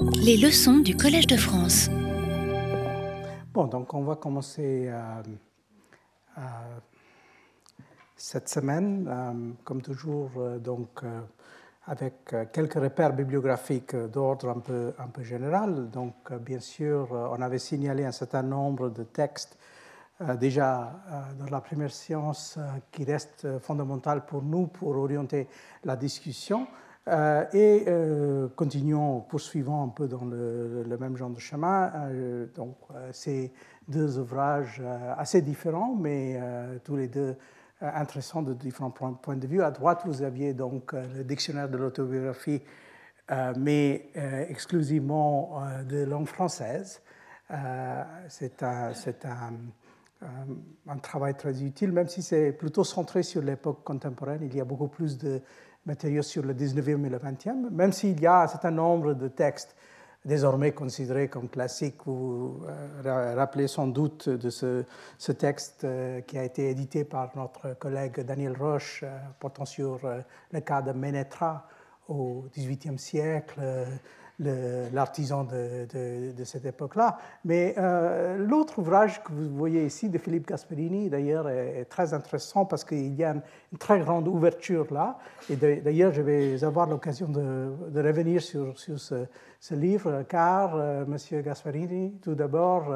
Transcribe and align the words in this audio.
Les 0.00 0.36
leçons 0.36 0.78
du 0.78 0.96
Collège 0.96 1.26
de 1.26 1.36
France. 1.36 1.88
Bon, 3.52 3.66
donc 3.66 3.92
on 3.94 4.02
va 4.02 4.16
commencer 4.16 4.86
euh, 4.88 5.22
euh, 6.38 6.40
cette 8.16 8.48
semaine, 8.48 9.08
euh, 9.08 9.32
comme 9.64 9.82
toujours, 9.82 10.30
donc 10.60 11.00
avec 11.86 12.34
quelques 12.52 12.74
repères 12.74 13.12
bibliographiques 13.12 13.96
d'ordre 13.96 14.50
un 14.50 14.60
peu, 14.60 14.92
un 14.98 15.08
peu 15.08 15.22
général. 15.22 15.90
Donc, 15.90 16.32
bien 16.32 16.60
sûr, 16.60 17.08
on 17.10 17.40
avait 17.40 17.58
signalé 17.58 18.04
un 18.04 18.12
certain 18.12 18.42
nombre 18.42 18.90
de 18.90 19.04
textes 19.04 19.56
déjà 20.38 20.92
dans 21.38 21.46
la 21.46 21.60
première 21.60 21.92
science 21.92 22.58
qui 22.90 23.04
restent 23.04 23.58
fondamentales 23.60 24.26
pour 24.26 24.42
nous 24.42 24.66
pour 24.66 24.96
orienter 24.96 25.48
la 25.84 25.96
discussion. 25.96 26.66
Euh, 27.08 27.44
et 27.54 27.84
euh, 27.88 28.48
continuons, 28.54 29.20
poursuivons 29.20 29.82
un 29.82 29.88
peu 29.88 30.06
dans 30.08 30.26
le, 30.26 30.84
même 31.00 31.16
genre 31.16 31.30
de 31.30 31.40
chemin. 31.40 31.90
Euh, 31.94 32.46
donc, 32.54 32.76
c'est 33.12 33.50
deux 33.88 34.18
ouvrages 34.18 34.82
assez 35.16 35.40
différents, 35.40 35.94
mais 35.94 36.38
tous 36.84 36.96
les 36.96 37.08
deux 37.08 37.36
intéressants 37.80 38.42
de 38.42 38.52
différents 38.52 38.90
points 38.90 39.36
de 39.36 39.46
vue. 39.46 39.62
À 39.62 39.70
droite, 39.70 40.02
vous 40.04 40.22
aviez 40.22 40.52
donc 40.52 40.92
le 40.92 41.24
dictionnaire 41.24 41.70
de 41.70 41.78
l'autobiographie, 41.78 42.60
mais 43.56 44.10
exclusivement 44.50 45.62
de 45.88 46.04
langue 46.04 46.26
française. 46.26 47.00
c'est 48.28 48.62
un, 48.62 48.90
travail 51.00 51.34
très 51.34 51.62
utile, 51.62 51.92
même 51.92 52.08
si 52.08 52.20
c'est 52.20 52.52
plutôt 52.52 52.84
centré 52.84 53.22
sur 53.22 53.40
l'époque 53.40 53.82
contemporaine. 53.84 54.40
Il 54.42 54.54
y 54.54 54.60
a 54.60 54.64
beaucoup 54.66 54.88
plus 54.88 55.16
de 55.16 55.40
matériaux 55.88 56.22
sur 56.22 56.44
le 56.44 56.54
19e 56.54 57.04
et 57.06 57.08
le 57.08 57.18
20e, 57.18 57.70
même 57.70 57.92
s'il 57.92 58.20
y 58.20 58.26
a 58.26 58.42
un 58.42 58.46
certain 58.46 58.70
nombre 58.70 59.14
de 59.14 59.26
textes 59.26 59.74
désormais 60.24 60.72
considérés 60.72 61.28
comme 61.28 61.48
classiques. 61.48 62.00
Vous 62.04 62.60
euh, 63.04 63.34
rappelez 63.34 63.66
sans 63.66 63.86
doute 63.88 64.28
de 64.28 64.50
ce, 64.50 65.32
texte 65.32 65.84
euh, 65.84 66.20
qui 66.20 66.38
a 66.38 66.44
été 66.44 66.70
édité 66.70 67.04
par 67.04 67.30
notre 67.34 67.74
collègue 67.78 68.20
Daniel 68.20 68.56
Roche, 68.56 69.00
euh, 69.02 69.18
portant 69.40 69.64
sur 69.64 70.00
le 70.52 70.60
cas 70.60 70.82
de 70.82 70.92
Ménétra 70.92 71.66
au 72.08 72.44
XVIIIe 72.56 72.98
siècle, 72.98 73.60
l'artisan 74.40 75.44
de, 75.44 76.44
cette 76.44 76.64
époque-là. 76.64 77.18
Mais 77.44 77.74
euh, 77.78 78.36
l'autre 78.38 78.78
ouvrage 78.78 79.22
que 79.22 79.32
vous 79.32 79.56
voyez 79.56 79.84
ici 79.84 80.08
de 80.08 80.18
Philippe 80.18 80.46
Gasperini, 80.46 81.10
d'ailleurs, 81.10 81.48
est, 81.48 81.86
très 81.86 82.14
intéressant 82.14 82.64
parce 82.64 82.84
qu'il 82.84 83.14
y 83.14 83.24
a 83.24 83.32
une, 83.32 83.78
très 83.78 84.00
grande 84.00 84.28
ouverture 84.28 84.86
là. 84.92 85.18
Et 85.50 85.56
d'ailleurs, 85.56 86.12
je 86.12 86.22
vais 86.22 86.64
avoir 86.64 86.88
l'occasion 86.88 87.28
de, 87.28 88.00
revenir 88.00 88.40
sur, 88.40 88.74
ce, 88.78 89.74
livre, 89.74 90.24
car 90.28 90.76
euh, 90.76 91.04
M. 91.04 91.42
Gasperini, 91.42 92.18
tout 92.22 92.34
d'abord, 92.34 92.92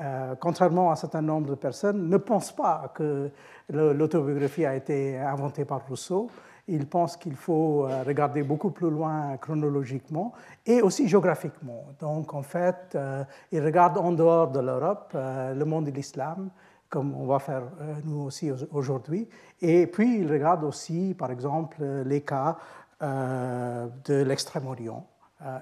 euh, 0.00 0.34
contrairement 0.40 0.90
à 0.90 0.92
un 0.94 0.96
certain 0.96 1.22
nombre 1.22 1.50
de 1.50 1.54
personnes, 1.54 2.08
ne 2.08 2.16
pense 2.16 2.50
pas 2.50 2.92
que 2.94 3.30
l'autobiographie 3.70 4.66
a 4.66 4.74
été 4.74 5.16
inventée 5.18 5.64
par 5.64 5.86
Rousseau. 5.86 6.28
Il 6.72 6.86
pense 6.86 7.18
qu'il 7.18 7.36
faut 7.36 7.84
euh, 7.84 8.02
regarder 8.02 8.42
beaucoup 8.42 8.70
plus 8.70 8.88
loin 8.88 9.36
chronologiquement 9.36 10.32
et 10.64 10.80
aussi 10.80 11.06
géographiquement. 11.06 11.84
Donc, 12.00 12.32
en 12.32 12.40
fait, 12.40 12.94
euh, 12.94 13.24
il 13.52 13.62
regarde 13.62 13.98
en 13.98 14.10
dehors 14.10 14.50
de 14.50 14.60
l'Europe 14.60 15.12
euh, 15.14 15.52
le 15.52 15.64
monde 15.66 15.84
de 15.84 15.90
l'islam, 15.90 16.48
comme 16.88 17.14
on 17.14 17.26
va 17.26 17.38
faire 17.40 17.64
nous 18.04 18.22
aussi 18.22 18.50
aujourd'hui. 18.70 19.28
Et 19.60 19.86
puis, 19.86 20.20
il 20.20 20.32
regarde 20.32 20.64
aussi, 20.64 21.14
par 21.18 21.30
exemple, 21.30 21.82
les 22.06 22.22
cas 22.22 22.56
de 23.00 24.22
l'Extrême-Orient. 24.22 25.04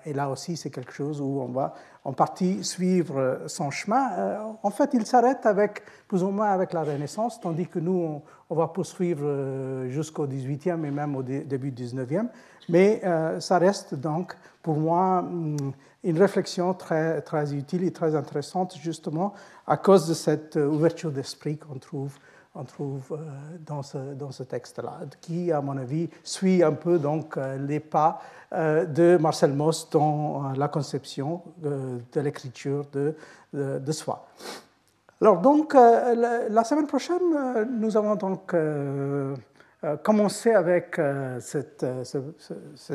Et 0.04 0.12
là 0.12 0.28
aussi, 0.28 0.56
c'est 0.56 0.70
quelque 0.70 0.92
chose 0.92 1.20
où 1.20 1.40
on 1.40 1.48
va 1.48 1.74
en 2.04 2.12
partie 2.12 2.62
suivre 2.64 3.40
son 3.46 3.70
chemin. 3.70 4.56
En 4.62 4.70
fait, 4.70 4.90
il 4.94 5.06
s'arrête 5.06 5.46
avec, 5.46 5.82
plus 6.08 6.22
ou 6.22 6.30
moins 6.30 6.50
avec 6.50 6.72
la 6.72 6.82
Renaissance, 6.82 7.40
tandis 7.40 7.66
que 7.66 7.78
nous, 7.78 8.22
on 8.50 8.54
va 8.56 8.66
poursuivre 8.66 9.24
euh, 9.24 9.88
jusqu'au 9.88 10.26
18e 10.26 10.84
et 10.84 10.90
même 10.90 11.14
au 11.16 11.22
début 11.22 11.70
du 11.70 11.84
19e. 11.84 12.26
Mais 12.68 13.00
euh, 13.04 13.40
ça 13.40 13.58
reste 13.58 13.94
donc 13.94 14.36
pour 14.62 14.76
moi 14.76 15.22
mm, 15.22 15.56
une 16.04 16.18
réflexion 16.18 16.74
très, 16.74 17.20
très 17.22 17.54
utile 17.54 17.84
et 17.84 17.92
très 17.92 18.14
intéressante 18.14 18.76
justement 18.76 19.34
à 19.66 19.76
cause 19.76 20.08
de 20.08 20.14
cette 20.14 20.56
euh, 20.56 20.66
ouverture 20.66 21.12
d'esprit 21.12 21.56
qu'on 21.58 21.78
trouve, 21.78 22.18
on 22.54 22.64
trouve 22.64 23.18
dans 23.64 23.82
ce, 23.82 23.98
dans 24.14 24.32
ce 24.32 24.42
texte-là, 24.42 25.00
qui, 25.20 25.52
à 25.52 25.60
mon 25.60 25.76
avis, 25.76 26.08
suit 26.24 26.62
un 26.62 26.72
peu 26.72 26.98
donc 26.98 27.38
les 27.58 27.80
pas 27.80 28.20
de 28.52 29.16
Marcel 29.20 29.52
Mauss 29.52 29.88
dans 29.90 30.52
la 30.56 30.66
conception 30.68 31.42
de 31.58 32.20
l'écriture 32.20 32.84
de, 32.92 33.92
soi. 33.92 34.26
Alors 35.22 35.38
donc, 35.38 35.74
euh, 35.74 36.48
la, 36.48 36.64
semaine 36.64 36.86
prochaine, 36.86 37.36
euh, 37.36 37.66
nous 37.66 37.98
allons 37.98 38.14
donc 38.14 38.54
euh, 38.54 39.36
commencer 40.02 40.52
avec 40.52 40.98
cet, 41.40 41.84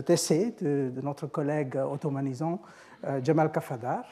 essai 0.09 0.55
de, 0.59 0.91
notre 1.03 1.27
collègue 1.27 1.77
ottomanisant 1.77 2.61
Jamal 3.23 3.51
Kafadar, 3.51 4.03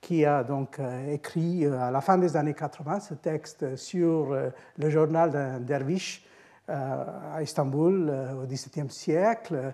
qui 0.00 0.24
a 0.24 0.42
donc 0.44 0.80
écrit 1.10 1.66
à 1.66 1.90
la 1.90 2.00
fin 2.00 2.18
des 2.18 2.36
années 2.36 2.54
80 2.54 3.00
ce 3.00 3.14
texte 3.14 3.76
sur 3.76 4.36
le 4.76 4.90
journal 4.90 5.30
d'un 5.30 5.60
derviche 5.60 6.24
à 6.68 7.42
Istanbul 7.42 8.12
au 8.42 8.46
XVIIe 8.46 8.90
siècle, 8.90 9.72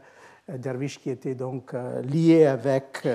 derviche 0.49 1.01
qui 1.01 1.11
était 1.11 1.35
donc 1.35 1.75
lié 2.03 2.47
avec 2.47 3.07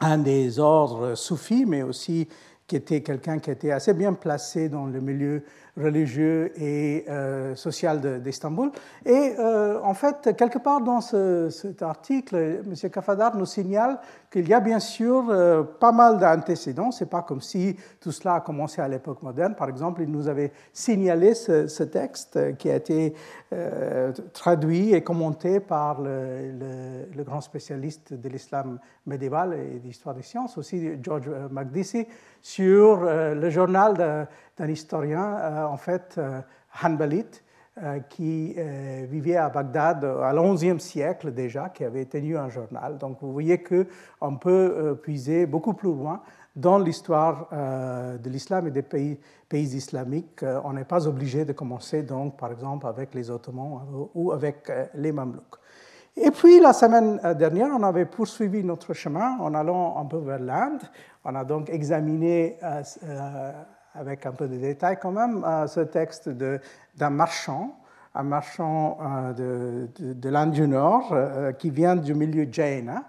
un 0.00 0.18
des 0.18 0.58
ordres 0.58 1.14
soufis, 1.14 1.64
mais 1.66 1.82
aussi 1.82 2.28
qui 2.68 2.76
était 2.76 3.00
quelqu'un 3.00 3.38
qui 3.38 3.50
était 3.50 3.72
assez 3.72 3.94
bien 3.94 4.12
placé 4.12 4.68
dans 4.68 4.84
le 4.84 5.00
milieu 5.00 5.42
religieux 5.76 6.52
et 6.60 7.04
euh, 7.08 7.54
social 7.54 8.20
d'Istanbul. 8.22 8.70
et 9.06 9.34
euh, 9.38 9.80
en 9.82 9.94
fait, 9.94 10.36
quelque 10.36 10.58
part 10.58 10.82
dans 10.82 11.00
cet 11.00 11.82
article, 11.82 12.36
M. 12.36 12.90
Kafadar 12.90 13.36
nous 13.36 13.46
signale 13.46 13.98
qu'il 14.30 14.48
y 14.48 14.54
a 14.54 14.60
bien 14.60 14.78
sûr 14.78 15.26
euh, 15.30 15.62
pas 15.62 15.92
mal 15.92 16.18
d'antécédents. 16.18 16.90
Ce 16.90 17.04
n'est 17.04 17.10
pas 17.10 17.22
comme 17.22 17.40
si 17.40 17.76
tout 18.00 18.12
cela 18.12 18.34
a 18.34 18.40
commencé 18.40 18.80
à 18.80 18.88
l'époque 18.88 19.22
moderne. 19.22 19.54
Par 19.54 19.68
exemple, 19.68 20.02
il 20.02 20.10
nous 20.10 20.28
avait 20.28 20.52
signalé 20.72 21.34
ce, 21.34 21.82
texte 21.82 22.56
qui 22.58 22.70
a 22.70 22.76
été 22.76 23.14
traduit 24.32 24.92
et 24.92 25.02
commenté 25.02 25.60
par 25.60 26.02
le, 26.02 27.22
grand 27.22 27.40
spécialiste 27.40 28.14
de 28.14 28.28
l'islam 28.28 28.78
médiéval 29.06 29.54
et 29.54 29.78
d'histoire 29.78 30.14
des 30.14 30.22
sciences, 30.22 30.58
aussi 30.58 30.90
George 31.02 31.30
Magdisi, 31.50 32.06
sur 32.42 33.00
le 33.02 33.50
journal 33.50 34.26
d'un 34.58 34.68
historien, 34.68 35.36
euh, 35.38 35.64
en 35.64 35.76
fait, 35.76 36.16
euh, 36.18 36.40
Hanbalite, 36.82 37.42
euh, 37.42 37.47
qui 38.08 38.56
vivait 39.08 39.36
à 39.36 39.48
Bagdad 39.48 40.04
à 40.04 40.32
l'XIe 40.32 40.78
siècle 40.80 41.32
déjà, 41.32 41.68
qui 41.68 41.84
avait 41.84 42.04
tenu 42.04 42.36
un 42.36 42.48
journal. 42.48 42.98
Donc 42.98 43.18
vous 43.20 43.32
voyez 43.32 43.62
qu'on 43.62 44.36
peut 44.36 44.98
puiser 45.02 45.46
beaucoup 45.46 45.74
plus 45.74 45.92
loin 45.92 46.20
dans 46.56 46.78
l'histoire 46.78 47.48
de 47.52 48.28
l'islam 48.28 48.66
et 48.66 48.70
des 48.70 48.82
pays, 48.82 49.18
pays 49.48 49.76
islamiques. 49.76 50.44
On 50.64 50.72
n'est 50.72 50.84
pas 50.84 51.06
obligé 51.06 51.44
de 51.44 51.52
commencer 51.52 52.02
donc 52.02 52.36
par 52.36 52.50
exemple 52.50 52.86
avec 52.86 53.14
les 53.14 53.30
Ottomans 53.30 53.82
ou 54.14 54.32
avec 54.32 54.70
les 54.94 55.12
Mamelouks. 55.12 55.58
Et 56.20 56.32
puis 56.32 56.58
la 56.58 56.72
semaine 56.72 57.20
dernière, 57.38 57.68
on 57.72 57.82
avait 57.84 58.06
poursuivi 58.06 58.64
notre 58.64 58.92
chemin 58.92 59.38
en 59.38 59.54
allant 59.54 59.96
un 59.98 60.04
peu 60.06 60.18
vers 60.18 60.40
l'Inde. 60.40 60.82
On 61.24 61.32
a 61.36 61.44
donc 61.44 61.70
examiné 61.70 62.58
avec 63.98 64.26
un 64.26 64.32
peu 64.32 64.48
de 64.48 64.56
détails 64.56 64.98
quand 65.00 65.10
même, 65.10 65.44
euh, 65.44 65.66
ce 65.66 65.80
texte 65.80 66.28
d'un 66.28 67.10
marchand, 67.10 67.76
un 68.14 68.22
marchand 68.22 68.98
euh, 69.00 69.32
de, 69.98 70.12
de, 70.12 70.28
l'Inde 70.28 70.52
du 70.52 70.66
Nord 70.66 71.10
euh, 71.12 71.52
qui 71.52 71.70
vient 71.70 71.96
du 71.96 72.14
milieu 72.14 72.46
Jaina 72.50 73.04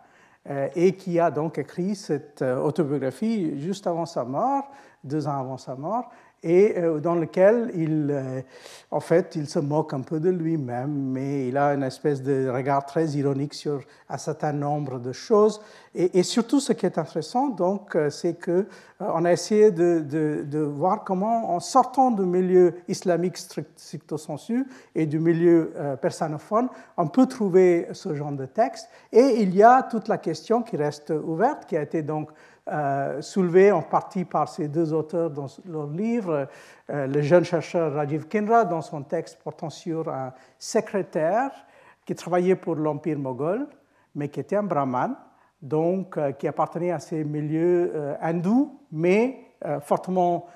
et 0.75 0.95
qui 0.95 1.19
a 1.19 1.29
donc 1.29 1.59
écrit 1.59 1.93
cette 1.93 2.41
autobiographie 2.41 3.59
juste 3.59 3.85
avant 3.85 4.07
sa 4.07 4.23
mort, 4.23 4.71
deux 5.03 5.27
ans 5.27 5.39
avant 5.39 5.57
sa 5.57 5.75
mort, 5.75 6.09
et 6.43 6.77
euh, 6.77 6.99
dans 6.99 7.15
lequel 7.15 7.71
il, 7.75 8.09
euh, 8.11 8.41
en 8.91 8.99
fait, 8.99 9.35
il 9.35 9.47
se 9.47 9.59
moque 9.59 9.93
un 9.93 10.01
peu 10.01 10.19
de 10.19 10.29
lui-même, 10.29 10.91
mais 10.91 11.47
il 11.47 11.57
a 11.57 11.73
une 11.73 11.83
espèce 11.83 12.21
de 12.23 12.49
regard 12.49 12.85
très 12.85 13.07
ironique 13.09 13.53
sur 13.53 13.81
un 14.09 14.17
certain 14.17 14.53
nombre 14.53 14.99
de 14.99 15.11
choses. 15.11 15.61
Et, 15.95 16.21
surtout, 16.21 16.59
ce 16.59 16.71
qui 16.71 16.85
est 16.85 16.97
intéressant, 16.97 17.49
donc, 17.49 17.95
euh, 17.95 18.09
c'est 18.09 18.35
que 18.35 18.67
on 18.99 19.25
a 19.25 19.31
essayé 19.31 19.71
de, 19.71 20.03
de, 20.45 20.59
voir 20.59 21.03
comment, 21.03 21.55
en 21.55 21.59
sortant 21.59 22.11
du 22.11 22.23
milieu 22.23 22.75
islamique 22.87 23.37
stricto 23.37 24.17
sensu 24.17 24.67
et 24.93 25.05
du 25.05 25.19
milieu 25.19 25.71
persanophone, 26.01 26.67
on 26.97 27.07
peut 27.07 27.25
trouver 27.25 27.87
ce 27.93 28.13
genre 28.13 28.33
de 28.33 28.45
texte. 28.45 28.89
Et 29.13 29.41
il 29.41 29.55
y 29.55 29.63
a 29.63 29.83
toute 29.83 30.09
la 30.09 30.17
question 30.17 30.61
qui 30.61 30.75
reste 30.75 31.11
ouverte, 31.11 31.65
qui 31.65 31.77
a 31.77 31.81
été 31.81 32.01
donc 32.01 32.29
euh, 32.71 33.21
soulevé 33.21 33.71
en 33.71 33.81
partie 33.81 34.25
par 34.25 34.47
ces 34.47 34.67
deux 34.67 34.93
auteurs 34.93 35.29
dans 35.29 35.47
leur 35.65 35.87
livre, 35.87 36.47
euh, 36.89 37.07
le 37.07 37.21
jeune 37.21 37.43
chercheur 37.43 37.93
Rajiv 37.93 38.27
Kinra 38.27 38.65
dans 38.65 38.81
son 38.81 39.01
texte 39.03 39.39
portant 39.43 39.69
sur 39.69 40.09
un 40.09 40.33
secrétaire 40.57 41.51
qui 42.05 42.15
travaillait 42.15 42.55
pour 42.55 42.75
l'Empire 42.75 43.17
moghol, 43.17 43.67
mais 44.15 44.29
qui 44.29 44.39
était 44.39 44.55
un 44.55 44.63
brahman, 44.63 45.15
donc 45.61 46.17
qui 46.37 46.47
appartenait 46.47 46.91
à 46.91 46.99
ces 46.99 47.23
milieux 47.23 47.93
hindous, 48.21 48.79
mais 48.91 49.51
fortement 49.81 50.47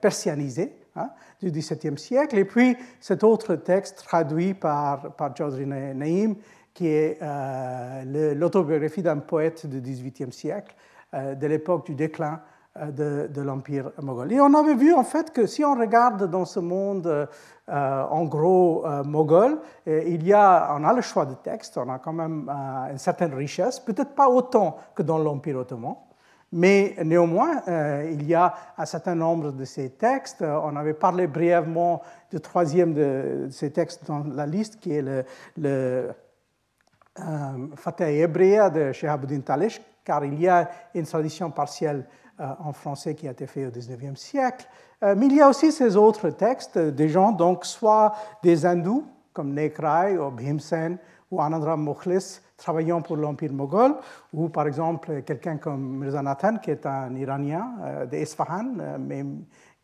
persianisés 0.00 0.72
hein, 0.94 1.10
du 1.42 1.50
XVIIe 1.50 1.98
siècle. 1.98 2.38
Et 2.38 2.44
puis 2.44 2.76
cet 3.00 3.24
autre 3.24 3.56
texte 3.56 4.04
traduit 4.04 4.54
par, 4.54 5.14
par 5.16 5.36
Chaudhry 5.36 5.66
Naïm, 5.66 6.36
qui 6.72 6.86
est 6.88 7.18
l'autobiographie 8.34 9.02
d'un 9.02 9.18
poète 9.18 9.66
du 9.66 9.80
XVIIIe 9.80 10.32
siècle, 10.32 10.74
de 11.14 11.46
l'époque 11.46 11.86
du 11.86 11.94
déclin 11.94 12.40
de, 12.76 13.30
de 13.32 13.40
l'Empire 13.40 13.92
moghol. 14.02 14.32
Et 14.32 14.40
on 14.40 14.52
avait 14.54 14.74
vu 14.74 14.92
en 14.92 15.04
fait 15.04 15.32
que 15.32 15.46
si 15.46 15.64
on 15.64 15.74
regarde 15.74 16.28
dans 16.28 16.44
ce 16.44 16.58
monde 16.58 17.28
euh, 17.70 18.02
en 18.10 18.24
gros 18.24 18.84
euh, 18.84 19.02
moghol, 19.04 19.58
il 19.86 20.26
y 20.26 20.34
a, 20.34 20.76
on 20.78 20.84
a 20.84 20.92
le 20.92 21.00
choix 21.00 21.24
de 21.24 21.34
textes, 21.34 21.78
on 21.78 21.88
a 21.88 21.98
quand 21.98 22.12
même 22.12 22.50
euh, 22.50 22.90
une 22.90 22.98
certaine 22.98 23.32
richesse, 23.32 23.80
peut-être 23.80 24.14
pas 24.14 24.28
autant 24.28 24.76
que 24.94 25.02
dans 25.02 25.16
l'Empire 25.16 25.58
ottoman, 25.58 25.94
mais 26.52 26.94
néanmoins, 27.02 27.62
il 28.12 28.24
y 28.28 28.34
a 28.34 28.54
un 28.78 28.86
certain 28.86 29.16
nombre 29.16 29.50
de 29.50 29.64
ces 29.64 29.90
textes. 29.90 30.40
On 30.42 30.76
avait 30.76 30.94
parlé 30.94 31.26
brièvement 31.26 32.00
du 32.30 32.38
troisième 32.38 32.94
de, 32.94 33.48
ces 33.50 33.72
textes 33.72 34.06
dans 34.06 34.22
la 34.22 34.46
liste, 34.46 34.78
qui 34.78 34.94
est 34.94 35.02
le, 35.02 35.24
le 35.56 36.10
Fateh 37.74 38.20
Hebrea 38.20 38.70
de 38.70 38.92
Shehabuddin 38.92 39.40
Talish, 39.40 39.80
car 40.04 40.24
il 40.24 40.40
y 40.40 40.48
a 40.48 40.68
une 40.94 41.06
tradition 41.06 41.50
partielle 41.50 42.06
euh, 42.40 42.46
en 42.58 42.72
français 42.72 43.14
qui 43.14 43.28
a 43.28 43.30
été 43.30 43.46
fait 43.46 43.66
au 43.66 43.70
XIXe 43.70 44.20
siècle. 44.20 44.66
Euh, 45.02 45.14
mais 45.16 45.26
il 45.26 45.36
y 45.36 45.40
a 45.40 45.48
aussi 45.48 45.70
ces 45.70 45.96
autres 45.96 46.30
textes 46.30 46.78
des 46.78 47.08
gens, 47.08 47.32
donc 47.32 47.64
soit 47.64 48.12
des 48.42 48.66
hindous 48.66 49.04
comme 49.32 49.54
Nekrai 49.54 50.18
ou 50.18 50.30
Bhimsen 50.30 50.98
ou 51.30 51.40
Anandram 51.40 51.84
Mukhlis 51.84 52.40
travaillant 52.56 53.02
pour 53.02 53.16
l'Empire 53.16 53.52
moghol, 53.52 53.96
ou 54.32 54.48
par 54.48 54.66
exemple 54.66 55.22
quelqu'un 55.22 55.58
comme 55.58 55.98
Mirza 55.98 56.22
Nathan 56.22 56.58
qui 56.58 56.70
est 56.70 56.86
un 56.86 57.14
Iranien 57.14 57.72
euh, 57.82 58.06
d'Esfahan, 58.06 58.98
mais 58.98 59.24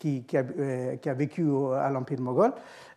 qui, 0.00 0.24
euh, 0.34 0.96
qui, 0.96 1.08
a, 1.08 1.14
vécu 1.14 1.46
à 1.76 1.90
l'Empire 1.90 2.20
moghol. 2.20 2.52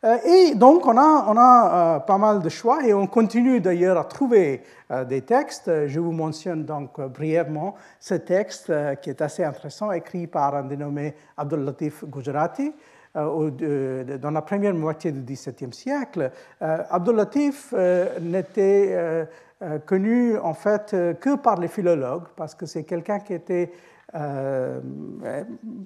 Euh, 0.05 0.17
et 0.25 0.55
donc, 0.55 0.87
on 0.87 0.97
a, 0.97 1.25
on 1.27 1.37
a 1.37 1.97
euh, 1.97 1.99
pas 1.99 2.17
mal 2.17 2.41
de 2.41 2.49
choix 2.49 2.83
et 2.85 2.93
on 2.93 3.07
continue 3.07 3.59
d'ailleurs 3.59 3.97
à 3.97 4.05
trouver 4.05 4.63
des 5.09 5.21
textes. 5.21 5.87
Je 5.87 5.99
vous 5.99 6.11
mentionne 6.11 6.65
donc 6.65 7.01
brièvement 7.01 7.75
ce 7.99 8.13
texte 8.13 8.71
qui 9.01 9.09
est 9.09 9.21
assez 9.21 9.43
intéressant, 9.43 9.91
écrit 9.91 10.27
par 10.27 10.55
un 10.55 10.63
dénommé 10.63 11.15
Abdul 11.35 11.61
Latif 11.61 12.05
Gujarati 12.05 12.71
dans 13.15 14.31
la 14.31 14.41
première 14.43 14.75
moitié 14.75 15.11
du 15.11 15.21
XVIIe 15.21 15.73
siècle. 15.73 16.31
Abdul 16.59 17.15
Latif 17.15 17.73
n'était 18.21 19.27
connu 19.87 20.37
en 20.37 20.53
fait 20.53 20.95
que 21.19 21.37
par 21.37 21.59
les 21.59 21.69
philologues, 21.69 22.27
parce 22.35 22.53
que 22.53 22.67
c'est 22.67 22.83
quelqu'un 22.83 23.19
qui 23.19 23.33
était 23.33 23.71
euh, 24.15 24.79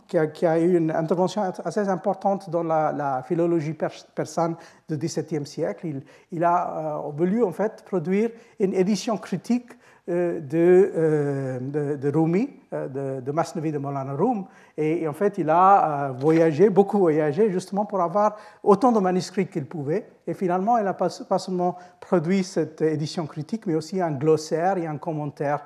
qui, 0.07 0.45
a, 0.45 0.59
eu 0.59 0.75
une 0.75 0.91
intervention 0.91 1.43
assez 1.63 1.87
importante 1.87 2.49
dans 2.49 2.63
la, 2.63 3.23
philologie 3.25 3.73
persane 3.73 4.55
du 4.89 4.97
XVIIe 4.97 5.45
siècle. 5.45 6.01
Il, 6.33 6.43
a 6.43 7.05
euh, 7.05 7.11
voulu 7.15 7.41
en 7.41 7.53
fait 7.53 7.85
produire 7.85 8.31
une 8.59 8.73
édition 8.73 9.17
critique 9.17 9.71
euh, 10.09 10.41
de, 10.41 11.95
de, 11.95 12.09
Rumi, 12.09 12.49
de, 12.71 13.21
de 13.21 13.31
Masnavi 13.31 13.71
de 13.71 13.77
Molana 13.77 14.13
Rum. 14.13 14.45
Et, 14.77 15.07
en 15.07 15.13
fait, 15.13 15.37
il 15.37 15.49
a 15.49 16.11
voyagé, 16.11 16.69
beaucoup 16.69 16.97
voyagé, 16.97 17.49
justement 17.49 17.85
pour 17.85 18.01
avoir 18.01 18.35
autant 18.61 18.91
de 18.91 18.99
manuscrits 18.99 19.47
qu'il 19.47 19.65
pouvait. 19.65 20.05
Et 20.27 20.33
finalement, 20.33 20.77
il 20.77 20.83
n'a 20.83 20.93
pas, 20.93 21.07
pas, 21.29 21.39
seulement 21.39 21.77
produit 22.01 22.43
cette 22.43 22.81
édition 22.81 23.25
critique, 23.25 23.65
mais 23.67 23.75
aussi 23.75 24.01
un 24.01 24.11
glossaire 24.11 24.77
et 24.77 24.85
un 24.85 24.97
commentaire 24.97 25.65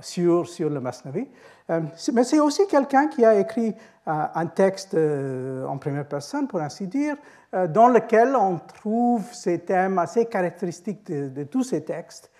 sur, 0.00 0.48
sur 0.48 0.68
le 0.68 0.80
Masnavi. 0.80 1.28
Euh, 1.70 1.80
mais 2.12 2.24
c'est 2.24 2.40
aussi 2.40 2.66
quelqu'un 2.66 3.08
qui 3.08 3.24
a 3.24 3.38
écrit 3.38 3.74
euh, 4.08 4.24
un 4.34 4.46
texte 4.46 4.94
euh, 4.94 5.66
en 5.66 5.78
première 5.78 6.06
personne, 6.06 6.48
pour 6.48 6.60
ainsi 6.60 6.86
dire, 6.86 7.16
dans 7.68 7.88
lequel 7.88 8.34
on 8.34 8.58
trouve 8.58 9.30
ces 9.34 9.58
thèmes 9.58 9.98
assez 9.98 10.24
caractéristiques 10.24 11.04
de, 11.06 11.44
tous 11.44 11.64
ces 11.64 11.84
textes. 11.84 12.30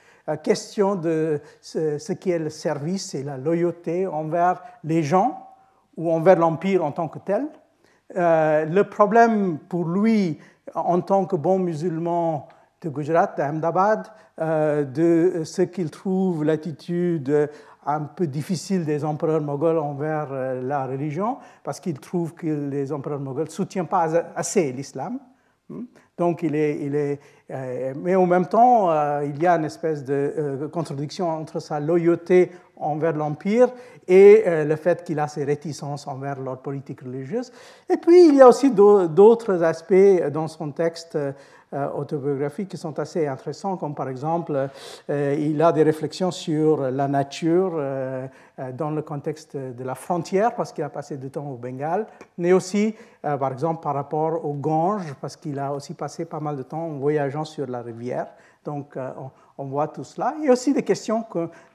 Question 0.42 0.94
de 0.94 1.38
ce, 1.60 2.12
qui 2.12 2.30
est 2.30 2.38
le 2.38 2.48
service 2.48 3.14
et 3.14 3.22
la 3.22 3.36
loyauté 3.36 4.06
envers 4.06 4.62
les 4.84 5.02
gens 5.02 5.50
ou 5.98 6.10
envers 6.10 6.38
l'Empire 6.38 6.82
en 6.82 6.92
tant 6.92 7.08
que 7.08 7.19
tel. 7.19 7.46
le 8.14 8.82
problème 8.84 9.58
pour 9.58 9.84
lui, 9.84 10.38
en 10.74 11.02
tant 11.02 11.26
que 11.26 11.36
bon 11.36 11.58
musulman 11.58 12.48
de 12.80 12.88
Gujarat, 12.88 13.34
d'Ahmedabad, 13.36 14.06
de 14.38 15.42
ce 15.44 15.60
qu'il 15.60 15.90
trouve 15.90 16.42
l'attitude 16.42 17.50
un 17.87 18.00
peu 18.00 18.26
difficile 18.26 18.84
des 18.84 19.05
empereurs 19.05 19.40
moghols 19.40 19.79
envers 19.79 20.29
euh, 20.31 20.62
la 20.62 20.87
religion, 20.87 21.38
parce 21.64 21.81
qu'ils 21.81 21.99
trouvent 21.99 22.34
que 22.34 22.46
les 22.46 22.93
empereurs 22.93 23.20
moghols 23.20 23.46
ne 23.46 23.50
soutiennent 23.50 23.87
pas 23.87 24.08
assez 24.37 24.73
l'islam. 24.73 25.19
Hmm. 25.69 25.84
Donc, 26.17 26.43
il 26.43 26.55
est, 26.55 26.81
il 26.81 26.94
est 26.94 27.20
euh, 27.50 27.94
mais 27.96 28.14
en 28.14 28.26
même 28.26 28.46
temps, 28.46 28.90
euh, 28.90 29.25
il 29.25 29.43
y 29.43 29.46
a 29.46 29.56
une 29.56 29.64
espèce 29.64 30.05
de 30.05 30.69
contradiction 30.73 31.29
entre 31.29 31.61
sa 31.61 31.81
loyauté 31.81 32.50
envers 32.82 33.12
l'Empire 33.12 33.69
et 34.08 34.43
le 34.46 34.76
fait 34.76 35.05
qu'il 35.05 35.20
a 35.20 35.29
ses 35.29 35.44
réticences 35.44 36.06
envers 36.08 36.40
leur 36.40 36.58
politique 36.58 37.02
religieuse. 37.02 37.52
Et 37.88 37.96
puis, 37.96 38.29
il 38.29 38.34
y 38.34 38.40
a 38.40 38.49
aussi 38.49 38.70
d'autres 38.70 39.62
aspects 39.62 40.23
dans 40.32 40.49
son 40.49 40.73
texte 40.73 41.17
euh, 41.75 41.88
autobiographiques 41.93 42.69
qui 42.69 42.76
sont 42.76 42.99
assez 42.99 43.26
intéressants, 43.26 43.79
comme 43.79 43.94
par 43.94 44.11
exemple, 44.11 44.69
euh, 45.08 45.37
il 45.38 45.62
a 45.62 45.73
des 45.73 45.82
réflexions 45.82 46.31
sur 46.31 46.90
la 46.90 47.08
nature 47.08 47.73
euh, 47.76 48.29
dans 48.75 48.90
le 48.90 49.00
contexte 49.00 49.56
de 49.56 49.82
la 49.82 49.94
frontière, 49.94 50.55
parce 50.55 50.70
qu'il 50.70 50.84
a 50.84 50.90
passé 50.90 51.17
du 51.17 51.31
temps 51.31 51.49
au 51.49 51.56
Bengale, 51.56 52.06
mais 52.37 52.52
aussi, 52.52 52.94
par 53.23 53.50
exemple, 53.52 53.82
par 53.82 53.94
rapport 53.94 54.44
au 54.44 54.52
Gange, 54.52 55.14
parce 55.23 55.34
qu'il 55.34 55.58
a 55.58 55.73
aussi 55.73 55.94
passé 55.94 56.26
pas 56.26 56.40
mal 56.40 56.58
de 56.58 56.62
temps 56.62 56.84
en 56.84 56.99
voyageant 56.99 57.46
sur 57.46 57.67
la 57.67 57.81
rivière. 57.81 58.26
Donc, 58.67 58.99
on, 59.58 59.64
voit 59.66 59.88
tout 59.88 60.04
cela. 60.04 60.34
Il 60.38 60.46
y 60.46 60.49
a 60.49 60.52
aussi 60.52 60.72
des 60.72 60.82
questions 60.82 61.25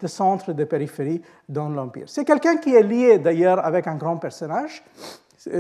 de 0.02 0.08
centre 0.08 0.50
et 0.50 0.54
de 0.54 0.64
périphérie 0.64 1.22
dans 1.48 1.70
l'Empire. 1.70 2.06
C'est 2.08 2.26
quelqu'un 2.26 2.58
qui 2.58 2.76
est 2.76 2.84
lié 2.84 3.18
d'ailleurs 3.20 3.66
avec 3.66 3.88
un 3.88 3.96
grand 3.96 4.18
personnage 4.18 4.84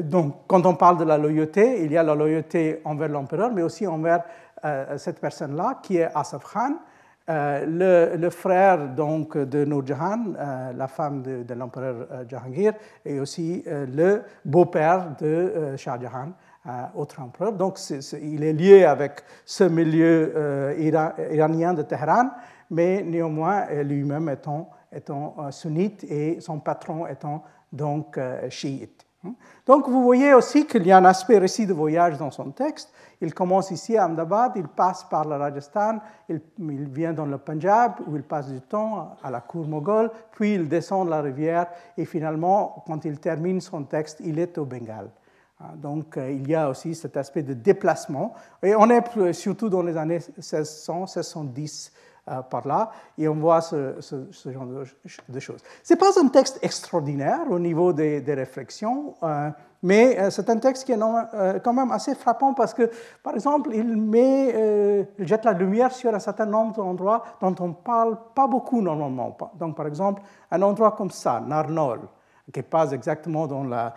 donc, 0.03 0.35
quand 0.47 0.65
on 0.65 0.75
parle 0.75 0.97
de 0.97 1.03
la 1.03 1.17
loyauté, 1.17 1.83
il 1.83 1.91
y 1.91 1.97
a 1.97 2.03
la 2.03 2.15
loyauté 2.15 2.81
envers 2.83 3.09
l'empereur, 3.09 3.51
mais 3.51 3.61
aussi 3.61 3.85
envers 3.87 4.23
euh, 4.65 4.97
cette 4.97 5.19
personne-là, 5.19 5.79
qui 5.83 5.97
est 5.97 6.09
Asaf 6.15 6.43
Khan, 6.51 6.77
euh, 7.29 8.15
le, 8.17 8.29
frère 8.29 8.89
donc, 8.89 9.37
de 9.37 9.65
Noor 9.65 9.85
Jahan, 9.85 10.33
euh, 10.37 10.73
la 10.73 10.87
femme 10.87 11.21
de, 11.21 11.53
l'empereur 11.53 12.07
Jahangir, 12.27 12.73
et 13.05 13.19
aussi 13.19 13.63
le 13.67 14.23
beau-père 14.45 15.15
de 15.19 15.75
Shah 15.77 15.99
Jahan, 16.01 16.29
autre 16.95 17.21
empereur. 17.21 17.53
Donc, 17.53 17.77
il 18.21 18.43
est 18.43 18.53
lié 18.53 18.83
avec 18.83 19.23
ce 19.45 19.63
milieu 19.63 20.75
iranien 20.79 21.73
de 21.73 21.81
Téhéran, 21.81 22.29
mais 22.69 23.01
néanmoins, 23.03 23.65
lui-même 23.83 24.29
étant, 24.29 24.69
étant 24.91 25.51
sunnite 25.51 26.03
et 26.03 26.39
son 26.41 26.59
patron 26.59 27.07
étant 27.07 27.43
donc 27.71 28.19
chiite. 28.49 29.07
Hein? 29.25 29.33
Donc 29.65 29.89
vous 29.89 30.03
voyez 30.03 30.33
aussi 30.33 30.65
qu'il 30.65 30.85
y 30.85 30.91
a 30.91 30.97
un 30.97 31.05
aspect 31.05 31.37
récit 31.37 31.65
de 31.65 31.73
voyage 31.73 32.17
dans 32.17 32.31
son 32.31 32.51
texte. 32.51 32.91
Il 33.19 33.33
commence 33.33 33.71
ici 33.71 33.97
à 33.97 34.05
Ahmedabad, 34.05 34.51
il 34.55 34.67
passe 34.67 35.03
par 35.03 35.25
le 35.25 35.35
Rajasthan, 35.35 35.99
il, 36.29 36.39
vient 36.59 37.13
dans 37.13 37.25
le 37.25 37.37
Punjab 37.37 37.93
où 38.07 38.15
il 38.15 38.23
passe 38.23 38.47
du 38.47 38.61
temps 38.61 39.15
à 39.23 39.31
la 39.31 39.41
cour 39.41 39.67
moghole, 39.67 40.11
puis 40.31 40.53
il 40.53 40.69
descend 40.69 41.09
la 41.09 41.21
rivière 41.21 41.67
et 41.97 42.05
finalement, 42.05 42.83
quand 42.85 43.05
il 43.05 43.19
termine 43.19 43.59
son 43.59 43.83
texte, 43.83 44.21
il 44.23 44.37
est 44.37 44.57
au 44.57 44.65
Bengale. 44.65 45.09
Hein? 45.59 45.75
Donc 45.75 46.17
euh, 46.17 46.31
il 46.31 46.47
y 46.47 46.55
a 46.55 46.69
aussi 46.69 46.95
cet 46.95 47.17
aspect 47.17 47.43
de 47.43 47.53
déplacement. 47.53 48.33
Et 48.63 48.75
on 48.75 48.89
est 48.89 49.33
surtout 49.33 49.69
dans 49.69 49.81
les 49.81 49.97
années 49.97 50.19
1600, 50.37 50.99
1610 51.01 51.91
euh, 52.29 52.41
par 52.41 52.67
là, 52.67 52.91
et 53.17 53.27
on 53.27 53.35
voit 53.35 53.61
ce, 53.61 53.95
genre 54.45 54.65
de, 54.65 55.39
choses. 55.39 55.63
Ce 55.83 55.93
n'est 55.93 55.97
pas 55.97 56.19
un 56.19 56.27
texte 56.27 56.59
extraordinaire 56.61 57.49
au 57.49 57.57
niveau 57.59 57.93
des, 57.93 58.21
réflexions, 58.27 59.15
euh, 59.23 59.49
mais 59.81 60.29
c'est 60.31 60.49
un 60.49 60.57
texte 60.57 60.83
qui 60.83 60.91
est 60.91 60.99
quand 61.63 61.73
même 61.73 61.91
assez 61.91 62.15
frappant 62.15 62.53
parce 62.53 62.73
que, 62.73 62.89
par 63.23 63.35
exemple, 63.35 63.69
il, 63.73 63.95
met, 63.95 65.07
il 65.17 65.27
jette 65.27 65.45
la 65.45 65.53
lumière 65.53 65.93
sur 65.93 66.13
un 66.13 66.19
certain 66.19 66.47
nombre 66.47 66.75
d'endroits 66.75 67.23
dont 67.39 67.55
on 67.59 67.67
ne 67.69 67.73
parle 67.73 68.17
pas 68.33 68.47
beaucoup 68.47 68.81
normalement. 68.81 69.37
Donc, 69.57 69.77
par 69.77 69.87
exemple, 69.87 70.23
un 70.51 70.61
endroit 70.63 70.91
comme 70.93 71.11
ça, 71.11 71.39
Narnol, 71.39 71.99
qui 72.51 72.59
n'est 72.59 72.63
pas 72.63 72.91
exactement 72.91 73.47
dans 73.47 73.63
la, 73.63 73.93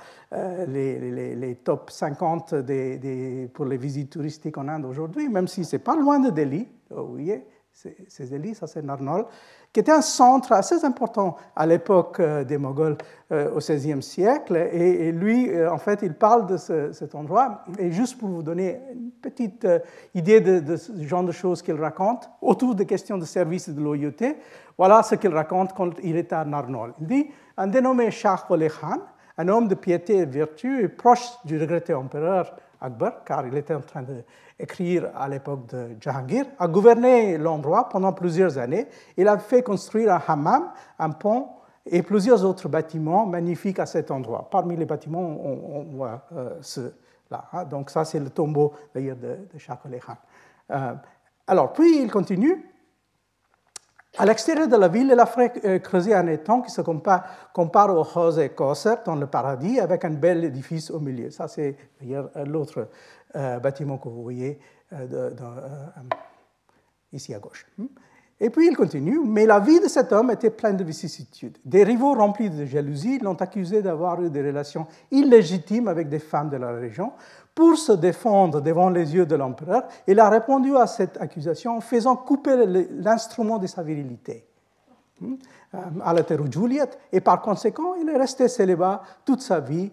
les, 0.67 1.59
top 1.63 1.91
50 1.91 2.55
des, 2.55 2.99
des, 2.99 3.51
pour 3.53 3.65
les 3.65 3.77
visites 3.77 4.11
touristiques 4.11 4.59
en 4.59 4.69
Inde 4.69 4.85
aujourd'hui, 4.85 5.29
même 5.29 5.49
si 5.49 5.65
ce 5.65 5.77
n'est 5.77 5.83
pas 5.83 5.97
loin 5.97 6.19
de 6.19 6.31
Delhi, 6.31 6.67
vous 6.91 7.13
voyez, 7.13 7.47
ces 7.73 8.35
élites, 8.35 8.57
ça 8.57 8.67
c'est 8.67 8.83
Narnol, 8.83 9.27
qui 9.73 9.81
était 9.81 9.93
un 9.93 10.03
centre 10.03 10.53
assez 10.53 10.85
important 10.85 11.37
à 11.55 11.65
l'époque 11.65 12.19
euh, 12.19 12.45
des 12.45 12.59
Moghols 12.59 12.99
au 13.31 13.59
XVIe 13.59 14.03
siècle. 14.03 14.57
Et, 14.73 15.13
lui, 15.13 15.49
en 15.65 15.79
fait, 15.79 16.01
il 16.03 16.15
parle 16.15 16.49
de 16.49 16.57
cet 16.57 17.15
endroit. 17.15 17.63
Et 17.79 17.93
juste 17.93 18.19
pour 18.19 18.29
vous 18.29 18.43
donner 18.43 18.81
une 18.93 19.13
petite 19.13 19.65
idée 20.17 20.41
de, 20.41 20.77
ce 20.77 21.01
genre 21.05 21.23
de 21.23 21.31
choses 21.31 21.63
qu'il 21.63 21.81
raconte, 21.81 22.29
autour 22.43 22.75
des 22.75 22.87
questions 22.87 23.19
de 23.19 23.25
service 23.25 23.69
et 23.69 23.73
de 23.73 23.81
loyauté, 23.81 24.37
voilà 24.77 25.05
ce 25.05 25.15
qu'il 25.15 25.33
raconte 25.33 25.73
quand 25.75 25.93
il 26.03 26.17
est 26.17 26.33
à 26.33 26.45
Narnol. 26.45 26.93
Il 27.01 27.07
dit, 27.07 27.31
un 27.61 27.67
dénommé 27.67 28.11
Shah 28.11 28.47
Khan, 28.49 29.03
un 29.37 29.49
homme 29.49 29.69
de 29.69 29.75
piété 29.75 30.17
et 30.17 30.27
de 30.27 30.33
vertu, 30.33 30.89
proche 30.89 31.29
du 31.45 31.61
regretté 31.61 31.93
empereur 31.93 32.57
Akbar, 32.81 33.23
car 33.25 33.47
il 33.47 33.55
était 33.55 33.75
en 33.75 33.83
train 33.83 34.03
d'écrire 34.03 35.11
à 35.15 35.29
l'époque 35.29 35.67
de 35.67 35.89
Jahangir, 36.01 36.47
a 36.59 36.67
gouverné 36.67 37.37
l'endroit 37.37 37.91
pendant 37.91 38.15
plusieurs 38.15 38.57
années. 38.57 38.89
Il 39.19 39.29
a 39.29 39.37
fait 39.37 39.63
construire 39.63 40.15
un 40.15 40.23
hammam, 40.27 40.71
un 40.99 41.11
pont 41.11 41.49
et 41.85 42.03
plusieurs 42.03 42.43
autres 42.47 42.71
bâtiments 42.71 43.27
magnifiques 43.27 43.79
à 43.79 43.85
cet 43.85 44.11
endroit. 44.11 44.49
Parmi 44.51 44.75
les 44.75 44.87
bâtiments, 44.87 45.21
on, 45.21 45.85
voit 45.93 46.23
euh, 46.35 46.57
ceux-là. 46.63 47.45
Hein. 47.53 47.65
Donc 47.65 47.91
ça, 47.91 48.07
c'est 48.07 48.21
le 48.21 48.31
tombeau 48.31 48.73
d'ailleurs 48.95 49.17
de, 49.17 49.37
de 49.53 49.59
Shah 49.59 49.77
Khan. 49.77 49.91
Euh, 50.71 50.95
alors, 51.47 51.75
puis 51.75 52.01
il 52.01 52.11
continue. 52.11 52.70
À 54.19 54.27
l'extérieur 54.27 54.67
de 54.67 54.77
la 54.77 54.89
ville, 54.89 55.11
il 55.13 55.21
a 55.21 55.29
euh, 55.65 55.79
creuser 55.79 56.15
un 56.15 56.27
étang 56.27 56.63
qui 56.63 56.71
se 56.71 56.81
compare, 56.81 57.97
au 57.97 58.19
Hose 58.19 58.39
et 58.41 58.53
dans 59.07 59.15
le 59.15 59.27
paradis 59.27 59.79
avec 59.79 60.05
un 60.05 60.11
bel 60.11 60.45
édifice 60.45 60.91
au 60.91 60.99
milieu. 60.99 61.31
Ça, 61.31 61.47
c'est 61.47 61.77
d'ailleurs 62.01 62.31
l'autre 62.47 62.89
euh, 63.37 63.61
bâtiment 63.61 63.99
que 63.99 64.09
vous 64.09 64.23
voyez 64.23 64.59
euh, 64.93 65.31
ici 67.13 67.33
à 67.35 67.39
gauche. 67.39 67.67
Et 68.43 68.49
puis 68.49 68.67
il 68.67 68.77
continue, 68.77 69.21
mais 69.23 69.45
la 69.45 69.61
vie 69.61 69.81
de 69.81 69.87
cet 69.87 70.13
homme 70.13 70.31
était 70.31 70.51
pleine 70.51 70.77
de 70.77 70.83
vicissitudes. 70.83 71.59
Des 71.65 71.85
rivaux 71.85 72.15
remplis 72.15 72.49
de 72.49 72.65
jalousie 72.65 73.19
l'ont 73.19 73.35
accusé 73.35 73.83
d'avoir 73.83 74.21
eu 74.23 74.31
des 74.31 74.43
relations 74.43 74.87
illégitimes 75.11 75.89
avec 75.89 76.09
des 76.09 76.19
femmes 76.19 76.49
de 76.49 76.57
la 76.57 76.73
région, 76.73 77.13
pour 77.55 77.77
se 77.77 77.93
défendre 77.93 78.61
devant 78.61 78.91
les 78.91 79.15
yeux 79.15 79.27
de 79.27 79.35
l'empereur, 79.37 79.85
il 80.07 80.21
a 80.21 80.29
répondu 80.29 80.77
à 80.77 80.87
cette 80.87 81.21
accusation 81.21 81.77
en 81.77 81.81
faisant 81.81 82.17
couper 82.17 82.65
l'instrument 82.91 83.59
de 83.59 83.67
sa 83.67 83.83
virilité 83.83 84.47
hmm, 85.21 85.35
euh, 85.75 85.79
à 86.05 86.15
la 86.15 86.23
terre 86.23 86.51
Juliette, 86.51 86.99
et 87.13 87.21
par 87.21 87.41
conséquent, 87.41 87.95
il 88.01 88.09
est 88.09 88.17
resté 88.17 88.49
célibat 88.49 89.03
toute 89.25 89.43
sa 89.43 89.61
vie, 89.61 89.91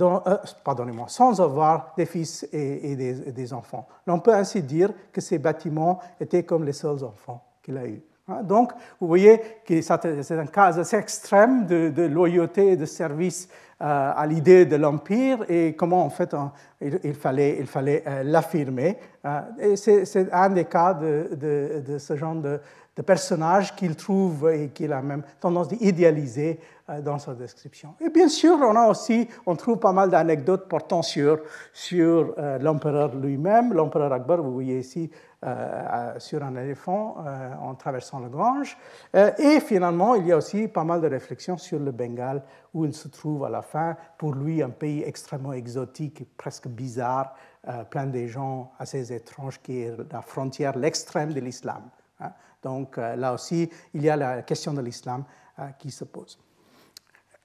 euh, 0.00 0.36
pardonnez-moi, 0.62 1.06
sans 1.08 1.40
avoir 1.40 1.94
des 1.96 2.06
fils 2.06 2.46
et, 2.52 2.94
des, 2.96 3.52
enfants. 3.52 3.88
On 4.06 4.20
peut 4.20 4.34
ainsi 4.34 4.62
dire 4.62 4.92
que 5.12 5.20
ces 5.20 5.38
bâtiments 5.38 5.98
étaient 6.20 6.44
comme 6.44 6.64
les 6.64 6.72
seuls 6.72 7.02
enfants 7.02 7.42
qu'il 7.62 7.76
a 7.76 7.86
eus. 7.86 8.02
Hein. 8.28 8.42
Donc, 8.44 8.72
vous 9.00 9.08
voyez 9.08 9.40
que 9.64 9.80
c'est 9.82 10.38
un 10.38 10.46
cas 10.46 10.78
assez 10.78 10.96
extrême 10.96 11.66
de, 11.66 11.88
de 11.88 12.02
loyauté 12.02 12.72
et 12.72 12.76
de 12.76 12.86
service 12.86 13.48
euh, 13.82 14.12
à 14.14 14.26
l'idée 14.26 14.66
de 14.66 14.76
l'Empire 14.76 15.46
et 15.48 15.74
comment 15.74 16.04
en 16.04 16.10
fait 16.10 16.36
il, 16.80 17.14
fallait, 17.14 17.56
il 17.58 17.66
fallait 17.66 18.02
euh, 18.06 18.22
l'affirmer. 18.22 18.98
Euh, 19.24 19.76
c'est 19.76 20.32
un 20.32 20.50
des 20.50 20.64
cas 20.64 20.94
de, 20.94 21.98
ce 21.98 22.16
genre 22.16 22.34
de, 22.34 22.60
de 22.96 23.02
personnage 23.02 23.74
qu'il 23.76 23.96
trouve 23.96 24.50
et 24.50 24.68
qu'il 24.68 24.92
a 24.92 25.02
même 25.02 25.22
tendance 25.40 25.68
d'idéaliser 25.68 26.58
dans 27.04 27.20
sa 27.20 27.34
description. 27.34 27.94
Et 28.00 28.08
bien 28.08 28.28
sûr, 28.28 28.56
on 28.60 28.74
a 28.74 28.88
aussi, 28.88 29.28
on 29.46 29.54
trouve 29.54 29.78
pas 29.78 29.92
mal 29.92 30.10
d'anecdotes 30.10 30.68
portant 30.68 31.02
sur, 31.02 31.38
sur 31.72 32.34
l'empereur 32.60 33.14
lui-même. 33.14 33.72
L'empereur 33.74 34.12
Akbar, 34.12 34.42
vous 34.42 34.52
voyez 34.52 34.80
ici, 34.80 35.08
euh, 35.42 36.18
sur 36.18 36.42
un 36.42 36.54
éléphant 36.56 37.16
euh, 37.26 37.54
en 37.62 37.74
traversant 37.74 38.18
le 38.18 38.28
Gange. 38.28 38.76
Euh, 39.16 39.30
et 39.38 39.60
finalement, 39.60 40.14
il 40.14 40.26
y 40.26 40.32
a 40.32 40.36
aussi 40.36 40.68
pas 40.68 40.84
mal 40.84 41.00
de 41.00 41.06
réflexions 41.06 41.56
sur 41.56 41.78
le 41.78 41.92
Bengale, 41.92 42.42
où 42.74 42.84
il 42.84 42.92
se 42.92 43.08
trouve 43.08 43.46
à 43.46 43.48
la 43.48 43.62
fin, 43.62 43.96
pour 44.18 44.34
lui, 44.34 44.62
un 44.62 44.68
pays 44.68 45.02
extrêmement 45.02 45.54
exotique, 45.54 46.28
presque 46.36 46.68
bizarre, 46.70 47.34
plein 47.90 48.06
de 48.06 48.26
gens 48.26 48.72
assez 48.78 49.12
étranges, 49.12 49.60
qui 49.60 49.82
est 49.82 49.94
la 50.12 50.22
frontière, 50.22 50.78
l'extrême 50.78 51.32
de 51.32 51.40
l'islam. 51.40 51.82
Hein. 52.20 52.32
Donc 52.62 52.96
là 52.96 53.32
aussi, 53.32 53.70
il 53.94 54.02
y 54.02 54.10
a 54.10 54.16
la 54.16 54.42
question 54.42 54.72
de 54.72 54.80
l'islam 54.80 55.24
qui 55.78 55.90
se 55.90 56.04
pose. 56.04 56.38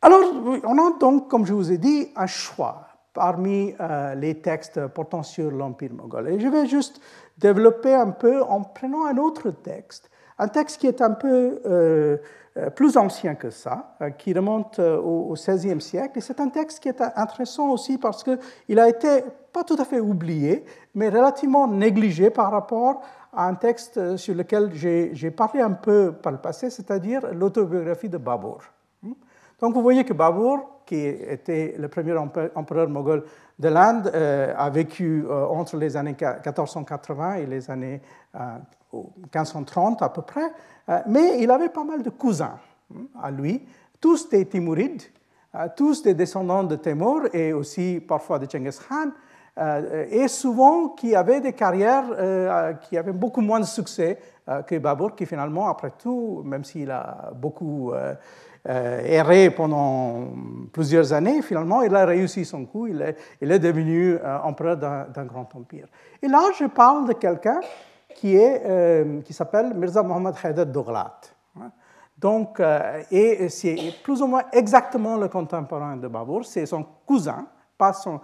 Alors, 0.02 0.22
on 0.64 0.78
a 0.78 0.98
donc, 1.00 1.30
comme 1.30 1.46
je 1.46 1.54
vous 1.54 1.72
ai 1.72 1.78
dit, 1.78 2.12
un 2.16 2.28
choix 2.28 2.88
parmi 3.14 3.74
les 4.16 4.42
textes 4.42 4.88
portant 4.88 5.24
sur 5.24 5.50
l'Empire 5.52 5.94
moghol. 5.94 6.30
Et 6.30 6.40
je 6.40 6.48
vais 6.48 6.68
juste 6.68 7.02
développer 7.38 7.94
un 7.94 8.12
peu 8.12 8.44
en 8.44 8.62
prenant 8.62 9.06
un 9.06 9.18
autre 9.18 9.52
texte, 9.52 10.10
un 10.38 10.48
texte 10.48 10.80
qui 10.80 10.88
est 10.88 11.02
un 11.02 11.12
peu 11.12 11.62
euh, 11.66 12.18
euh, 12.58 12.70
plus 12.70 12.98
ancien 12.98 13.36
que 13.36 13.50
ça, 13.50 13.96
euh, 14.02 14.10
qui 14.12 14.34
remonte 14.34 14.80
au 14.80 15.34
XVIe 15.34 15.82
siècle. 15.82 16.18
Et 16.18 16.22
c'est 16.22 16.40
un 16.40 16.50
texte 16.50 16.80
qui 16.80 16.90
est 16.90 17.02
intéressant 17.02 17.70
aussi 17.70 17.98
parce 17.98 18.24
qu'il 18.24 18.80
a 18.80 18.90
été 18.90 19.24
pas 19.54 19.64
tout 19.64 19.78
à 19.80 19.86
fait 19.86 20.00
oublié, 20.00 20.66
mais 20.94 21.10
relativement 21.10 21.68
négligé 21.68 22.30
par 22.30 22.52
rapport 22.52 23.02
à 23.32 23.48
un 23.48 23.56
texte 23.56 24.18
sur 24.18 24.36
lequel 24.36 24.72
j'ai 24.74 25.32
parlé 25.32 25.62
un 25.62 25.72
peu 25.72 26.14
par 26.22 26.32
le 26.32 26.38
passé, 26.38 26.70
c'est-à-dire 26.70 27.34
l'autobiographie 27.34 28.10
de 28.10 28.18
Babur. 28.18 28.60
Hmm? 29.02 29.14
Donc 29.60 29.74
vous 29.74 29.82
voyez 29.82 30.04
que 30.04 30.14
Babur, 30.14 30.82
qui 30.86 30.98
était 31.06 31.76
le 31.78 31.88
premier 31.88 32.16
empereur 32.18 32.90
moghol 32.90 33.24
de 33.58 33.70
l'Inde 33.70 34.08
a 34.14 34.70
vécu 34.70 35.26
entre 35.30 35.78
les 35.78 35.98
années 35.98 36.16
1480 36.20 37.36
et 37.36 37.46
les 37.46 37.72
années 37.72 38.02
1530 39.34 40.02
euh, 40.02 40.06
à 40.06 40.10
peu 40.10 40.22
près, 40.22 40.52
mais 41.08 41.42
il 41.42 41.50
avait 41.50 41.70
pas 41.70 41.84
mal 41.84 42.04
de 42.04 42.10
cousins 42.10 42.58
hein, 42.94 43.02
à 43.22 43.32
lui, 43.32 43.62
tous 44.00 44.30
des 44.30 44.46
Timurides, 44.46 45.04
tous 45.76 46.04
des 46.04 46.14
descendants 46.14 46.64
de 46.64 46.76
Temur 46.76 47.24
et 47.34 47.54
aussi 47.54 48.04
parfois 48.06 48.40
de 48.40 48.48
Genghis 48.50 48.78
Khan, 48.88 49.12
et 50.12 50.28
souvent 50.28 50.90
qui 50.90 51.16
avaient 51.16 51.40
des 51.40 51.54
carrières 51.54 52.78
qui 52.82 52.98
avaient 52.98 53.14
beaucoup 53.14 53.42
moins 53.42 53.62
de 53.62 53.66
succès 53.66 54.20
que 54.68 54.78
Babur, 54.78 55.16
qui 55.16 55.26
finalement, 55.26 55.70
après 55.70 55.92
tout, 55.98 56.44
même 56.46 56.66
s'il 56.66 56.92
a 56.92 57.32
beaucoup 57.34 57.94
euh, 58.68 59.00
erré 59.06 59.52
pendant 59.52 60.30
plusieurs 60.74 61.14
années, 61.14 61.44
finalement, 61.44 61.84
il 61.84 61.96
a 61.96 62.04
réussi 62.04 62.46
son 62.46 62.66
coup, 62.66 62.88
il 62.88 63.00
est, 63.00 63.60
devenu 63.60 64.16
euh, 64.16 64.40
empereur 64.40 64.76
d'un 64.76 65.26
grand 65.26 65.48
empire. 65.54 65.86
Et 66.20 66.28
là, 66.28 66.42
je 66.58 66.66
parle 66.66 67.08
de 67.08 67.14
quelqu'un 67.14 67.60
euh, 68.24 69.22
qui 69.22 69.34
s'appelle 69.34 69.74
Mirza 69.74 70.04
Mohammad 70.04 70.36
Haider. 70.44 70.64
Hein. 71.60 71.72
Donc, 72.18 72.62
et 73.12 73.50
c'est 73.50 73.76
plus 74.04 74.22
ou 74.22 74.28
moins 74.28 74.44
exactement 74.54 75.18
le 75.18 75.28
contemporain 75.28 75.98
de 75.98 76.08
Babur, 76.08 76.46
c'est 76.46 76.66
son 76.66 76.86
cousin, 77.06 77.46
pas 77.78 77.92
son, 77.92 78.22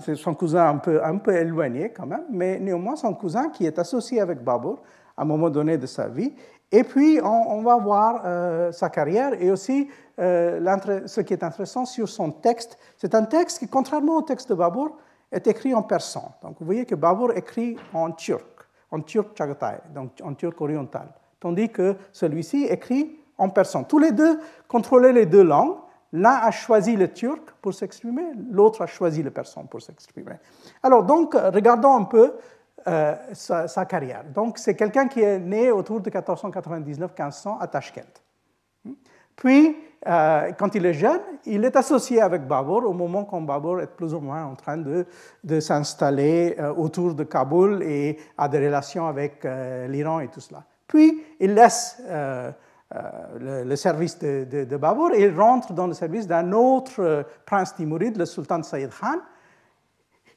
c'est 0.00 0.14
son 0.14 0.34
cousin 0.34 0.68
un 0.68 0.76
peu, 0.76 1.02
un 1.02 1.16
peu 1.16 1.34
éloigné 1.34 1.90
quand 1.90 2.04
même, 2.04 2.24
mais 2.30 2.58
néanmoins 2.58 2.96
son 2.96 3.14
cousin 3.14 3.48
qui 3.48 3.64
est 3.64 3.78
associé 3.78 4.20
avec 4.20 4.44
Babur 4.44 4.82
à 5.16 5.22
un 5.22 5.24
moment 5.24 5.48
donné 5.48 5.78
de 5.78 5.86
sa 5.86 6.06
vie 6.06 6.34
et 6.74 6.82
puis, 6.82 7.20
on, 7.22 7.62
va 7.62 7.76
voir 7.76 8.22
euh, 8.24 8.72
sa 8.72 8.88
carrière 8.88 9.40
et 9.40 9.48
aussi 9.52 9.88
euh, 10.18 10.58
ce 11.06 11.20
qui 11.20 11.32
est 11.32 11.44
intéressant 11.44 11.84
sur 11.84 12.08
son 12.08 12.32
texte. 12.32 12.76
C'est 12.96 13.14
un 13.14 13.22
texte 13.22 13.60
qui, 13.60 13.68
contrairement 13.68 14.16
au 14.16 14.22
texte 14.22 14.48
de 14.48 14.54
Babur, 14.54 14.96
est 15.30 15.46
écrit 15.46 15.72
en 15.72 15.82
persan. 15.82 16.32
Donc, 16.42 16.56
vous 16.58 16.66
voyez 16.66 16.84
que 16.84 16.96
Babur 16.96 17.30
écrit 17.36 17.76
en 17.92 18.10
turc, 18.10 18.44
en 18.94 19.00
turc 19.00 19.36
chagatai, 19.36 19.78
donc 19.92 20.12
en 20.22 20.34
turc 20.34 20.60
oriental, 20.60 21.08
tandis 21.40 21.68
que 21.68 21.96
celui-ci 22.12 22.64
écrit 22.64 23.18
en 23.38 23.48
persan. 23.48 23.84
Tous 23.84 23.98
les 23.98 24.12
deux 24.12 24.38
contrôlaient 24.68 25.12
les 25.12 25.26
deux 25.26 25.42
langues. 25.42 25.76
L'un 26.12 26.30
a 26.30 26.52
choisi 26.52 26.96
le 26.96 27.12
turc 27.12 27.50
pour 27.60 27.74
s'exprimer, 27.74 28.22
l'autre 28.52 28.82
a 28.82 28.86
choisi 28.86 29.20
le 29.24 29.32
persan 29.32 29.66
pour 29.66 29.82
s'exprimer. 29.82 30.36
Alors, 30.80 31.02
donc, 31.02 31.34
regardons 31.34 31.96
un 31.96 32.04
peu 32.04 32.34
euh, 32.86 33.16
sa, 33.32 33.84
carrière. 33.84 34.22
Donc, 34.32 34.58
c'est 34.58 34.76
quelqu'un 34.76 35.08
qui 35.08 35.22
est 35.22 35.40
né 35.40 35.72
autour 35.72 36.00
de 36.00 36.08
1499-1500 36.10 37.56
à 37.58 37.66
Tashkent. 37.66 38.22
Puis, 39.36 39.76
euh, 40.06 40.52
quand 40.58 40.74
il 40.74 40.84
est 40.86 40.94
jeune, 40.94 41.20
il 41.46 41.64
est 41.64 41.76
associé 41.76 42.20
avec 42.20 42.46
Babur 42.46 42.84
au 42.84 42.92
moment 42.92 43.24
quand 43.24 43.40
Babur 43.40 43.80
est 43.80 43.86
plus 43.86 44.12
ou 44.14 44.20
moins 44.20 44.44
en 44.44 44.54
train 44.54 44.76
de, 44.76 45.06
de 45.42 45.60
s'installer 45.60 46.56
euh, 46.58 46.74
autour 46.74 47.14
de 47.14 47.24
Kaboul 47.24 47.82
et 47.82 48.18
a 48.36 48.48
des 48.48 48.66
relations 48.66 49.06
avec 49.06 49.46
l'Iran 49.88 50.20
et 50.20 50.28
tout 50.28 50.40
cela. 50.40 50.62
Puis, 50.86 51.22
il 51.40 51.54
laisse 51.54 52.02
le, 53.40 53.76
service 53.76 54.18
de, 54.18 54.64
de, 54.64 54.76
Babur 54.76 55.12
et 55.14 55.22
il 55.22 55.34
rentre 55.34 55.72
dans 55.72 55.86
le 55.86 55.94
service 55.94 56.26
d'un 56.26 56.52
autre 56.52 57.26
prince 57.46 57.74
timuride, 57.74 58.18
le 58.18 58.26
sultan 58.26 58.62
Saïd 58.62 58.90
Khan, 58.90 59.18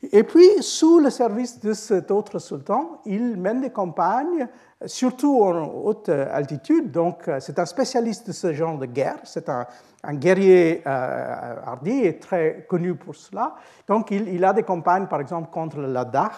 et 0.03 0.23
puis, 0.23 0.61
sous 0.61 0.99
le 0.99 1.09
service 1.09 1.59
de 1.59 1.73
cet 1.73 2.11
autre 2.11 2.37
sultan, 2.37 3.01
il 3.05 3.35
mène 3.35 3.61
des 3.61 3.71
campagnes, 3.71 4.47
surtout 4.85 5.41
en 5.41 5.65
haute 5.65 6.09
altitude. 6.09 6.91
Donc, 6.91 7.29
c'est 7.39 7.57
un 7.57 7.65
spécialiste 7.65 8.27
de 8.27 8.31
ce 8.31 8.53
genre 8.53 8.77
de 8.77 8.85
guerre. 8.85 9.17
C'est 9.23 9.49
un, 9.49 9.65
guerrier 10.13 10.83
euh, 10.85 11.55
hardi 11.65 12.05
et 12.05 12.19
très 12.19 12.65
connu 12.69 12.93
pour 12.93 13.15
cela. 13.15 13.55
Donc, 13.87 14.11
il, 14.11 14.45
a 14.45 14.53
des 14.53 14.61
campagnes, 14.61 15.07
par 15.07 15.19
exemple, 15.19 15.49
contre 15.49 15.77
le 15.77 15.91
Ladakh, 15.91 16.33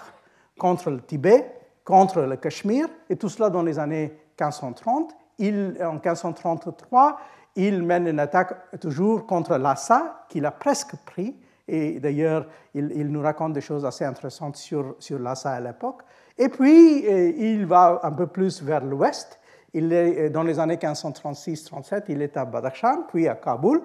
contre 0.57 0.89
le 0.89 1.01
Tibet, 1.01 1.53
contre 1.83 2.21
le 2.21 2.37
Cachemire, 2.37 2.87
et 3.09 3.17
tout 3.17 3.29
cela 3.29 3.49
dans 3.49 3.63
les 3.63 3.77
années 3.77 4.17
1530. 4.39 5.13
Il, 5.39 5.77
en 5.83 5.93
1533, 5.93 7.19
il 7.57 7.83
mène 7.83 8.07
une 8.07 8.19
attaque 8.19 8.79
toujours 8.79 9.27
contre 9.27 9.57
Lhasa, 9.57 10.25
qu'il 10.29 10.45
a 10.45 10.51
presque 10.51 10.95
pris, 11.05 11.35
et 11.69 11.99
d'ailleurs, 11.99 12.47
il, 12.73 13.07
nous 13.11 13.21
raconte 13.21 13.53
des 13.53 13.61
choses 13.61 13.85
assez 13.85 14.03
intéressantes 14.03 14.55
sur, 14.55 14.95
sur 14.99 15.19
Lhasa 15.19 15.51
à 15.51 15.59
l'époque. 15.59 16.01
Et 16.37 16.49
puis, 16.49 17.05
euh, 17.05 17.31
il 17.37 17.65
va 17.65 17.99
un 18.01 18.11
peu 18.11 18.27
plus 18.27 18.63
vers 18.63 18.83
l'ouest. 18.83 19.39
Il 19.73 19.93
est, 19.93 20.27
euh, 20.27 20.29
dans 20.29 20.43
les 20.43 20.59
années 20.59 20.77
1536-37, 20.77 22.05
il 22.09 22.21
est 22.21 22.35
à 22.37 22.45
Badakhshan, 22.45 23.03
puis 23.07 23.27
à 23.27 23.35
Kaboul. 23.35 23.81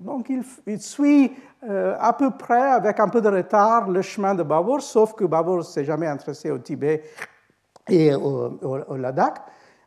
Donc, 0.00 0.30
il, 0.66 0.80
suit 0.80 1.32
euh, 1.68 1.96
à 1.98 2.12
peu 2.12 2.30
près, 2.30 2.70
avec 2.70 3.00
un 3.00 3.08
peu 3.08 3.20
de 3.20 3.28
retard, 3.28 3.90
le 3.90 4.00
chemin 4.00 4.34
de 4.34 4.44
Babur, 4.44 4.80
sauf 4.80 5.12
que 5.14 5.24
Babur 5.24 5.56
ne 5.58 5.62
s'est 5.62 5.84
jamais 5.84 6.06
intéressé 6.06 6.50
au 6.50 6.58
Tibet 6.58 7.02
et 7.88 8.14
au, 8.14 8.96
Ladakh. 8.96 9.38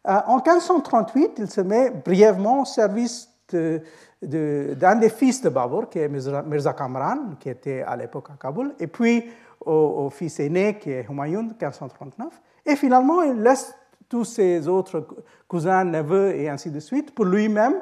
en 0.03 0.35
1538, 0.35 1.35
il 1.37 1.49
se 1.49 1.61
met 1.61 1.91
brièvement 1.91 2.63
au 2.63 2.65
service 2.65 3.34
d'un 3.51 4.95
des 4.95 5.09
fils 5.09 5.41
de 5.41 5.49
Babur, 5.49 5.89
qui 5.89 5.99
est 5.99 6.09
Mirza 6.09 6.73
Kamran, 6.73 7.35
qui 7.39 7.49
était 7.49 7.81
à 7.81 7.95
l'époque 7.95 8.29
à 8.33 8.37
Kaboul, 8.41 8.73
et 8.79 8.87
puis 8.87 9.25
au, 9.65 10.09
fils 10.09 10.39
aîné, 10.39 10.77
qui 10.77 10.91
est 10.91 11.05
Humayun, 11.09 11.43
1539. 11.43 12.41
Et 12.65 12.75
finalement, 12.75 13.21
il 13.21 13.41
laisse 13.41 13.75
tous 14.07 14.25
ses 14.25 14.67
autres 14.67 15.07
cousins, 15.47 15.83
neveux 15.83 16.35
et 16.35 16.49
ainsi 16.49 16.69
de 16.69 16.79
suite 16.79 17.13
pour 17.13 17.25
lui-même 17.25 17.75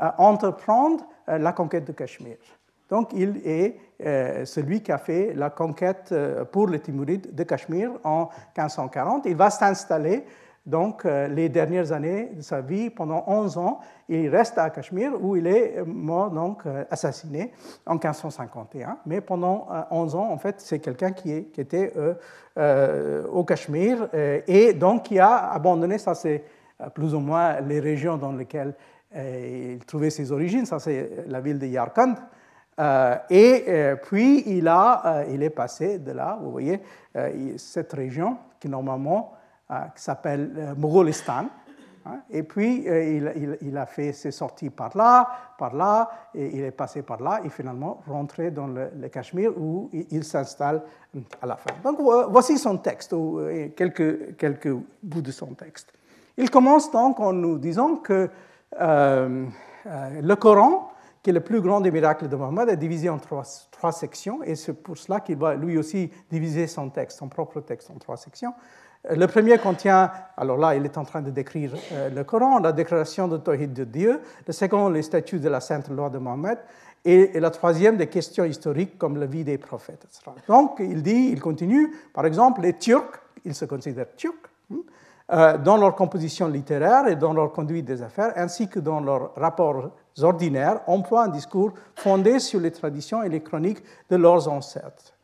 euh, 0.00 0.08
entreprendre 0.18 1.04
euh, 1.28 1.38
la 1.38 1.52
conquête 1.52 1.84
de 1.84 1.92
Cachemire. 1.92 2.36
Donc, 2.88 3.10
il 3.14 3.40
est 3.44 3.76
euh, 4.04 4.44
celui 4.44 4.80
qui 4.80 4.92
a 4.92 4.98
fait 4.98 5.32
la 5.34 5.50
conquête 5.50 6.14
pour 6.52 6.68
les 6.68 6.80
Timurides 6.80 7.34
de 7.34 7.42
Cachemire 7.42 7.90
en 8.04 8.28
1540. 8.56 9.26
Il 9.26 9.36
va 9.36 9.50
s'installer 9.50 10.24
donc 10.66 11.04
euh, 11.04 11.28
les 11.28 11.48
dernières 11.48 11.92
années 11.92 12.32
de 12.34 12.42
sa 12.42 12.60
vie, 12.60 12.90
pendant 12.90 13.22
11 13.28 13.56
ans, 13.56 13.78
il 14.08 14.28
reste 14.28 14.58
à 14.58 14.68
Cachemire 14.70 15.12
où 15.20 15.36
il 15.36 15.46
est 15.46 15.80
mort, 15.86 16.30
donc 16.32 16.66
euh, 16.66 16.84
assassiné 16.90 17.52
en 17.86 17.94
1551. 17.94 18.98
Mais 19.06 19.20
pendant 19.20 19.68
11 19.92 20.14
euh, 20.14 20.18
ans, 20.18 20.32
en 20.32 20.38
fait, 20.38 20.56
c'est 20.58 20.80
quelqu'un 20.80 21.12
qui, 21.12 21.32
était 21.32 21.92
au 23.30 23.44
Cachemire 23.44 24.08
et 24.46 24.72
donc 24.72 25.04
qui 25.04 25.18
a 25.18 25.52
abandonné, 25.52 25.98
ça 25.98 26.14
c'est 26.14 26.42
plus 26.94 27.14
ou 27.14 27.20
moins 27.20 27.60
les 27.60 27.80
régions 27.80 28.16
dans 28.16 28.32
lesquelles 28.32 28.74
il 29.14 29.78
trouvait 29.86 30.10
ses 30.10 30.32
origines, 30.32 30.66
ça 30.66 30.78
c'est 30.78 31.24
la 31.26 31.40
ville 31.40 31.58
de 31.58 31.66
Yarkand. 31.66 32.14
et 33.30 33.94
puis 34.04 34.42
il, 34.46 34.68
a, 34.68 35.24
il 35.30 35.42
est 35.42 35.50
passé 35.50 35.98
de 35.98 36.12
là, 36.12 36.38
vous 36.42 36.50
voyez, 36.50 36.80
cette 37.56 37.92
région 37.92 38.38
qui 38.58 38.68
normalement 38.68 39.32
qui 39.94 40.02
s'appelle 40.02 40.52
euh, 40.56 40.74
Mogolistan. 40.76 41.46
Hein. 42.04 42.20
Et 42.30 42.42
puis, 42.44 42.88
euh, 42.88 43.56
il, 43.60 43.76
a 43.76 43.86
fait 43.86 44.12
ses 44.12 44.30
sorties 44.30 44.70
par 44.70 44.96
là, 44.96 45.28
par 45.58 45.74
là, 45.74 46.08
et 46.34 46.56
il 46.56 46.62
est 46.62 46.70
passé 46.70 47.02
par 47.02 47.20
là, 47.20 47.40
et 47.44 47.50
finalement 47.50 48.00
rentré 48.06 48.50
dans 48.50 48.68
le, 48.68 49.08
Cachemire 49.08 49.52
où 49.56 49.90
il, 49.92 50.22
s'installe 50.22 50.82
à 51.42 51.46
la 51.46 51.56
fin. 51.56 51.74
Donc, 51.82 51.98
voici 52.30 52.58
son 52.58 52.78
texte, 52.78 53.12
ou 53.12 53.40
quelques, 53.74 54.36
quelques 54.36 54.72
bouts 55.02 55.22
de 55.22 55.32
son 55.32 55.54
texte. 55.54 55.92
Il 56.36 56.48
commence 56.48 56.90
donc 56.92 57.18
en 57.18 57.32
nous 57.32 57.58
disant 57.58 57.96
que 57.96 58.30
le 58.78 60.34
Coran, 60.34 60.92
qui 61.22 61.30
est 61.30 61.32
le 61.32 61.40
plus 61.40 61.60
grand 61.60 61.80
des 61.80 61.90
miracles 61.90 62.28
de 62.28 62.36
Mohammed, 62.36 62.68
est 62.68 62.76
divisé 62.76 63.08
en 63.08 63.18
trois, 63.18 63.42
trois 63.72 63.90
sections, 63.90 64.44
et 64.44 64.54
c'est 64.54 64.74
pour 64.74 64.96
cela 64.96 65.18
qu'il 65.18 65.38
va 65.38 65.56
lui 65.56 65.76
aussi 65.76 66.08
diviser 66.30 66.68
son 66.68 66.88
texte, 66.88 67.18
son 67.18 67.28
propre 67.28 67.60
texte 67.62 67.90
en 67.90 67.98
trois 67.98 68.16
sections. 68.16 68.54
Le 69.10 69.26
premier 69.26 69.58
contient, 69.58 70.10
alors 70.36 70.56
là, 70.56 70.74
il 70.74 70.84
est 70.84 70.98
en 70.98 71.04
train 71.04 71.22
de 71.22 71.30
décrire 71.30 71.72
euh, 71.92 72.10
le 72.10 72.24
Coran, 72.24 72.58
la 72.58 72.72
déclaration 72.72 73.28
de 73.28 73.36
de 73.36 73.84
Dieu. 73.84 74.20
Le 74.46 74.52
second, 74.52 74.88
les 74.88 75.02
statuts 75.02 75.38
de 75.38 75.48
la 75.48 75.60
Sainte 75.60 75.88
Loi 75.88 76.10
de 76.10 76.18
Mohammed. 76.18 76.58
Et, 77.04 77.38
la 77.38 77.50
troisième, 77.50 77.96
des 77.96 78.08
questions 78.08 78.44
historiques 78.44 78.98
comme 78.98 79.16
la 79.16 79.26
vie 79.26 79.44
des 79.44 79.58
prophètes, 79.58 80.04
etc. 80.04 80.32
Donc, 80.48 80.78
il 80.80 81.02
dit, 81.02 81.28
il 81.30 81.40
continue, 81.40 81.94
par 82.12 82.26
exemple, 82.26 82.62
les 82.62 82.72
Turcs, 82.72 83.20
ils 83.44 83.54
se 83.54 83.64
considèrent 83.64 84.12
Turcs, 84.16 84.34
hein, 84.72 84.76
euh, 85.32 85.58
dans 85.58 85.76
leur 85.76 85.94
composition 85.94 86.48
littéraire 86.48 87.06
et 87.06 87.14
dans 87.14 87.32
leur 87.32 87.52
conduite 87.52 87.84
des 87.84 88.02
affaires, 88.02 88.32
ainsi 88.34 88.68
que 88.68 88.80
dans 88.80 88.98
leurs 88.98 89.34
rapports 89.36 89.92
ordinaires, 90.20 90.80
emploient 90.88 91.24
un 91.24 91.28
discours 91.28 91.74
fondé 91.94 92.40
sur 92.40 92.58
les 92.58 92.72
traditions 92.72 93.22
et 93.22 93.28
les 93.28 93.40
chroniques 93.40 93.84
de 94.10 94.16
leurs 94.16 94.48
ancêtres. 94.48 95.14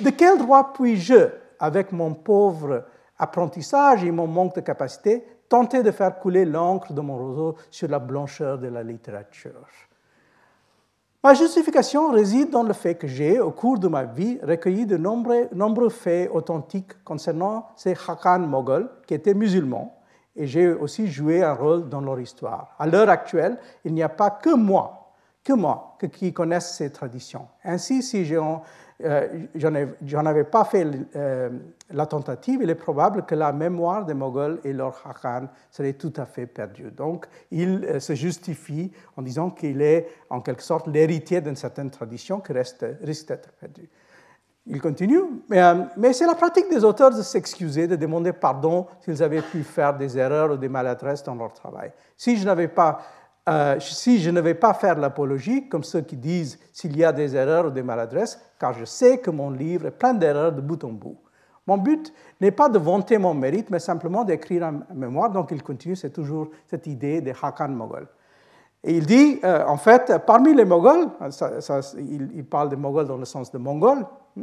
De 0.00 0.10
quel 0.10 0.38
droit 0.38 0.72
puis-je, 0.72 1.28
avec 1.58 1.90
mon 1.90 2.14
pauvre 2.14 2.84
apprentissage 3.18 4.04
et 4.04 4.10
mon 4.10 4.26
manque 4.26 4.56
de 4.56 4.60
capacité, 4.60 5.24
tenter 5.48 5.82
de 5.82 5.90
faire 5.90 6.18
couler 6.18 6.44
l'encre 6.44 6.92
de 6.92 7.00
mon 7.00 7.16
roseau 7.16 7.56
sur 7.70 7.88
la 7.88 7.98
blancheur 7.98 8.58
de 8.58 8.68
la 8.68 8.82
littérature. 8.82 9.66
Ma 11.24 11.34
justification 11.34 12.10
réside 12.10 12.50
dans 12.50 12.64
le 12.64 12.72
fait 12.72 12.96
que 12.96 13.06
j'ai, 13.06 13.38
au 13.38 13.52
cours 13.52 13.78
de 13.78 13.86
ma 13.86 14.02
vie, 14.02 14.40
recueilli 14.42 14.86
de 14.86 14.96
nombreux, 14.96 15.88
faits 15.88 16.28
authentiques 16.32 17.04
concernant 17.04 17.68
ces 17.76 17.92
Hakan 17.92 18.40
moghols 18.40 18.90
qui 19.06 19.14
étaient 19.14 19.34
musulmans, 19.34 20.02
et 20.34 20.48
j'ai 20.48 20.72
aussi 20.72 21.06
joué 21.06 21.44
un 21.44 21.52
rôle 21.52 21.88
dans 21.88 22.00
leur 22.00 22.18
histoire. 22.18 22.74
À 22.76 22.86
l'heure 22.86 23.08
actuelle, 23.08 23.58
il 23.84 23.94
n'y 23.94 24.02
a 24.02 24.08
pas 24.08 24.30
que 24.30 24.52
moi, 24.52 25.12
que 25.44 25.52
moi, 25.52 25.96
qui 26.12 26.32
connaissent 26.32 26.74
ces 26.74 26.90
traditions. 26.90 27.46
Ainsi, 27.62 28.02
si 28.02 28.24
j'ai 28.24 28.38
euh, 29.04 29.46
j'en 29.54 30.26
avais 30.26 30.44
pas 30.44 30.64
fait 30.64 30.86
euh, 31.16 31.50
la 31.90 32.06
tentative, 32.06 32.60
il 32.62 32.70
est 32.70 32.74
probable 32.74 33.24
que 33.24 33.34
la 33.34 33.52
mémoire 33.52 34.04
des 34.04 34.14
Moghols 34.14 34.60
et 34.64 34.72
leur 34.72 35.02
Hakan 35.06 35.48
serait 35.70 35.94
tout 35.94 36.12
à 36.16 36.26
fait 36.26 36.46
perdue. 36.46 36.90
Donc, 36.90 37.26
il 37.50 37.84
euh, 37.84 38.00
se 38.00 38.14
justifie 38.14 38.92
en 39.16 39.22
disant 39.22 39.50
qu'il 39.50 39.82
est 39.82 40.08
en 40.30 40.40
quelque 40.40 40.62
sorte 40.62 40.86
l'héritier 40.86 41.40
d'une 41.40 41.56
certaine 41.56 41.90
tradition 41.90 42.40
qui 42.40 42.52
reste, 42.52 42.86
risque 43.02 43.28
d'être 43.28 43.50
perdue. 43.52 43.88
Il 44.66 44.80
continue, 44.80 45.22
mais, 45.48 45.60
mais 45.96 46.12
c'est 46.12 46.26
la 46.26 46.36
pratique 46.36 46.70
des 46.70 46.84
auteurs 46.84 47.10
de 47.10 47.22
s'excuser, 47.22 47.88
de 47.88 47.96
demander 47.96 48.32
pardon 48.32 48.86
s'ils 49.00 49.20
avaient 49.20 49.42
pu 49.42 49.64
faire 49.64 49.96
des 49.96 50.16
erreurs 50.16 50.52
ou 50.52 50.56
des 50.56 50.68
maladresses 50.68 51.24
dans 51.24 51.34
leur 51.34 51.52
travail. 51.52 51.90
Si 52.16 52.36
je 52.36 52.44
n'avais 52.44 52.68
pas 52.68 53.00
euh, 53.48 53.80
si 53.80 54.20
je 54.20 54.30
ne 54.30 54.40
vais 54.40 54.54
pas 54.54 54.72
faire 54.72 54.98
l'apologie, 54.98 55.68
comme 55.68 55.82
ceux 55.82 56.02
qui 56.02 56.16
disent 56.16 56.58
s'il 56.72 56.96
y 56.96 57.04
a 57.04 57.12
des 57.12 57.34
erreurs 57.34 57.66
ou 57.66 57.70
des 57.70 57.82
maladresses, 57.82 58.40
car 58.58 58.72
je 58.72 58.84
sais 58.84 59.18
que 59.18 59.30
mon 59.30 59.50
livre 59.50 59.86
est 59.86 59.90
plein 59.90 60.14
d'erreurs 60.14 60.52
de 60.52 60.60
bout 60.60 60.82
en 60.84 60.92
bout. 60.92 61.18
Mon 61.66 61.76
but 61.76 62.12
n'est 62.40 62.50
pas 62.50 62.68
de 62.68 62.78
vanter 62.78 63.18
mon 63.18 63.34
mérite, 63.34 63.70
mais 63.70 63.78
simplement 63.78 64.24
d'écrire 64.24 64.64
un 64.64 64.82
mémoire. 64.94 65.30
Donc 65.30 65.50
il 65.50 65.62
continue, 65.62 65.96
c'est 65.96 66.10
toujours 66.10 66.50
cette 66.68 66.86
idée 66.86 67.20
des 67.20 67.34
Hakan 67.40 67.68
Moghol. 67.68 68.06
Et 68.84 68.96
il 68.96 69.06
dit, 69.06 69.38
euh, 69.44 69.64
en 69.66 69.76
fait, 69.76 70.12
parmi 70.26 70.54
les 70.54 70.64
Moghols, 70.64 71.08
il, 71.98 72.44
parle 72.44 72.68
des 72.68 72.76
Moghols 72.76 73.06
dans 73.06 73.16
le 73.16 73.24
sens 73.24 73.52
de 73.52 73.58
Mongol, 73.58 74.04
hein, 74.38 74.42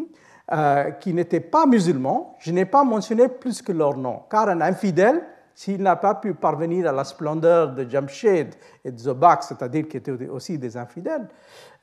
euh, 0.54 0.92
qui 0.92 1.14
n'étaient 1.14 1.42
pas 1.42 1.66
musulmans, 1.66 2.36
je 2.40 2.52
n'ai 2.52 2.66
pas 2.66 2.86
mentionné 2.86 3.28
plus 3.28 3.62
que 3.62 3.74
leur 3.74 3.98
nom, 3.98 4.22
car 4.30 4.48
un 4.48 4.62
infidèle 4.62 5.22
s'il 5.60 5.84
n'a 5.84 5.98
pas 5.98 6.15
pu 6.15 6.36
parvenir 6.36 6.88
à 6.88 6.93
la 6.93 7.04
splendeur 7.04 7.74
de 7.74 7.84
Jamshed 7.84 8.56
et 8.86 8.91
de 8.93 8.98
Zobak, 8.98 9.43
c'est-à-dire 9.43 9.89
qui 9.89 9.98
étaient 9.98 10.30
aussi 10.30 10.58
des 10.58 10.78
infidèles, 10.78 11.28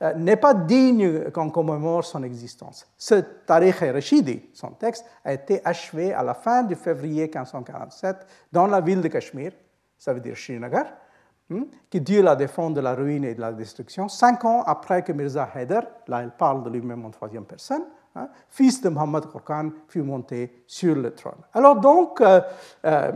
euh, 0.01 0.15
n'est 0.15 0.35
pas 0.35 0.55
digne 0.55 1.29
qu'on 1.29 1.51
commémore 1.51 2.03
son 2.03 2.23
existence. 2.23 2.87
Ce 2.97 3.13
Tariq 3.45 3.91
Rashidi, 3.91 4.49
son 4.51 4.71
texte, 4.71 5.05
a 5.23 5.31
été 5.31 5.61
achevé 5.63 6.11
à 6.11 6.23
la 6.23 6.33
fin 6.33 6.63
du 6.63 6.73
février 6.73 7.25
1547 7.25 8.15
dans 8.51 8.65
la 8.65 8.81
ville 8.81 8.99
de 8.99 9.09
Cachemire, 9.09 9.51
ça 9.95 10.11
veut 10.11 10.21
dire 10.21 10.35
Srinagar, 10.35 10.85
hmm, 11.51 11.65
qui 11.87 12.01
Dieu 12.01 12.23
la 12.23 12.35
défend 12.35 12.71
de 12.71 12.81
la 12.81 12.95
ruine 12.95 13.25
et 13.25 13.35
de 13.35 13.41
la 13.41 13.53
destruction, 13.53 14.07
cinq 14.07 14.43
ans 14.43 14.63
après 14.63 15.03
que 15.03 15.11
Mirza 15.11 15.47
Haider, 15.53 15.81
là 16.07 16.23
il 16.23 16.31
parle 16.31 16.63
de 16.63 16.71
lui-même 16.71 17.05
en 17.05 17.11
troisième 17.11 17.45
personne, 17.45 17.83
Hein, 18.17 18.29
fils 18.49 18.81
de 18.81 18.89
Mohammed 18.89 19.27
Khorkan, 19.27 19.69
fut 19.87 20.01
monté 20.01 20.63
sur 20.65 20.95
le 20.95 21.13
trône. 21.13 21.37
Alors 21.53 21.75
donc, 21.75 22.19
euh, 22.19 22.41
euh, 22.83 23.11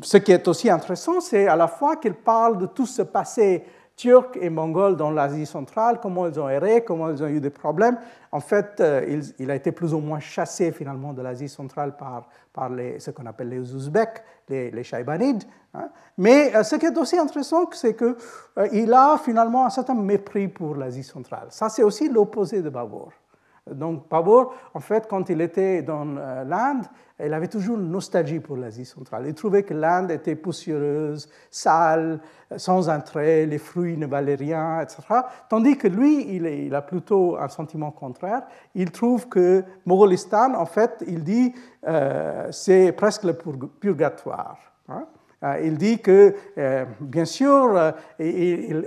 ce 0.00 0.18
qui 0.18 0.30
est 0.30 0.46
aussi 0.46 0.70
intéressant, 0.70 1.20
c'est 1.20 1.48
à 1.48 1.56
la 1.56 1.66
fois 1.66 1.96
qu'il 1.96 2.14
parle 2.14 2.58
de 2.58 2.66
tout 2.66 2.86
ce 2.86 3.02
passé 3.02 3.64
turc 3.96 4.38
et 4.40 4.50
mongol 4.50 4.96
dans 4.96 5.10
l'Asie 5.10 5.46
centrale, 5.46 5.98
comment 6.00 6.28
ils 6.28 6.38
ont 6.38 6.48
erré, 6.48 6.84
comment 6.84 7.10
ils 7.10 7.20
ont 7.20 7.26
eu 7.26 7.40
des 7.40 7.50
problèmes. 7.50 7.98
En 8.30 8.38
fait, 8.38 8.78
euh, 8.78 9.20
il, 9.40 9.50
a 9.50 9.56
été 9.56 9.72
plus 9.72 9.92
ou 9.92 9.98
moins 9.98 10.20
chassé 10.20 10.70
finalement 10.70 11.12
de 11.12 11.22
l'Asie 11.22 11.48
centrale 11.48 11.96
par, 11.96 12.28
par 12.52 12.70
ce 12.98 13.10
qu'on 13.10 13.26
appelle 13.26 13.48
les 13.48 13.74
Ouzbeks, 13.74 14.22
les, 14.48 14.70
les 14.70 14.84
Shaybanides. 14.84 15.44
Hein. 15.74 15.88
Mais 16.16 16.62
ce 16.62 16.76
qui 16.76 16.86
est 16.86 16.96
aussi 16.96 17.18
intéressant, 17.18 17.68
c'est 17.72 17.96
qu'il 17.96 18.92
a 18.92 19.18
finalement 19.18 19.66
un 19.66 19.70
certain 19.70 19.94
mépris 19.94 20.46
pour 20.46 20.76
l'Asie 20.76 21.02
centrale. 21.02 21.48
Ça, 21.50 21.68
c'est 21.68 21.82
aussi 21.82 22.08
l'opposé 22.08 22.62
de 22.62 22.70
Babur. 22.70 23.10
Donc 23.70 24.08
Babur, 24.10 24.52
en 24.74 24.80
fait, 24.80 25.06
quand 25.08 25.30
il 25.30 25.40
était 25.40 25.80
dans 25.82 26.04
l'Inde, 26.04 26.84
il 27.18 27.32
avait 27.32 27.48
toujours 27.48 27.78
une 27.78 27.90
nostalgie 27.90 28.40
pour 28.40 28.56
l'Asie 28.56 28.84
centrale. 28.84 29.24
Il 29.26 29.34
trouvait 29.34 29.62
que 29.62 29.72
l'Inde 29.72 30.10
était 30.10 30.34
poussiéreuse, 30.34 31.30
sale, 31.50 32.20
sans 32.56 32.90
entrée, 32.90 33.46
les 33.46 33.58
fruits 33.58 33.96
ne 33.96 34.06
valaient 34.06 34.34
rien, 34.34 34.80
etc. 34.80 35.02
Tandis 35.48 35.78
que 35.78 35.88
lui, 35.88 36.36
il, 36.36 36.74
a 36.74 36.82
plutôt 36.82 37.38
un 37.38 37.48
sentiment 37.48 37.90
contraire. 37.90 38.42
Il 38.74 38.90
trouve 38.90 39.28
que 39.28 39.64
Mogolistan, 39.86 40.54
en 40.54 40.66
fait, 40.66 41.02
il 41.06 41.24
dit, 41.24 41.54
euh, 41.86 42.48
c'est 42.50 42.92
presque 42.92 43.24
le 43.24 43.32
purgatoire. 43.32 44.73
Euh, 45.44 45.60
il 45.62 45.76
dit 45.76 46.00
que, 46.00 46.34
euh, 46.58 46.84
bien 47.00 47.26
sûr, 47.26 47.92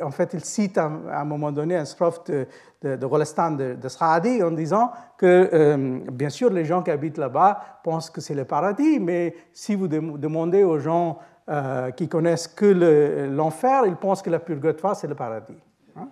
en 0.04 0.12
fait, 0.12 0.34
il 0.34 0.44
cite 0.44 0.78
à, 0.78 0.86
un 0.86 1.26
moment 1.26 1.52
donné 1.52 1.76
un 1.76 1.86
strophe 1.86 2.24
de, 2.26 2.48
de, 2.82 2.96
de 2.96 3.74
de, 3.76 3.88
Saadi 3.88 4.44
en 4.44 4.52
disant 4.52 4.92
que, 5.18 5.50
euh, 5.54 6.00
bien 6.12 6.30
sûr, 6.30 6.50
les 6.50 6.66
gens 6.66 6.84
qui 6.84 6.92
habitent 6.92 7.18
là-bas 7.18 7.80
pensent 7.84 8.10
que 8.10 8.22
c'est 8.22 8.36
le 8.36 8.46
paradis, 8.46 9.00
mais 9.00 9.36
si 9.52 9.76
vous 9.76 9.88
demandez 9.88 10.64
aux 10.64 10.80
gens 10.80 11.18
euh, 11.50 11.92
qui 11.92 12.08
connaissent 12.08 12.48
que 12.48 13.28
l'enfer, 13.36 13.84
ils 13.86 13.96
pensent 13.96 14.22
que 14.22 14.30
la 14.30 14.40
purgatoire, 14.40 14.96
c'est 14.96 15.08
le 15.08 15.16
paradis. 15.16 15.58
Hein. 15.96 16.08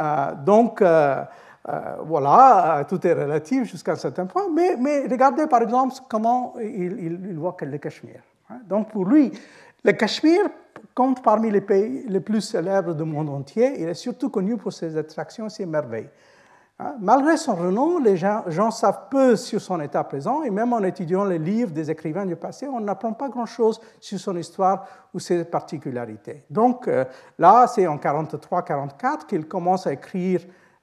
Euh, 0.00 0.34
donc, 0.44 0.82
voilà, 2.06 2.84
tout 2.88 3.04
est 3.04 3.12
relatif 3.12 3.64
jusqu'à 3.64 3.92
un 3.92 3.96
certain 3.96 4.26
point, 4.26 4.44
mais, 4.52 5.06
regardez 5.10 5.46
par 5.48 5.62
exemple 5.62 5.94
comment 6.08 6.54
il, 6.60 7.36
voit 7.36 7.56
le 7.60 7.78
Cachemire. 7.78 8.22
Hein. 8.48 8.60
Donc, 8.68 8.90
pour 8.90 9.04
lui, 9.04 9.32
le 9.86 9.92
Cachemire 9.92 10.46
compte 10.94 11.22
parmi 11.22 11.48
les 11.48 11.60
pays 11.60 12.04
les 12.08 12.18
plus 12.18 12.40
célèbres 12.40 12.92
du 12.92 13.04
monde 13.04 13.28
entier. 13.28 13.80
Il 13.80 13.88
est 13.88 13.94
surtout 13.94 14.30
connu 14.30 14.56
pour 14.56 14.72
ses 14.72 14.96
attractions 14.96 15.46
et 15.46 15.50
ses 15.50 15.64
merveilles. 15.64 16.10
Hein, 16.80 16.96
malgré 17.00 17.36
son 17.36 17.54
renom, 17.54 18.00
les 18.00 18.16
gens, 18.16 18.70
savent 18.72 19.08
peu 19.10 19.36
sur 19.36 19.60
son 19.60 19.80
état 19.80 20.02
présent, 20.02 20.42
et 20.42 20.50
même 20.50 20.72
en 20.72 20.82
étudiant 20.82 21.24
les 21.24 21.38
livres 21.38 21.70
des 21.70 21.90
écrivains 21.90 22.26
du 22.26 22.34
passé, 22.34 22.66
on 22.66 22.80
n'apprend 22.80 23.12
pas 23.12 23.28
grand-chose 23.28 23.80
sur 24.00 24.18
son 24.18 24.36
histoire 24.36 24.86
ou 25.14 25.20
ses 25.20 25.44
particularités. 25.44 26.44
Donc 26.50 26.88
euh, 26.88 27.04
là, 27.38 27.66
c'est 27.68 27.86
en 27.86 27.96
43-44 27.96 29.26
qu'il 29.26 29.46
commence 29.46 29.86
à 29.86 29.92
écrire 29.92 30.40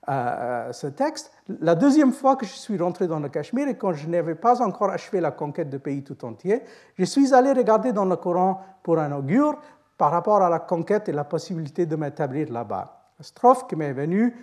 ce 0.08 0.88
texte. 0.88 1.32
La 1.60 1.76
deuxième 1.76 2.12
fois 2.12 2.36
que 2.36 2.46
je 2.46 2.52
suis 2.52 2.78
rentré 2.78 3.08
dans 3.08 3.20
le 3.20 3.30
Cachemire 3.30 3.68
et 3.68 3.78
quand 3.78 3.94
je 3.94 4.08
n'avais 4.08 4.36
pas 4.36 4.62
encore 4.62 4.89
achevé 4.89 5.22
la 5.22 5.32
conquête 5.32 5.70
du 5.70 5.80
pays 5.80 6.04
tout 6.04 6.26
entier, 6.26 6.62
je 6.98 7.06
suis 7.06 7.34
allé 7.34 7.54
regarder 7.54 7.94
dans 7.94 8.06
le 8.06 8.16
Coran 8.16 8.62
pour 8.84 9.00
un 9.00 9.12
augure 9.12 9.58
par 9.98 10.12
rapport 10.12 10.42
à 10.42 10.50
la 10.50 10.60
conquête 10.60 11.08
et 11.08 11.13
la 11.13 11.24
possibilité 11.24 11.86
de 11.86 11.96
m'établir 11.96 12.52
là-bas. 12.52 13.12
La 13.18 13.24
strophe 13.24 13.68
qui 13.68 13.76
m'est 13.76 13.94
venue 13.94 14.36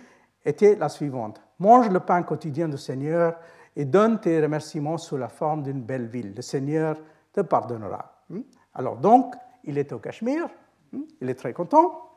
était 0.45 0.75
la 0.75 0.89
suivante. 0.89 1.41
Mange 1.59 1.89
le 1.89 1.99
pain 1.99 2.23
quotidien 2.23 2.67
du 2.67 2.77
Seigneur 2.77 3.35
et 3.75 3.85
donne 3.85 4.19
tes 4.19 4.41
remerciements 4.41 4.97
sous 4.97 5.17
la 5.17 5.27
forme 5.27 5.63
d'une 5.63 5.81
belle 5.81 6.07
ville. 6.07 6.33
Le 6.35 6.41
Seigneur 6.41 6.97
te 7.31 7.41
pardonnera. 7.41 8.23
Hmm? 8.29 8.41
Alors 8.73 8.97
donc, 8.97 9.35
il 9.63 9.77
est 9.77 9.91
au 9.93 9.99
Cachemire, 9.99 10.47
hmm? 10.91 11.01
il 11.21 11.29
est 11.29 11.35
très 11.35 11.53
content. 11.53 12.09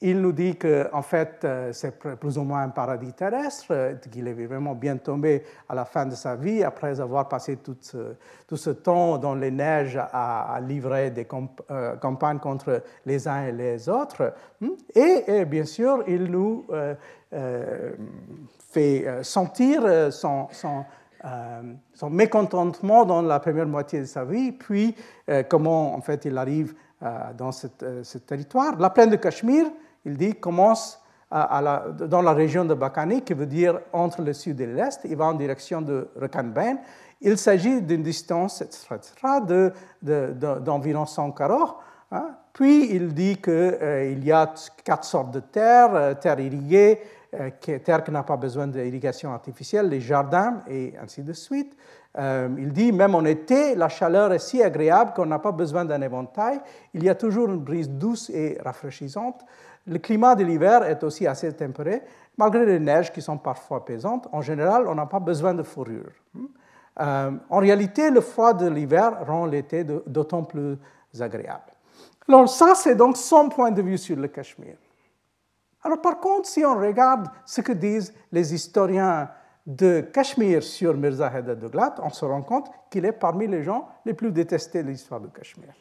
Il 0.00 0.20
nous 0.20 0.32
dit 0.32 0.56
que 0.56 0.88
en 0.92 1.02
fait, 1.02 1.40
euh, 1.44 1.72
c'est 1.72 1.98
plus 1.98 2.36
ou 2.36 2.42
moins 2.42 2.62
un 2.62 2.68
paradis 2.68 3.12
terrestre, 3.12 3.66
euh, 3.70 3.94
qu'il 3.94 4.26
est 4.26 4.32
vraiment 4.46 4.74
bien 4.74 4.96
tombé 4.96 5.44
à 5.68 5.74
la 5.74 5.84
fin 5.84 6.04
de 6.04 6.14
sa 6.14 6.34
vie, 6.34 6.64
après 6.64 7.00
avoir 7.00 7.28
passé 7.28 7.56
tout 7.56 7.76
ce, 7.80 8.14
tout 8.46 8.56
ce 8.56 8.70
temps 8.70 9.18
dans 9.18 9.34
les 9.34 9.52
neiges 9.52 9.96
à, 9.96 10.58
livrer 10.60 11.10
des 11.10 11.26
euh, 11.70 11.96
campagnes 11.96 12.40
contre 12.40 12.82
les 13.06 13.28
uns 13.28 13.46
et 13.46 13.52
les 13.52 13.88
autres. 13.88 14.34
Hmm? 14.60 14.70
Et, 14.94 15.44
bien 15.44 15.64
sûr, 15.64 16.02
il 16.08 16.24
nous 16.24 16.66
fait 18.70 19.22
sentir 19.22 20.12
son, 20.12 20.48
mécontentement 22.10 23.04
dans 23.04 23.22
la 23.22 23.40
première 23.40 23.66
moitié 23.66 24.00
de 24.00 24.04
sa 24.04 24.24
vie, 24.24 24.52
puis 24.52 24.94
comment 25.48 25.94
en 25.94 26.00
fait 26.00 26.24
il 26.24 26.36
arrive 26.36 26.74
dans 27.36 27.52
ce 27.52 28.18
territoire. 28.18 28.78
La 28.78 28.90
plaine 28.90 29.10
de 29.10 29.16
Cachemire, 29.16 29.66
il 30.04 30.16
dit, 30.16 30.34
commence 30.34 31.00
dans 31.30 32.22
la 32.22 32.32
région 32.32 32.64
de 32.64 32.74
Bakani, 32.74 33.22
qui 33.22 33.34
veut 33.34 33.46
dire 33.46 33.80
entre 33.92 34.22
le 34.22 34.32
sud 34.32 34.60
et 34.60 34.66
l'est, 34.66 35.00
il 35.04 35.16
va 35.16 35.26
en 35.26 35.34
direction 35.34 35.82
de 35.82 36.08
Rekanben. 36.20 36.78
Il 37.20 37.38
s'agit 37.38 37.82
d'une 37.82 38.02
distance 38.02 38.62
d'environ 40.02 41.06
100 41.06 41.32
carreaux. 41.32 41.74
Hein. 42.12 42.36
Puis 42.52 42.94
il 42.94 43.12
dit 43.14 43.36
qu'il 43.38 43.52
euh, 43.52 44.14
y 44.22 44.30
a 44.30 44.54
quatre 44.84 45.04
sortes 45.04 45.32
de 45.32 45.40
terres, 45.40 45.94
euh, 45.94 46.14
terre 46.14 46.38
irriguée, 46.38 47.00
euh, 47.34 47.50
terre 47.82 48.04
qui 48.04 48.12
n'a 48.12 48.22
pas 48.22 48.36
besoin 48.36 48.68
d'irrigation 48.68 49.32
artificielle, 49.32 49.88
les 49.88 50.00
jardins 50.00 50.62
et 50.68 50.94
ainsi 51.02 51.22
de 51.22 51.32
suite. 51.32 51.76
Il 52.16 52.72
dit 52.72 52.92
même 52.92 53.14
en 53.14 53.24
été, 53.24 53.74
la 53.74 53.88
chaleur 53.88 54.32
est 54.32 54.38
si 54.38 54.62
agréable 54.62 55.12
qu'on 55.14 55.26
n'a 55.26 55.38
pas 55.38 55.52
besoin 55.52 55.84
d'un 55.84 56.00
éventail. 56.00 56.60
Il 56.92 57.02
y 57.02 57.08
a 57.08 57.14
toujours 57.14 57.48
une 57.48 57.58
brise 57.58 57.90
douce 57.90 58.30
et 58.30 58.58
rafraîchissante. 58.64 59.44
Le 59.86 59.98
climat 59.98 60.34
de 60.34 60.44
l'hiver 60.44 60.84
est 60.84 61.02
aussi 61.02 61.26
assez 61.26 61.52
tempéré, 61.52 62.02
malgré 62.38 62.64
les 62.64 62.78
neiges 62.78 63.12
qui 63.12 63.20
sont 63.20 63.36
parfois 63.36 63.84
pesantes. 63.84 64.28
En 64.32 64.40
général, 64.40 64.86
on 64.88 64.94
n'a 64.94 65.06
pas 65.06 65.20
besoin 65.20 65.54
de 65.54 65.62
fourrure. 65.62 66.12
Euh, 67.00 67.32
en 67.50 67.58
réalité, 67.58 68.10
le 68.10 68.20
froid 68.20 68.54
de 68.54 68.68
l'hiver 68.68 69.26
rend 69.26 69.46
l'été 69.46 69.84
d'autant 69.84 70.44
plus 70.44 70.78
agréable. 71.20 71.72
Alors 72.28 72.48
ça, 72.48 72.74
c'est 72.74 72.94
donc 72.94 73.16
son 73.16 73.48
point 73.48 73.70
de 73.70 73.82
vue 73.82 73.98
sur 73.98 74.16
le 74.16 74.28
Cachemire. 74.28 74.76
Alors 75.82 76.00
par 76.00 76.18
contre, 76.18 76.48
si 76.48 76.64
on 76.64 76.78
regarde 76.78 77.28
ce 77.44 77.60
que 77.60 77.72
disent 77.72 78.14
les 78.32 78.54
historiens 78.54 79.28
de 79.66 80.00
Cachemire 80.00 80.62
sur 80.62 80.94
Mirza 80.94 81.30
Haider 81.34 81.56
Duglat, 81.56 81.94
on 82.02 82.10
se 82.10 82.24
rend 82.24 82.42
compte 82.42 82.70
qu'il 82.90 83.04
est 83.04 83.12
parmi 83.12 83.46
les 83.46 83.62
gens 83.62 83.88
les 84.04 84.14
plus 84.14 84.30
détestés 84.30 84.82
de 84.82 84.88
l'histoire 84.88 85.20
du 85.20 85.28
Cachemire. 85.28 85.74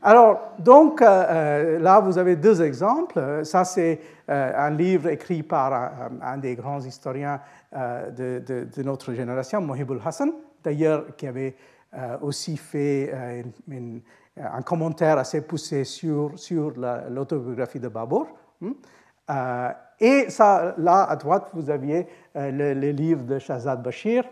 Alors, 0.00 0.52
donc, 0.60 1.02
euh, 1.02 1.06
euh, 1.06 1.78
là, 1.80 1.98
vous 2.00 2.18
avez 2.18 2.36
deux 2.36 2.62
exemples. 2.62 3.40
Ça, 3.44 3.64
c'est 3.64 4.00
euh, 4.30 4.52
un 4.56 4.70
livre 4.70 5.08
écrit 5.08 5.42
par 5.42 5.92
un, 6.22 6.38
des 6.38 6.54
grands 6.54 6.80
historiens 6.80 7.40
de, 7.72 8.82
notre 8.82 9.12
génération, 9.12 9.60
Mohibul 9.60 10.00
Hassan, 10.04 10.32
d'ailleurs, 10.62 11.16
qui 11.16 11.26
avait 11.26 11.56
aussi 12.22 12.56
fait 12.56 13.12
un 14.36 14.62
commentaire 14.62 15.18
assez 15.18 15.40
poussé 15.40 15.84
sur, 15.84 16.32
sur 16.38 16.72
l'autobiographie 17.10 17.80
de 17.80 17.88
Babur. 17.88 18.28
Hmm? 18.60 18.72
et 20.00 20.30
ça, 20.30 20.74
là, 20.78 21.04
à 21.04 21.16
droite, 21.16 21.50
vous 21.52 21.68
aviez 21.68 22.06
le, 22.38 22.90
livre 22.90 23.24
de 23.24 23.38
Shahzad 23.38 23.82
Bashir, 23.82 24.24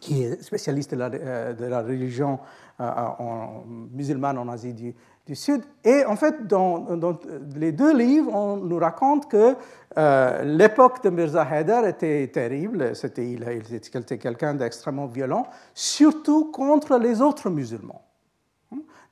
qui 0.00 0.24
est 0.24 0.42
spécialiste 0.42 0.92
de 0.92 0.96
la, 0.96 1.08
la 1.52 1.82
religion 1.82 2.38
euh, 2.78 2.84
musulmane 3.90 4.36
en 4.36 4.48
Asie 4.48 4.74
du, 4.74 4.94
Sud. 5.34 5.62
Et 5.82 6.04
en 6.04 6.14
fait, 6.14 6.46
dans, 6.46 6.86
les 7.56 7.72
deux 7.72 7.96
livres, 7.96 8.32
on 8.32 8.58
nous 8.58 8.78
raconte 8.78 9.28
que 9.30 9.56
euh, 9.96 10.44
l'époque 10.44 11.02
de 11.02 11.08
Mirza 11.08 11.44
Haider 11.50 11.80
était 11.88 12.28
terrible. 12.28 12.94
C'était, 12.94 13.28
il, 13.28 13.42
était 13.48 14.18
quelqu'un 14.18 14.54
d'extrêmement 14.54 15.06
violent, 15.06 15.46
surtout 15.74 16.52
contre 16.52 16.98
les 16.98 17.22
autres 17.22 17.48
musulmans. 17.48 18.05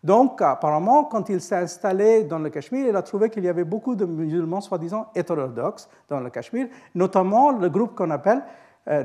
Donc, 0.04 0.40
apparemment, 0.42 1.04
quand 1.04 1.28
il 1.28 1.40
s'est 1.40 1.56
installé 1.56 2.24
dans 2.24 2.38
le 2.38 2.50
Cachemire, 2.50 2.86
il 2.88 2.94
a 2.94 3.02
trouvé 3.02 3.30
qu'il 3.30 3.42
y 3.42 3.48
avait 3.48 3.64
beaucoup 3.64 3.96
de 3.96 4.04
musulmans 4.04 4.60
soi-disant 4.60 5.08
hétérodoxes 5.16 5.88
dans 6.08 6.20
le 6.20 6.30
Cachemire, 6.30 6.68
notamment 6.94 7.50
le 7.50 7.68
groupe 7.68 7.94
qu'on 7.96 8.10
appelle 8.10 8.42
euh, 8.88 9.02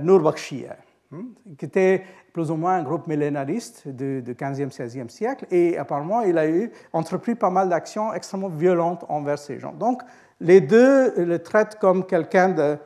Hmm? 1.12 1.30
qui 1.58 1.66
était 1.66 2.04
plus 2.34 2.52
ou 2.52 2.56
moins 2.56 2.76
un 2.76 2.84
groupe 2.84 3.08
millénariste 3.08 3.88
du, 3.88 4.22
15e, 4.22 4.70
16e 4.72 5.10
siècle, 5.10 5.48
et 5.50 5.76
apparemment 5.76 6.22
il 6.22 6.38
a 6.38 6.48
eu 6.48 6.72
entrepris 6.94 7.34
pas 7.34 7.50
mal 7.50 7.68
d'actions 7.68 8.14
extrêmement 8.14 8.50
violentes 8.50 9.06
envers 9.10 9.40
ces 9.40 9.58
gens. 9.58 9.74
Donc 9.74 10.04
les 10.40 10.62
deux 10.62 11.16
le 11.18 11.40
traitent 11.40 11.80
comme 11.80 12.06
quelqu'un 12.06 12.78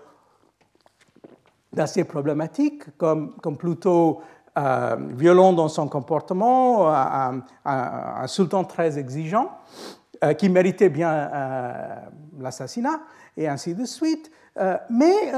d'assez 1.74 2.06
problématique, 2.06 2.96
comme, 2.98 3.36
comme 3.42 3.58
plutôt 3.58 4.22
euh, 4.58 4.96
violent 5.12 5.54
dans 5.54 5.68
son 5.68 5.88
comportement, 5.88 6.88
un, 6.90 8.28
sultan 8.28 8.64
très 8.64 9.00
exigeant, 9.00 9.50
euh, 10.24 10.34
qui 10.34 10.48
méritait 10.48 10.90
bien 10.90 11.12
euh, 11.12 11.96
l'assassinat, 12.40 13.02
et 13.36 13.48
ainsi 13.48 13.76
de 13.76 13.84
suite. 13.84 14.32
Euh, 14.58 14.78
mais 14.90 15.34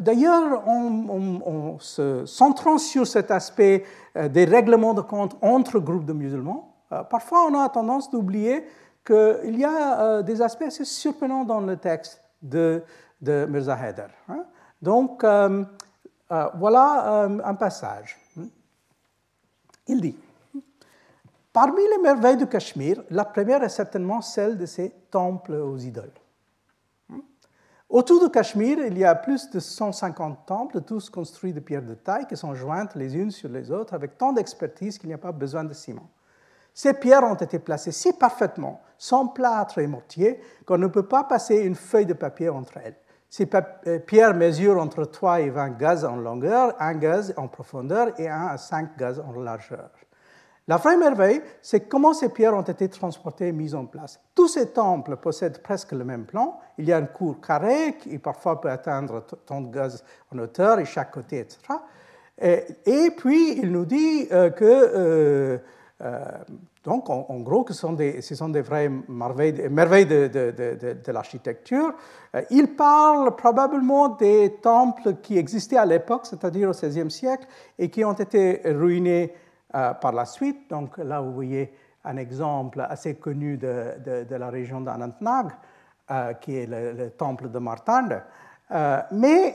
d'ailleurs, 0.00 0.68
en, 0.68 1.78
se 1.78 2.26
centrant 2.26 2.76
sur 2.76 3.06
cet 3.06 3.30
aspect 3.30 3.84
des 4.16 4.44
règlements 4.44 4.92
de 4.92 5.00
compte 5.00 5.36
entre 5.40 5.78
groupes 5.78 6.04
de 6.04 6.12
musulmans, 6.12 6.74
parfois 7.08 7.46
on 7.48 7.58
a 7.58 7.68
tendance 7.68 8.10
d'oublier 8.10 8.64
qu'il 9.06 9.58
y 9.58 9.64
a 9.64 10.22
des 10.22 10.42
aspects 10.42 10.64
assez 10.66 10.84
surprenants 10.84 11.44
dans 11.44 11.60
le 11.60 11.76
texte 11.76 12.20
de, 12.42 12.82
de 13.22 13.46
Mirza 13.48 13.78
Haider. 13.80 14.08
Hein. 14.28 14.44
Donc, 14.82 15.24
voilà 16.28 17.28
un 17.44 17.54
passage. 17.54 18.18
Il 19.88 20.00
dit 20.00 20.16
Parmi 21.52 21.82
les 21.82 21.98
merveilles 21.98 22.36
du 22.36 22.46
Cachemire, 22.46 23.02
la 23.10 23.24
première 23.24 23.64
est 23.64 23.68
certainement 23.68 24.20
celle 24.20 24.56
de 24.56 24.66
ces 24.66 24.90
temples 25.10 25.54
aux 25.54 25.78
idoles. 25.78 26.12
Autour 27.88 28.22
de 28.22 28.28
Cachemire, 28.28 28.80
il 28.86 28.98
y 28.98 29.04
a 29.04 29.14
plus 29.14 29.48
de 29.48 29.58
150 29.58 30.44
temples, 30.44 30.82
tous 30.82 31.08
construits 31.08 31.54
de 31.54 31.60
pierres 31.60 31.82
de 31.82 31.94
taille, 31.94 32.26
qui 32.26 32.36
sont 32.36 32.54
jointes 32.54 32.94
les 32.94 33.16
unes 33.16 33.30
sur 33.30 33.48
les 33.48 33.70
autres 33.70 33.94
avec 33.94 34.18
tant 34.18 34.34
d'expertise 34.34 34.98
qu'il 34.98 35.08
n'y 35.08 35.14
a 35.14 35.18
pas 35.18 35.32
besoin 35.32 35.64
de 35.64 35.72
ciment. 35.72 36.10
Ces 36.74 36.92
pierres 36.92 37.24
ont 37.24 37.34
été 37.34 37.58
placées 37.58 37.90
si 37.90 38.12
parfaitement, 38.12 38.82
sans 38.98 39.26
plâtre 39.28 39.78
et 39.78 39.86
mortier, 39.86 40.38
qu'on 40.66 40.76
ne 40.76 40.86
peut 40.86 41.08
pas 41.08 41.24
passer 41.24 41.56
une 41.56 41.74
feuille 41.74 42.06
de 42.06 42.12
papier 42.12 42.50
entre 42.50 42.76
elles. 42.76 42.96
Ces 43.28 43.48
euh, 43.86 43.98
pierres 43.98 44.34
mesurent 44.34 44.78
entre 44.78 45.04
3 45.04 45.40
et 45.40 45.50
20 45.50 45.70
gaz 45.78 46.04
en 46.04 46.16
longueur, 46.16 46.74
1 46.78 46.94
gaz 46.94 47.34
en 47.36 47.48
profondeur 47.48 48.18
et 48.18 48.28
1 48.28 48.46
à 48.46 48.56
5 48.56 48.96
gaz 48.96 49.20
en 49.20 49.38
largeur. 49.40 49.90
La 50.66 50.76
vraie 50.76 50.98
merveille, 50.98 51.40
c'est 51.62 51.88
comment 51.88 52.12
ces 52.12 52.28
pierres 52.28 52.54
ont 52.54 52.62
été 52.62 52.90
transportées 52.90 53.48
et 53.48 53.52
mises 53.52 53.74
en 53.74 53.86
place. 53.86 54.20
Tous 54.34 54.48
ces 54.48 54.70
temples 54.70 55.16
possèdent 55.16 55.62
presque 55.62 55.92
le 55.92 56.04
même 56.04 56.26
plan. 56.26 56.60
Il 56.76 56.84
y 56.84 56.92
a 56.92 56.98
une 56.98 57.08
cour 57.08 57.40
carrée 57.40 57.96
qui 57.98 58.18
parfois 58.18 58.60
peut 58.60 58.70
atteindre 58.70 59.24
tant 59.46 59.62
de 59.62 59.72
gaz 59.72 60.04
en 60.30 60.38
hauteur 60.38 60.78
et 60.78 60.84
chaque 60.84 61.10
côté, 61.10 61.38
etc. 61.38 61.58
Et, 62.40 63.10
puis, 63.16 63.58
il 63.58 63.72
nous 63.72 63.86
dit 63.86 64.28
euh, 64.30 64.50
que, 64.50 64.64
euh, 64.64 65.58
donc, 66.84 67.10
en, 67.10 67.40
gros, 67.40 67.66
ce 67.68 67.74
sont 67.74 67.92
des, 67.92 68.60
vraies 68.60 68.90
merveilles, 69.08 70.06
de, 70.06 71.10
l'architecture. 71.12 71.92
il 72.50 72.76
parle 72.76 73.34
probablement 73.34 74.10
des 74.10 74.58
temples 74.62 75.16
qui 75.22 75.36
existaient 75.36 75.76
à 75.76 75.86
l'époque, 75.86 76.26
c'est-à-dire 76.26 76.68
au 76.68 76.72
XVIe 76.72 77.10
siècle, 77.10 77.48
et 77.78 77.90
qui 77.90 78.04
ont 78.04 78.12
été 78.12 78.60
ruinés 78.64 79.32
euh, 79.74 79.92
par 79.92 80.12
la 80.12 80.24
suite. 80.24 80.70
Donc 80.70 80.96
là, 80.96 81.20
vous 81.20 81.34
voyez 81.34 81.70
un 82.02 82.16
exemple 82.16 82.80
assez 82.88 83.16
connu 83.16 83.58
de, 83.58 84.24
la 84.30 84.48
région 84.48 84.80
d'Anantnag, 84.80 85.48
euh, 86.10 86.32
qui 86.34 86.56
est 86.56 86.66
le, 86.66 87.10
temple 87.10 87.50
de 87.50 87.58
Martande. 87.58 88.22
Euh, 88.70 89.02
mais 89.12 89.54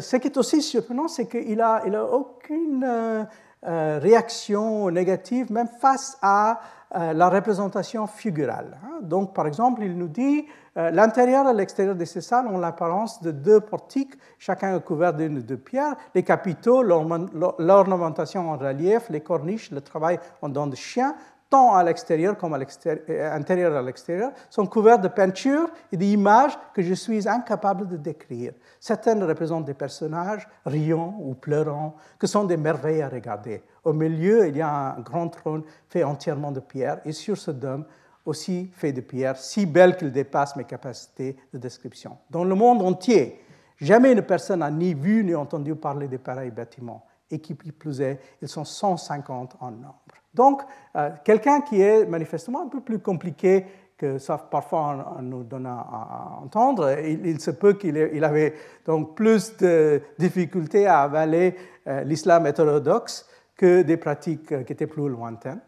ce 0.00 0.16
qui 0.16 0.28
est 0.28 0.36
aussi 0.36 0.62
surprenant, 0.62 1.08
c'est 1.08 1.26
qu'il 1.26 1.56
n'a 1.56 1.76
a 1.76 2.04
aucune 2.04 3.26
réaction 3.62 4.90
négative, 4.90 5.50
même 5.50 5.68
face 5.80 6.16
à 6.22 6.60
la 6.94 7.28
représentation 7.28 8.06
figurale. 8.06 8.78
Hein. 8.82 9.00
Donc, 9.02 9.34
par 9.34 9.46
exemple, 9.46 9.82
il 9.82 9.96
nous 9.98 10.08
dit 10.08 10.46
euh, 10.78 10.92
l'intérieur 10.92 11.48
et 11.48 11.54
l'extérieur 11.54 11.96
de 11.96 12.04
ces 12.04 12.20
salles 12.20 12.46
ont 12.46 12.58
l'apparence 12.58 13.20
de 13.20 13.32
deux 13.32 13.60
portiques, 13.60 14.14
chacun 14.38 14.78
couvert 14.78 15.12
d'une 15.12 15.42
de 15.42 15.56
pierres. 15.56 15.96
Les 16.14 16.22
capitaux, 16.22 16.82
l'ornementation 16.82 18.50
en 18.50 18.56
relief, 18.56 19.08
les 19.10 19.20
corniches, 19.20 19.72
le 19.72 19.80
travail 19.80 20.20
en 20.40 20.48
dents 20.48 20.68
de 20.68 20.76
chien, 20.76 21.16
tant 21.50 21.74
à 21.74 21.82
l'extérieur 21.82 22.36
comme 22.36 22.54
à 22.54 22.58
l'intérieur 22.58 23.72
euh, 23.72 23.78
à 23.78 23.82
l'extérieur, 23.82 24.32
sont 24.50 24.66
couverts 24.66 24.98
de 24.98 25.08
peintures 25.08 25.70
et 25.90 25.96
d'images 25.96 26.58
que 26.74 26.82
je 26.82 26.94
suis 26.94 27.28
incapable 27.28 27.88
de 27.88 27.96
décrire. 27.96 28.52
Certaines 28.80 29.22
représentent 29.24 29.64
des 29.64 29.74
personnages 29.74 30.46
riant 30.66 31.16
ou 31.20 31.34
pleurant, 31.34 31.96
que 32.18 32.26
sont 32.26 32.44
des 32.44 32.56
merveilles 32.56 33.02
à 33.02 33.08
regarder. 33.08 33.62
Au 33.84 33.92
milieu, 33.92 34.46
il 34.48 34.56
y 34.56 34.60
a 34.60 34.94
un 34.96 35.00
grand 35.00 35.28
trône 35.28 35.62
fait 35.88 36.04
entièrement 36.04 36.52
de 36.52 36.60
pierre, 36.60 37.00
et 37.04 37.12
sur 37.12 37.36
ce 37.38 37.50
dôme, 37.50 37.84
aussi 38.26 38.70
fait 38.74 38.92
de 38.92 39.00
pierre, 39.00 39.38
si 39.38 39.64
belle 39.64 39.96
qu'il 39.96 40.12
dépasse 40.12 40.54
mes 40.54 40.64
capacités 40.64 41.36
de 41.52 41.58
description. 41.58 42.18
Dans 42.28 42.44
le 42.44 42.54
monde 42.54 42.82
entier, 42.82 43.40
jamais 43.80 44.12
une 44.12 44.22
personne 44.22 44.60
n'a 44.60 44.70
ni 44.70 44.92
vu 44.92 45.24
ni 45.24 45.34
entendu 45.34 45.74
parler 45.74 46.08
de 46.08 46.18
pareils 46.18 46.50
bâtiments. 46.50 47.06
Et 47.30 47.40
qui 47.40 47.54
plus 47.54 48.00
est, 48.00 48.20
ils 48.40 48.48
sont 48.48 48.64
150 48.64 49.56
en 49.60 49.70
nombre. 49.70 50.17
Donc, 50.34 50.62
euh, 50.96 51.10
quelqu'un 51.24 51.60
qui 51.60 51.80
est 51.80 52.06
manifestement 52.06 52.62
un 52.62 52.68
peu 52.68 52.80
plus 52.80 52.98
compliqué 52.98 53.64
que 53.96 54.18
ça 54.18 54.38
parfois 54.38 55.16
on, 55.18 55.22
nous 55.22 55.42
donne 55.42 55.66
à, 55.66 56.38
entendre, 56.40 56.96
il, 57.00 57.40
se 57.40 57.50
peut 57.50 57.72
qu'il 57.72 58.24
avait 58.24 58.54
donc 58.86 59.16
plus 59.16 59.56
de 59.56 60.00
difficultés 60.18 60.86
à 60.86 61.02
avaler 61.02 61.56
euh, 61.88 62.04
l'islam 62.04 62.46
hétérodoxe 62.46 63.28
que 63.56 63.82
des 63.82 63.96
pratiques 63.96 64.52
euh, 64.52 64.62
qui 64.62 64.72
étaient 64.72 64.86
plus 64.86 65.08
lointaines. 65.08 65.60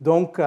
Donc, 0.00 0.40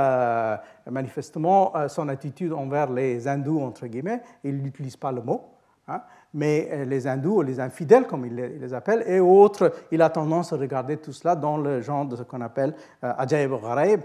manifestement, 0.90 1.74
son 1.88 2.10
attitude 2.10 2.54
envers 2.54 2.92
les 2.92 3.28
hindous, 3.28 3.62
entre 3.62 3.86
guillemets, 3.86 4.24
il 4.44 4.58
n'utilise 4.64 4.98
pas 4.98 5.12
le 5.12 5.22
mot, 5.22 5.44
hein, 5.88 6.02
mais 6.34 6.70
euh, 6.72 6.86
les 6.86 7.08
hindous, 7.08 7.38
ou 7.38 7.42
les 7.42 7.60
infidèles, 7.60 8.08
comme 8.08 8.26
il 8.26 8.36
les 8.36 8.74
appelle, 8.74 9.04
et 9.08 9.20
autres, 9.20 9.72
il 9.92 10.02
a 10.02 10.10
tendance 10.10 10.54
à 10.54 10.58
regarder 10.58 10.98
tout 10.98 11.14
cela 11.14 11.36
dans 11.36 11.58
le 11.58 11.82
genre 11.82 12.06
de 12.06 12.16
ce 12.16 12.24
qu'on 12.24 12.42
appelle 12.42 12.74
euh, 13.04 13.14
Ajaib 13.18 13.52
Gharib, 13.62 14.02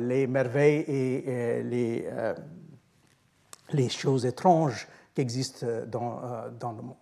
les 0.00 0.28
merveilles 0.28 0.84
et, 0.86 1.62
les, 1.64 2.08
les, 3.72 3.88
choses 3.88 4.24
étranges 4.24 4.86
qui 5.12 5.20
existent 5.20 5.66
dans 5.90 6.72
le 6.76 6.82
monde. 6.82 6.94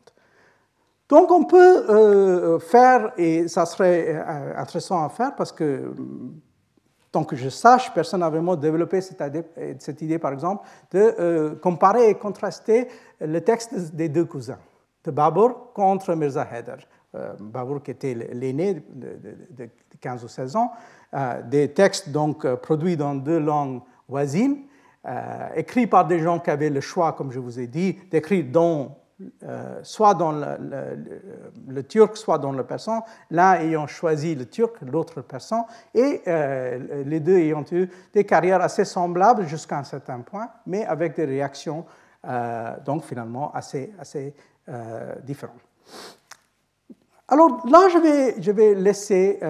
Donc 1.06 1.30
on 1.30 1.44
peut 1.44 2.58
faire, 2.60 3.12
et 3.18 3.46
ça 3.48 3.66
serait 3.66 4.16
intéressant 4.56 5.04
à 5.04 5.10
faire 5.10 5.36
parce 5.36 5.52
que 5.52 5.92
tant 7.12 7.24
que 7.24 7.36
je 7.36 7.50
sache, 7.50 7.92
personne 7.92 8.20
n'a 8.20 8.30
vraiment 8.30 8.56
développé 8.56 9.00
cette 9.02 10.02
idée, 10.02 10.18
par 10.18 10.32
exemple, 10.32 10.66
de 10.90 11.14
euh, 11.20 11.54
comparer 11.56 12.08
et 12.08 12.14
contraster 12.14 12.88
le 13.20 13.40
texte 13.42 13.94
des 13.94 14.08
deux 14.08 14.24
cousins, 14.24 14.58
de 15.04 15.10
Babur 15.10 15.72
contre 15.74 16.14
Mirza 16.14 16.48
Haider. 16.50 16.76
Euh, 17.14 17.34
Babur 17.38 17.82
qui 17.82 17.90
était 17.90 18.14
l'aîné 18.14 18.82
de, 18.88 19.68
15 20.00 20.24
ou 20.24 20.28
16 20.28 20.56
ans, 20.56 20.72
euh, 21.12 21.42
des 21.42 21.72
textes 21.72 22.08
donc 22.08 22.46
produits 22.56 22.96
dans 22.96 23.14
deux 23.14 23.38
langues 23.38 23.82
voisines, 24.08 24.62
écrits 25.56 25.88
par 25.88 26.06
des 26.06 26.20
gens 26.20 26.38
qui 26.38 26.48
avaient 26.48 26.70
le 26.70 26.80
choix, 26.80 27.12
comme 27.12 27.32
je 27.32 27.40
vous 27.40 27.58
ai 27.58 27.66
dit, 27.66 27.98
d'écrire 28.10 28.44
dans 28.50 29.01
euh, 29.42 29.80
soit 29.82 30.14
dans 30.14 30.32
le, 30.32 31.82
turc, 31.82 32.16
soit 32.16 32.38
dans 32.38 32.52
le 32.52 32.64
persan, 32.64 33.04
l'un 33.30 33.54
ayant 33.54 33.86
choisi 33.86 34.34
le 34.34 34.46
turc, 34.46 34.76
l'autre 34.82 35.14
le 35.16 35.22
persan, 35.22 35.66
et 35.94 36.22
euh, 36.26 37.02
les 37.04 37.20
deux 37.20 37.36
ayant 37.36 37.64
eu 37.72 37.88
des 38.12 38.24
carrières 38.24 38.60
assez 38.60 38.84
semblables 38.84 39.46
jusqu'à 39.46 39.78
un 39.78 39.84
certain 39.84 40.20
point, 40.20 40.48
mais 40.66 40.84
avec 40.84 41.16
des 41.16 41.24
réactions 41.24 41.84
euh, 42.24 42.74
donc 42.84 43.04
finalement 43.04 43.52
assez, 43.52 43.92
assez 43.98 44.34
différentes. 45.24 45.58
Alors 47.26 47.66
là, 47.66 47.88
je 47.92 47.98
vais, 47.98 48.40
je 48.40 48.52
vais 48.52 48.74
laisser 48.74 49.40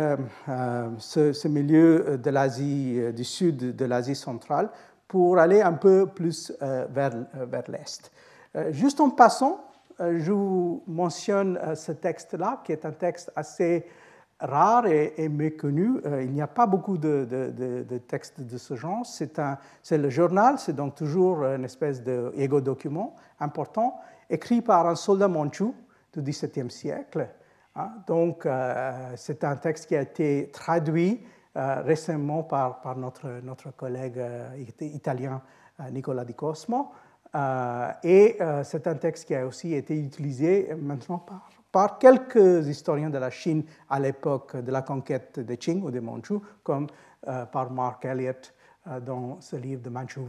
ce, 0.98 1.34
ce, 1.34 1.48
milieu 1.48 2.16
de 2.16 2.30
l'Asie 2.30 2.98
du 3.14 3.24
sud, 3.24 3.76
de 3.76 3.84
l'Asie 3.84 4.14
centrale, 4.14 4.70
pour 5.06 5.38
aller 5.38 5.60
un 5.60 5.74
peu 5.74 6.06
plus 6.06 6.50
vers, 6.60 7.12
vers 7.34 7.64
l'Est. 7.68 8.10
Euh, 8.54 8.72
juste 8.72 9.00
en 9.00 9.10
passant, 9.10 9.64
euh, 10.00 10.18
je 10.18 10.32
vous 10.32 10.82
mentionne 10.86 11.58
euh, 11.62 11.74
ce 11.74 11.92
texte-là, 11.92 12.60
qui 12.64 12.72
est 12.72 12.84
un 12.84 12.92
texte 12.92 13.32
assez 13.34 13.86
rare 14.40 14.86
et, 14.86 15.28
méconnu. 15.28 16.00
il 16.20 16.32
n'y 16.32 16.42
a 16.42 16.48
pas 16.48 16.66
beaucoup 16.66 16.98
de, 16.98 17.98
textes 18.08 18.40
de 18.40 18.58
ce 18.58 18.74
genre. 18.74 19.06
C'est 19.06 19.98
le 19.98 20.10
journal, 20.10 20.58
c'est 20.58 20.72
donc 20.72 20.96
toujours 20.96 21.44
une 21.44 21.64
espèce 21.64 22.02
d'égo-document 22.02 23.14
important, 23.38 24.00
écrit 24.28 24.60
par 24.60 24.88
un 24.88 24.96
soldat 24.96 25.28
manchou 25.28 25.76
du 26.12 26.22
XVIIe 26.22 26.72
siècle. 26.72 27.28
Hein. 27.76 27.92
Donc, 28.08 28.48
c'est 29.14 29.44
un 29.44 29.54
texte 29.54 29.86
qui 29.86 29.94
a 29.94 30.02
été 30.02 30.50
traduit 30.52 31.24
récemment 31.54 32.42
par, 32.42 32.80
par 32.80 32.96
notre, 32.96 33.28
notre 33.44 33.70
collègue 33.70 34.20
italien 34.80 35.40
Nicola 35.92 36.24
Di 36.24 36.34
Cosmo. 36.34 36.90
Euh, 37.34 37.90
et 38.02 38.36
euh, 38.40 38.62
c'est 38.62 38.86
un 38.86 38.94
texte 38.94 39.26
qui 39.26 39.34
a 39.34 39.46
aussi 39.46 39.74
été 39.74 39.98
utilisé 39.98 40.68
maintenant 40.80 41.24
par, 41.70 41.98
quelques 41.98 42.66
historiens 42.66 43.08
de 43.08 43.16
la 43.16 43.30
Chine 43.30 43.64
à 43.88 43.98
l'époque 43.98 44.56
de 44.56 44.70
la 44.70 44.82
conquête 44.82 45.40
des 45.40 45.56
Qing 45.56 45.82
ou 45.82 45.90
des 45.90 46.00
Mandchous, 46.00 46.42
comme 46.62 46.88
euh, 47.28 47.46
par 47.46 47.70
Mark 47.70 48.04
Elliott 48.04 48.52
dans 49.06 49.40
ce 49.40 49.54
livre 49.54 49.80
de 49.80 49.90
Manchu 49.90 50.20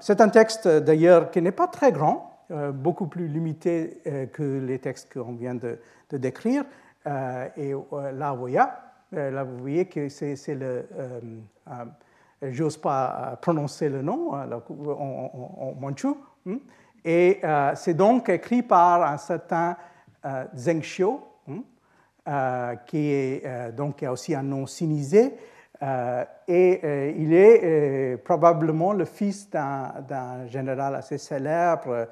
c'est 0.00 0.20
un 0.20 0.28
texte 0.28 0.66
d'ailleurs 0.66 1.30
qui 1.30 1.40
n'est 1.40 1.52
pas 1.52 1.68
très 1.68 1.92
grand, 1.92 2.46
beaucoup 2.74 3.06
plus 3.06 3.28
limité 3.28 4.02
que 4.32 4.58
les 4.58 4.80
textes 4.80 5.14
qu'on 5.14 5.34
vient 5.34 5.54
de, 5.54 5.78
de 6.10 6.16
décrire. 6.16 6.64
et 7.06 7.72
là, 8.12 8.32
vous 8.32 8.40
voyez, 8.40 8.64
là, 9.12 9.44
vous 9.44 9.58
voyez 9.58 9.86
que 9.86 10.08
c'est 10.08 10.54
le 10.54 10.84
j'ose 12.42 12.76
pas 12.76 13.32
euh, 13.32 13.36
prononcer 13.36 13.88
le 13.88 14.02
nom 14.02 14.34
euh, 14.34 14.60
en, 14.70 15.74
manchou. 15.78 16.16
Hein. 16.46 16.58
Et 17.04 17.40
euh, 17.44 17.72
c'est 17.74 17.94
donc 17.94 18.28
écrit 18.28 18.62
par 18.62 19.02
un 19.02 19.16
certain 19.16 19.76
Zheng 20.54 20.80
Xiu, 20.80 21.06
hein, 21.48 22.76
qui, 22.86 23.10
est, 23.10 23.72
donc, 23.72 23.96
qui 23.96 24.06
a 24.06 24.12
aussi 24.12 24.34
un 24.34 24.42
nom 24.42 24.66
sinisé. 24.66 25.34
et 26.46 27.14
il 27.16 27.32
est 27.32 28.18
probablement 28.22 28.92
le 28.92 29.06
fils 29.06 29.48
d'un 29.48 30.46
général 30.46 30.94
assez 30.94 31.16
célèbre 31.16 32.06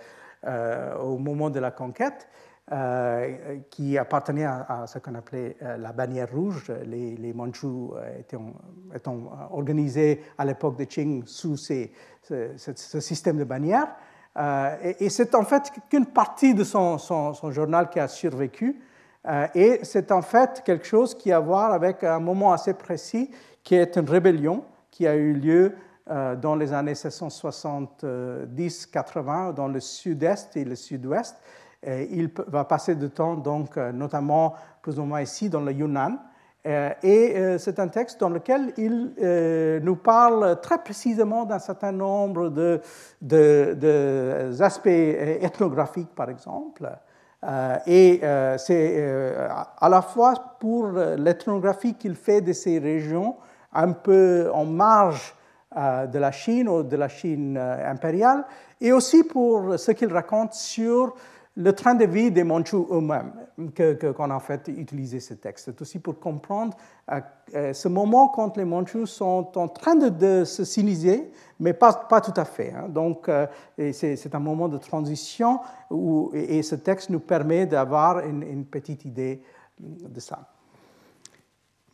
au 1.02 1.18
moment 1.18 1.50
de 1.50 1.60
la 1.60 1.70
conquête. 1.70 2.26
Euh, 2.70 3.60
qui 3.70 3.96
appartenait 3.96 4.44
à, 4.44 4.84
ce 4.86 4.98
qu'on 4.98 5.14
appelait 5.14 5.56
euh, 5.62 5.78
la 5.78 5.90
bannière 5.90 6.30
rouge. 6.30 6.70
Les, 6.84 7.16
les 7.16 7.34
euh, 7.34 7.46
étant 8.94 9.16
organisés 9.52 10.22
à 10.36 10.44
l'époque 10.44 10.76
de 10.76 10.84
Qing 10.84 11.22
sous 11.24 11.56
ce, 11.56 11.88
système 13.00 13.38
de 13.38 13.44
bannières. 13.44 13.88
et, 14.82 15.08
c'est 15.08 15.34
en 15.34 15.44
fait 15.44 15.72
qu'une 15.88 16.04
partie 16.04 16.52
de 16.52 16.62
son, 16.62 16.98
journal 17.48 17.88
qui 17.88 18.00
a 18.00 18.08
survécu. 18.08 18.78
et 19.54 19.80
c'est 19.82 20.12
en 20.12 20.20
fait 20.20 20.62
quelque 20.62 20.86
chose 20.86 21.14
qui 21.14 21.32
a 21.32 21.38
à 21.38 21.40
voir 21.40 21.72
avec 21.72 22.04
un 22.04 22.20
moment 22.20 22.52
assez 22.52 22.74
précis 22.74 23.30
qui 23.64 23.76
est 23.76 23.96
une 23.96 24.10
rébellion 24.10 24.62
qui 24.90 25.06
a 25.06 25.16
eu 25.16 25.32
lieu 25.32 25.74
dans 26.06 26.54
les 26.54 26.74
années 26.74 26.92
1770-80 26.92 29.54
dans 29.54 29.68
le 29.68 29.80
sud-est 29.80 30.54
et 30.54 30.66
le 30.66 30.76
sud-ouest. 30.76 31.34
Il 31.86 32.30
va 32.48 32.64
passer 32.64 32.94
du 32.94 33.08
temps, 33.10 33.34
donc, 33.34 33.76
notamment 33.76 34.54
plus 34.82 34.98
ou 34.98 35.04
moins 35.04 35.20
ici, 35.20 35.48
dans 35.48 35.60
le 35.60 35.72
Yunnan. 35.72 36.18
Euh, 36.66 36.90
et 37.02 37.36
euh, 37.36 37.56
c'est 37.56 37.78
un 37.78 37.88
texte 37.88 38.20
dans 38.20 38.28
lequel 38.28 38.72
il 38.76 39.12
euh, 39.22 39.78
nous 39.80 39.96
parle 39.96 40.60
très 40.60 40.78
précisément 40.78 41.44
d'un 41.44 41.60
certain 41.60 41.92
nombre 41.92 42.48
d'aspects 43.20 44.88
de, 44.88 45.44
ethnographiques, 45.44 46.14
par 46.14 46.28
exemple. 46.28 46.90
et 47.86 48.20
c'est 48.58 49.38
à 49.80 49.88
la 49.88 50.02
fois 50.02 50.34
pour 50.58 50.88
l'ethnographie 50.88 51.94
qu'il 51.94 52.16
fait 52.16 52.40
de 52.40 52.52
ces 52.52 52.80
régions 52.80 53.36
un 53.72 53.92
peu 53.92 54.50
en 54.52 54.64
marge 54.64 55.36
de 55.76 56.18
la 56.18 56.32
Chine 56.32 56.68
ou 56.68 56.82
de 56.82 56.96
la 56.96 57.08
Chine 57.08 57.56
impériale, 57.56 58.44
et 58.80 58.90
aussi 58.92 59.22
pour 59.22 59.78
ce 59.78 59.92
qu'il 59.92 60.12
raconte 60.12 60.54
sur 60.54 61.14
le 61.58 61.72
train 61.72 61.96
de 61.96 62.04
vie 62.04 62.30
des 62.30 62.44
Mandchous 62.44 62.86
eux-mêmes 62.90 63.32
qu'on 64.14 64.30
a 64.30 64.34
en 64.34 64.40
fait 64.40 64.68
utilisé 64.68 65.18
ce 65.18 65.34
texte. 65.34 65.64
C'est 65.64 65.82
aussi 65.82 65.98
pour 65.98 66.20
comprendre 66.20 66.76
euh, 67.10 67.20
euh, 67.54 67.72
ce 67.72 67.88
moment 67.88 68.28
quand 68.28 68.56
les 68.56 68.64
Mandchous 68.64 69.06
sont 69.06 69.50
en 69.56 69.66
train 69.66 69.96
de, 69.96 70.44
se 70.44 70.64
siniser, 70.64 71.32
mais 71.58 71.72
pas, 71.72 71.92
pas 71.92 72.20
tout 72.20 72.34
à 72.36 72.44
fait. 72.44 72.72
Hein. 72.72 72.88
Donc, 72.88 73.28
euh, 73.28 73.48
c'est 73.92 74.34
un 74.34 74.38
moment 74.38 74.68
de 74.68 74.78
transition 74.78 75.58
où, 75.90 76.30
et 76.32 76.62
ce 76.62 76.76
texte 76.76 77.10
nous 77.10 77.20
permet 77.20 77.66
d'avoir 77.66 78.20
une, 78.20 78.44
une 78.44 78.64
petite 78.64 79.04
idée 79.04 79.42
de 79.80 80.20
ça. 80.20 80.38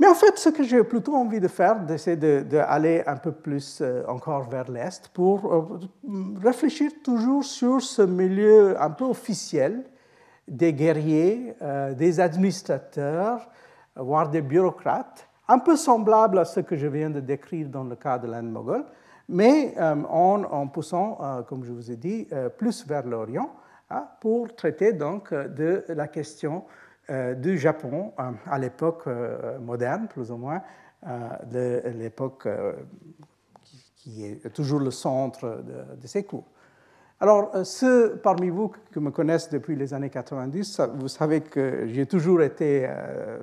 Mais 0.00 0.08
en 0.08 0.14
fait, 0.14 0.36
ce 0.38 0.48
que 0.48 0.64
j'ai 0.64 0.82
plutôt 0.82 1.14
envie 1.14 1.38
de 1.38 1.46
faire, 1.46 1.76
c'est 1.98 2.16
d'aller 2.16 3.02
un 3.06 3.16
peu 3.16 3.30
plus 3.30 3.80
euh, 3.80 4.02
encore 4.08 4.48
vers 4.48 4.68
l'Est 4.68 5.08
pour 5.08 5.52
euh, 5.52 5.80
réfléchir 6.42 6.90
toujours 7.04 7.44
sur 7.44 7.80
ce 7.80 8.02
milieu 8.02 8.80
un 8.80 8.90
peu 8.90 9.04
officiel 9.04 9.84
des 10.48 10.72
guerriers, 10.72 11.54
euh, 11.62 11.94
des 11.94 12.18
administrateurs, 12.18 13.48
voire 13.94 14.28
des 14.30 14.42
bureaucrates, 14.42 15.28
un 15.46 15.60
peu 15.60 15.76
semblable 15.76 16.40
à 16.40 16.44
ce 16.44 16.60
que 16.60 16.74
je 16.74 16.88
viens 16.88 17.10
de 17.10 17.20
décrire 17.20 17.68
dans 17.68 17.84
le 17.84 17.94
cas 17.94 18.18
de 18.18 18.26
l'Inde 18.26 18.50
moghole, 18.50 18.84
mais 19.28 19.74
en, 19.78 20.42
en, 20.42 20.66
poussant, 20.66 21.18
comme 21.48 21.64
je 21.64 21.72
vous 21.72 21.90
ai 21.90 21.96
dit, 21.96 22.28
plus 22.58 22.86
vers 22.86 23.06
l'Orient, 23.06 23.50
hein, 23.88 24.06
pour 24.20 24.54
traiter 24.54 24.92
donc 24.92 25.32
de 25.32 25.84
la 25.88 26.08
question 26.08 26.64
du 27.08 27.58
Japon 27.58 28.12
euh, 28.18 28.30
à 28.46 28.58
l'époque 28.58 29.02
euh, 29.06 29.58
moderne, 29.58 30.08
plus 30.08 30.30
ou 30.30 30.36
moins, 30.36 30.62
de 31.50 31.82
l'époque 31.98 32.48
qui, 33.94 34.24
est 34.24 34.50
toujours 34.54 34.80
le 34.80 34.90
centre 34.90 35.62
de, 36.00 36.06
ces 36.06 36.24
cours. 36.24 36.46
Alors, 37.20 37.50
ceux 37.62 38.16
parmi 38.22 38.48
vous 38.48 38.72
qui 38.90 39.00
me 39.00 39.10
connaissent 39.10 39.50
depuis 39.50 39.76
les 39.76 39.92
années 39.92 40.08
90, 40.08 40.80
vous 40.94 41.08
savez 41.08 41.42
que 41.42 41.86
j'ai 41.88 42.06
toujours 42.06 42.40
été 42.40 42.88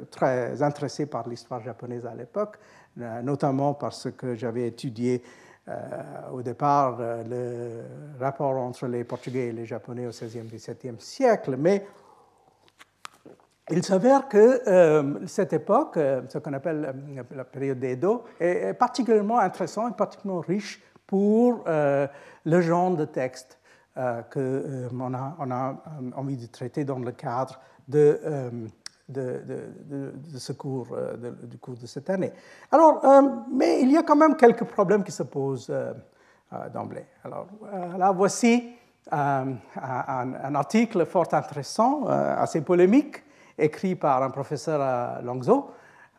très 0.10 0.64
intéressé 0.64 1.06
par 1.06 1.30
l'histoire 1.30 1.62
japonaise 1.62 2.08
à 2.08 2.16
l'époque, 2.16 2.58
notamment 3.22 3.76
parce 3.76 4.10
que 4.10 4.34
j'avais 4.34 4.66
étudié 4.66 5.22
au 6.34 6.42
départ 6.42 6.98
le 7.00 7.84
rapport 8.20 8.58
entre 8.58 8.88
les 8.88 9.04
Portugais 9.04 9.50
et 9.50 9.52
les 9.52 9.68
Japonais 9.68 10.08
au 10.08 10.10
XVIe, 10.10 10.48
XVIIe 10.52 10.96
siècle, 10.98 11.58
mais 11.60 11.86
il 13.72 13.84
s'avère 13.84 14.28
que 14.28 14.62
euh, 14.68 15.26
cette 15.28 15.54
époque, 15.54 15.98
euh, 15.98 16.22
ce 16.28 16.38
qu'on 16.38 16.54
appelle 16.54 16.94
euh, 17.18 17.24
la 17.36 17.46
période 17.46 17.80
d'Edo, 17.80 18.24
est, 18.40 18.74
particulièrement 18.74 19.40
intéressante 19.40 19.94
et 19.94 19.98
particulièrement 19.98 20.42
riche 20.42 20.82
pour 21.08 21.66
le 21.66 22.62
genre 22.62 22.96
de 22.96 23.04
texte 23.04 23.60
qu'on 23.96 25.14
a, 25.14 25.36
on 25.40 25.52
a 25.52 25.84
envie 26.16 26.38
de 26.38 26.46
traiter 26.46 26.86
dans 26.86 27.00
le 27.00 27.12
cadre 27.12 27.60
de, 27.86 28.18
ce 30.38 30.54
cours, 30.54 30.96
du 31.44 31.58
cours 31.58 31.76
de 31.76 31.86
cette 31.86 32.10
année. 32.10 32.32
Alors, 32.72 33.04
mais 33.54 33.82
il 33.82 33.92
y 33.92 33.98
a 33.98 34.04
quand 34.04 34.16
même 34.16 34.38
quelques 34.38 34.64
problèmes 34.64 35.04
qui 35.04 35.12
se 35.12 35.24
posent 35.24 35.74
d'emblée. 36.74 37.06
Alors, 37.26 37.48
là, 37.98 38.14
voici 38.14 38.70
un, 39.12 39.58
article 40.56 41.06
fort 41.06 41.28
intéressant, 41.34 42.06
assez 42.08 42.62
polémique, 42.62 43.22
écrit 43.62 43.96
par 43.96 44.24
un 44.24 44.30
professeur 44.30 44.82
à 44.82 45.22
Langzhou, 45.22 45.66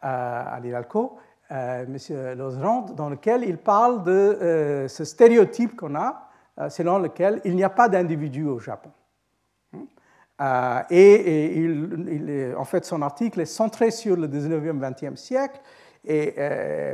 à 0.00 0.58
l'IRALCO, 0.62 1.18
euh, 1.52 1.84
M. 1.84 2.38
Lozrand, 2.38 2.86
dans 2.96 3.10
lequel 3.10 3.44
il 3.44 3.58
parle 3.58 4.04
de 4.04 4.10
euh, 4.10 4.88
ce 4.88 5.04
stéréotype 5.04 5.76
qu'on 5.76 5.94
a, 5.94 6.30
euh, 6.58 6.70
selon 6.70 6.98
lequel 6.98 7.42
il 7.44 7.54
n'y 7.54 7.64
a 7.64 7.68
pas 7.68 7.90
d'individu 7.90 8.46
au 8.46 8.58
Japon. 8.58 8.90
et, 10.90 11.58
il, 11.58 12.54
en 12.56 12.64
fait, 12.64 12.86
son 12.86 13.02
article 13.02 13.40
est 13.40 13.46
centré 13.46 13.90
sur 13.90 14.16
le 14.16 14.28
19e, 14.28 14.78
20e 14.78 15.16
siècle, 15.16 15.60
et, 16.04 16.34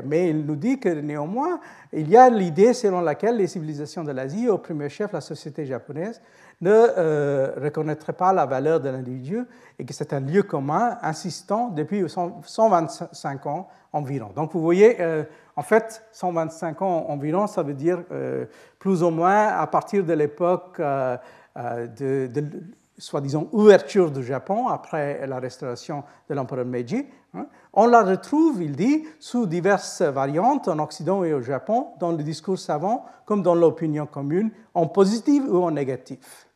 mais 0.04 0.28
il 0.28 0.44
nous 0.44 0.56
dit 0.56 0.78
que 0.78 0.88
néanmoins, 0.88 1.60
il 1.92 2.10
y 2.10 2.16
a 2.16 2.28
l'idée 2.28 2.74
selon 2.74 3.00
laquelle 3.00 3.36
les 3.36 3.46
civilisations 3.46 4.04
de 4.04 4.12
l'Asie, 4.12 4.50
au 4.50 4.58
premier 4.58 4.90
chef 4.90 5.12
la 5.12 5.22
société 5.22 5.64
japonaise, 5.64 6.20
ne 6.60 6.70
euh, 6.70 7.52
reconnaîtrait 7.56 8.12
pas 8.12 8.32
la 8.32 8.46
valeur 8.46 8.80
de 8.80 8.88
l'individu 8.88 9.44
et 9.78 9.84
que 9.84 9.94
c'est 9.94 10.12
un 10.12 10.20
lieu 10.20 10.42
commun 10.42 10.98
insistant 11.02 11.68
depuis 11.68 12.04
125 12.08 13.46
ans 13.46 13.68
environ. 13.92 14.30
Donc 14.34 14.52
vous 14.52 14.60
voyez, 14.60 15.00
euh, 15.00 15.22
en 15.56 15.62
fait, 15.62 16.04
125 16.12 16.82
ans 16.82 17.06
environ, 17.08 17.46
ça 17.46 17.62
veut 17.62 17.74
dire 17.74 18.02
euh, 18.10 18.46
plus 18.78 19.02
ou 19.02 19.10
moins 19.10 19.48
à 19.48 19.66
partir 19.66 20.04
de 20.04 20.12
l'époque 20.12 20.80
de, 20.80 22.50
soi-disant 22.98 23.46
ouverture 23.52 24.10
du 24.10 24.24
Japon 24.24 24.66
après 24.66 25.24
la 25.28 25.38
restauration 25.38 26.02
de 26.28 26.34
l'empereur 26.34 26.64
Meiji. 26.64 27.06
Hein. 27.34 27.46
On 27.72 27.86
la 27.86 28.02
retrouve, 28.02 28.60
il 28.60 28.74
dit, 28.74 29.04
sous 29.20 29.46
diverses 29.46 30.02
variantes 30.02 30.66
en 30.66 30.80
Occident 30.80 31.22
et 31.22 31.32
au 31.32 31.40
Japon, 31.40 31.88
dans 32.00 32.10
le 32.10 32.24
discours 32.24 32.58
savant 32.58 33.06
comme 33.24 33.42
dans 33.42 33.54
l'opinion 33.54 34.06
commune, 34.06 34.50
en 34.74 34.86
positif 34.86 35.44
ou 35.46 35.62
en 35.62 35.70
négatif. 35.70 36.47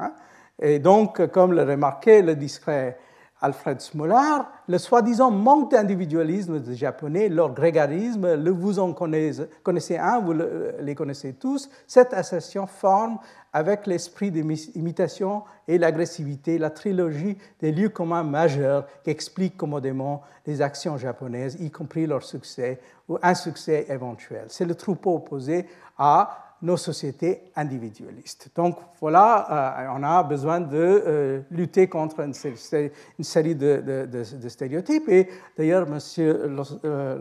Hein. 0.00 0.12
Et 0.60 0.78
donc, 0.78 1.26
comme 1.28 1.52
le 1.52 1.62
remarquait 1.62 2.22
le 2.22 2.36
discret 2.36 2.98
Alfred 3.42 3.80
Smolar, 3.80 4.52
le 4.68 4.76
soi-disant 4.76 5.30
manque 5.30 5.70
d'individualisme 5.70 6.60
des 6.60 6.74
Japonais, 6.74 7.30
leur 7.30 7.54
grégarisme, 7.54 8.34
le 8.34 8.50
vous 8.50 8.78
en 8.78 8.92
connaissez, 8.92 9.96
un, 9.96 10.20
vous 10.20 10.34
les 10.80 10.94
connaissez 10.94 11.32
tous, 11.32 11.70
cette 11.86 12.12
assertion 12.12 12.66
forme 12.66 13.18
avec 13.54 13.86
l'esprit 13.86 14.30
d'imitation 14.30 15.42
et 15.66 15.78
l'agressivité 15.78 16.58
la 16.58 16.70
trilogie 16.70 17.38
des 17.60 17.72
lieux 17.72 17.88
communs 17.88 18.22
majeurs 18.22 18.86
qui 19.02 19.10
expliquent 19.10 19.56
commodément 19.56 20.22
les 20.46 20.60
actions 20.60 20.98
japonaises, 20.98 21.56
y 21.60 21.70
compris 21.70 22.06
leur 22.06 22.22
succès 22.22 22.78
ou 23.08 23.18
insuccès 23.22 23.86
éventuel. 23.88 24.44
C'est 24.48 24.66
le 24.66 24.74
troupeau 24.74 25.14
opposé 25.14 25.66
à 25.96 26.49
nos 26.62 26.76
sociétés 26.76 27.40
individualistes. 27.56 28.50
Donc 28.54 28.76
voilà, 29.00 29.78
euh, 29.80 29.94
on 29.96 30.02
a 30.02 30.22
besoin 30.22 30.60
de 30.60 30.76
euh, 30.76 31.40
lutter 31.50 31.88
contre 31.88 32.20
une, 32.20 32.34
série 32.34 33.54
de, 33.54 34.48
stéréotypes. 34.48 35.08
Et 35.08 35.28
d'ailleurs, 35.56 35.86
M. 35.88 35.98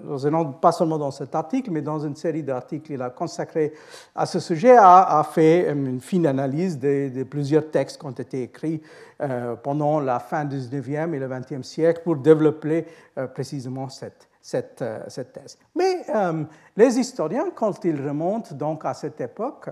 Lozenon, 0.08 0.54
pas 0.54 0.72
seulement 0.72 0.98
dans 0.98 1.12
cet 1.12 1.36
article, 1.36 1.72
mais 1.72 1.82
dans 1.82 2.00
une 2.00 2.16
série 2.16 2.44
d'articles 2.44 2.88
qu'il 2.88 3.02
a 3.02 3.10
consacrés 3.10 3.74
à 4.14 4.26
ce 4.26 4.40
sujet, 4.40 4.76
a, 4.78 5.26
fait 5.30 5.72
une 5.72 6.02
fine 6.02 6.28
analyse 6.28 6.78
de, 6.78 7.24
plusieurs 7.24 7.70
textes 7.72 8.00
qui 8.00 8.06
ont 8.06 8.12
été 8.12 8.44
écrits 8.44 8.82
euh, 9.22 9.56
pendant 9.56 10.00
la 10.00 10.20
fin 10.20 10.46
du 10.46 10.58
19e 10.58 11.14
et 11.14 11.20
le 11.20 11.28
20e 11.28 11.64
siècle 11.64 12.02
pour 12.04 12.18
développer 12.18 12.86
précisément 13.34 13.90
cette 13.90 14.29
cette, 14.42 14.82
euh, 14.82 15.04
cette 15.08 15.34
thèse. 15.34 15.58
Mais 15.76 16.04
euh, 16.10 16.44
les 16.76 17.00
historiens, 17.00 17.50
quand 17.54 17.84
ils 17.86 18.02
remontent 18.02 18.56
donc 18.56 18.86
à 18.86 18.94
cette 18.94 19.20
époque, 19.22 19.70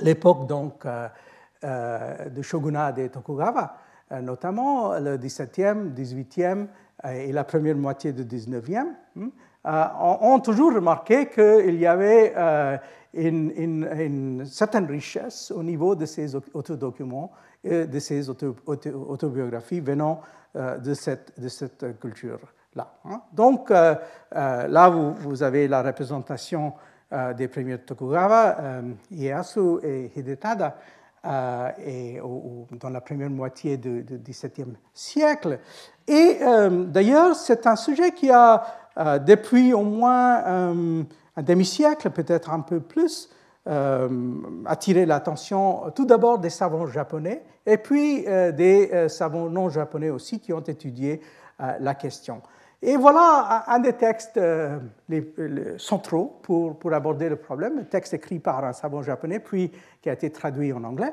l'époque 0.00 0.46
donc 0.46 0.84
euh, 0.86 2.28
du 2.30 2.42
shogunat 2.42 2.92
de 2.92 3.08
Tokugawa, 3.08 3.76
notamment 4.22 4.98
le 4.98 5.18
17e, 5.18 5.94
18e 5.94 6.66
et 7.12 7.32
la 7.32 7.44
première 7.44 7.76
moitié 7.76 8.12
du 8.12 8.24
19e, 8.24 8.86
hein, 9.64 9.92
ont 10.20 10.40
toujours 10.40 10.74
remarqué 10.74 11.28
qu'il 11.28 11.78
y 11.78 11.86
avait 11.86 12.34
une, 13.12 14.44
certaine 14.46 14.86
richesse 14.86 15.52
au 15.52 15.62
niveau 15.62 15.94
de 15.94 16.06
ces 16.06 16.34
autodocuments 16.34 17.30
et 17.62 17.86
de 17.86 17.98
ces 17.98 18.28
autobiographies 18.30 19.80
venant 19.80 20.22
de 20.54 20.94
cette 20.94 22.00
culture 22.00 22.40
là. 22.74 22.94
Hein. 23.04 23.22
Donc 23.32 23.70
euh, 23.70 23.94
euh, 24.34 24.66
là, 24.66 24.88
vous, 24.88 25.42
avez 25.42 25.68
la 25.68 25.82
représentation 25.82 26.74
des 27.36 27.48
premiers 27.48 27.78
Tokugawa, 27.78 28.56
Ieyasu 29.10 29.80
et 29.82 30.12
Hidetada, 30.14 30.76
et, 31.84 32.20
dans 32.70 32.88
la 32.88 33.00
première 33.00 33.30
moitié 33.30 33.76
du, 33.76 34.04
XVIIe 34.04 34.76
siècle. 34.94 35.58
Et 36.06 36.38
d'ailleurs, 36.86 37.34
c'est 37.34 37.66
un 37.66 37.74
sujet 37.74 38.12
qui 38.12 38.30
a, 38.30 38.64
depuis 39.26 39.72
au 39.74 39.82
moins 39.82 40.44
un 41.36 41.42
demi-siècle, 41.42 42.10
peut-être 42.10 42.50
un 42.52 42.60
peu 42.60 42.78
plus, 42.78 43.28
euh, 43.66 44.08
attiré 44.64 45.04
l'attention 45.04 45.90
tout 45.94 46.06
d'abord 46.06 46.38
des 46.38 46.48
savants 46.48 46.86
japonais 46.86 47.44
et 47.66 47.76
puis 47.76 48.24
euh, 48.26 48.52
des 48.52 48.88
euh, 48.90 49.06
savants 49.06 49.50
non 49.50 49.68
japonais 49.68 50.08
aussi 50.08 50.40
qui 50.40 50.54
ont 50.54 50.62
étudié 50.62 51.20
la 51.78 51.94
question. 51.94 52.40
Et 52.82 52.96
voilà 52.96 53.64
un 53.66 53.78
des 53.78 53.92
textes 53.92 54.40
les, 55.08 55.34
centraux 55.76 56.38
pour, 56.42 56.78
pour, 56.78 56.92
aborder 56.94 57.28
le 57.28 57.36
problème, 57.36 57.78
un 57.78 57.84
texte 57.84 58.14
écrit 58.14 58.38
par 58.38 58.64
un 58.64 58.72
savant 58.72 59.02
japonais, 59.02 59.38
puis 59.38 59.70
qui 60.00 60.08
a 60.08 60.14
été 60.14 60.30
traduit 60.30 60.72
en 60.72 60.82
anglais, 60.84 61.12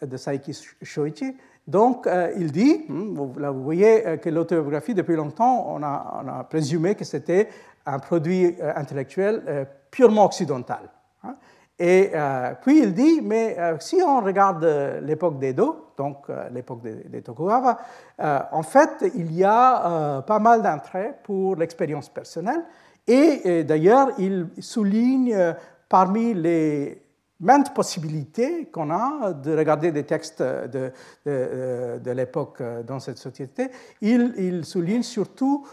de 0.00 0.16
Saiki 0.16 0.56
Shoichi. 0.82 1.36
Donc, 1.66 2.08
il 2.36 2.52
dit, 2.52 2.84
hmm, 2.88 3.38
là 3.38 3.50
vous 3.50 3.64
voyez 3.64 4.18
que 4.22 4.30
l'autobiographie, 4.30 4.94
depuis 4.94 5.16
longtemps, 5.16 5.66
on 5.68 5.82
a, 5.82 6.22
on 6.24 6.28
a 6.28 6.44
présumé 6.44 6.94
que 6.94 7.04
c'était 7.04 7.48
un 7.84 7.98
produit 7.98 8.54
intellectuel 8.76 9.66
purement 9.90 10.24
occidental. 10.24 10.88
Hein. 11.24 11.36
Et 11.78 12.10
euh, 12.12 12.54
puis 12.60 12.80
il 12.82 12.92
dit, 12.92 13.20
mais 13.22 13.56
euh, 13.56 13.76
si 13.78 14.02
on 14.04 14.20
regarde 14.20 14.64
l'époque 15.02 15.38
d'Edo, 15.38 15.92
donc 15.96 16.28
euh, 16.28 16.48
l'époque 16.50 16.82
des, 16.82 17.22
Tokugawa, 17.22 17.78
en 18.18 18.62
fait, 18.62 19.04
il 19.14 19.32
y 19.32 19.44
a 19.44 20.22
pas 20.22 20.38
mal 20.40 20.62
d'intérêt 20.62 21.18
pour 21.22 21.54
l'expérience 21.54 22.08
personnelle. 22.08 22.64
Et, 23.06 23.64
d'ailleurs, 23.64 24.10
il 24.18 24.48
souligne 24.58 25.54
parmi 25.88 26.34
les 26.34 27.02
maintes 27.40 27.72
possibilités 27.72 28.66
qu'on 28.66 28.90
a 28.90 29.32
de 29.32 29.56
regarder 29.56 29.92
des 29.92 30.04
textes 30.04 30.42
de, 30.42 30.92
de, 31.24 32.10
l'époque 32.10 32.60
dans 32.86 32.98
cette 32.98 33.18
société, 33.18 33.70
il, 34.02 34.64
souligne 34.64 35.04
surtout 35.04 35.64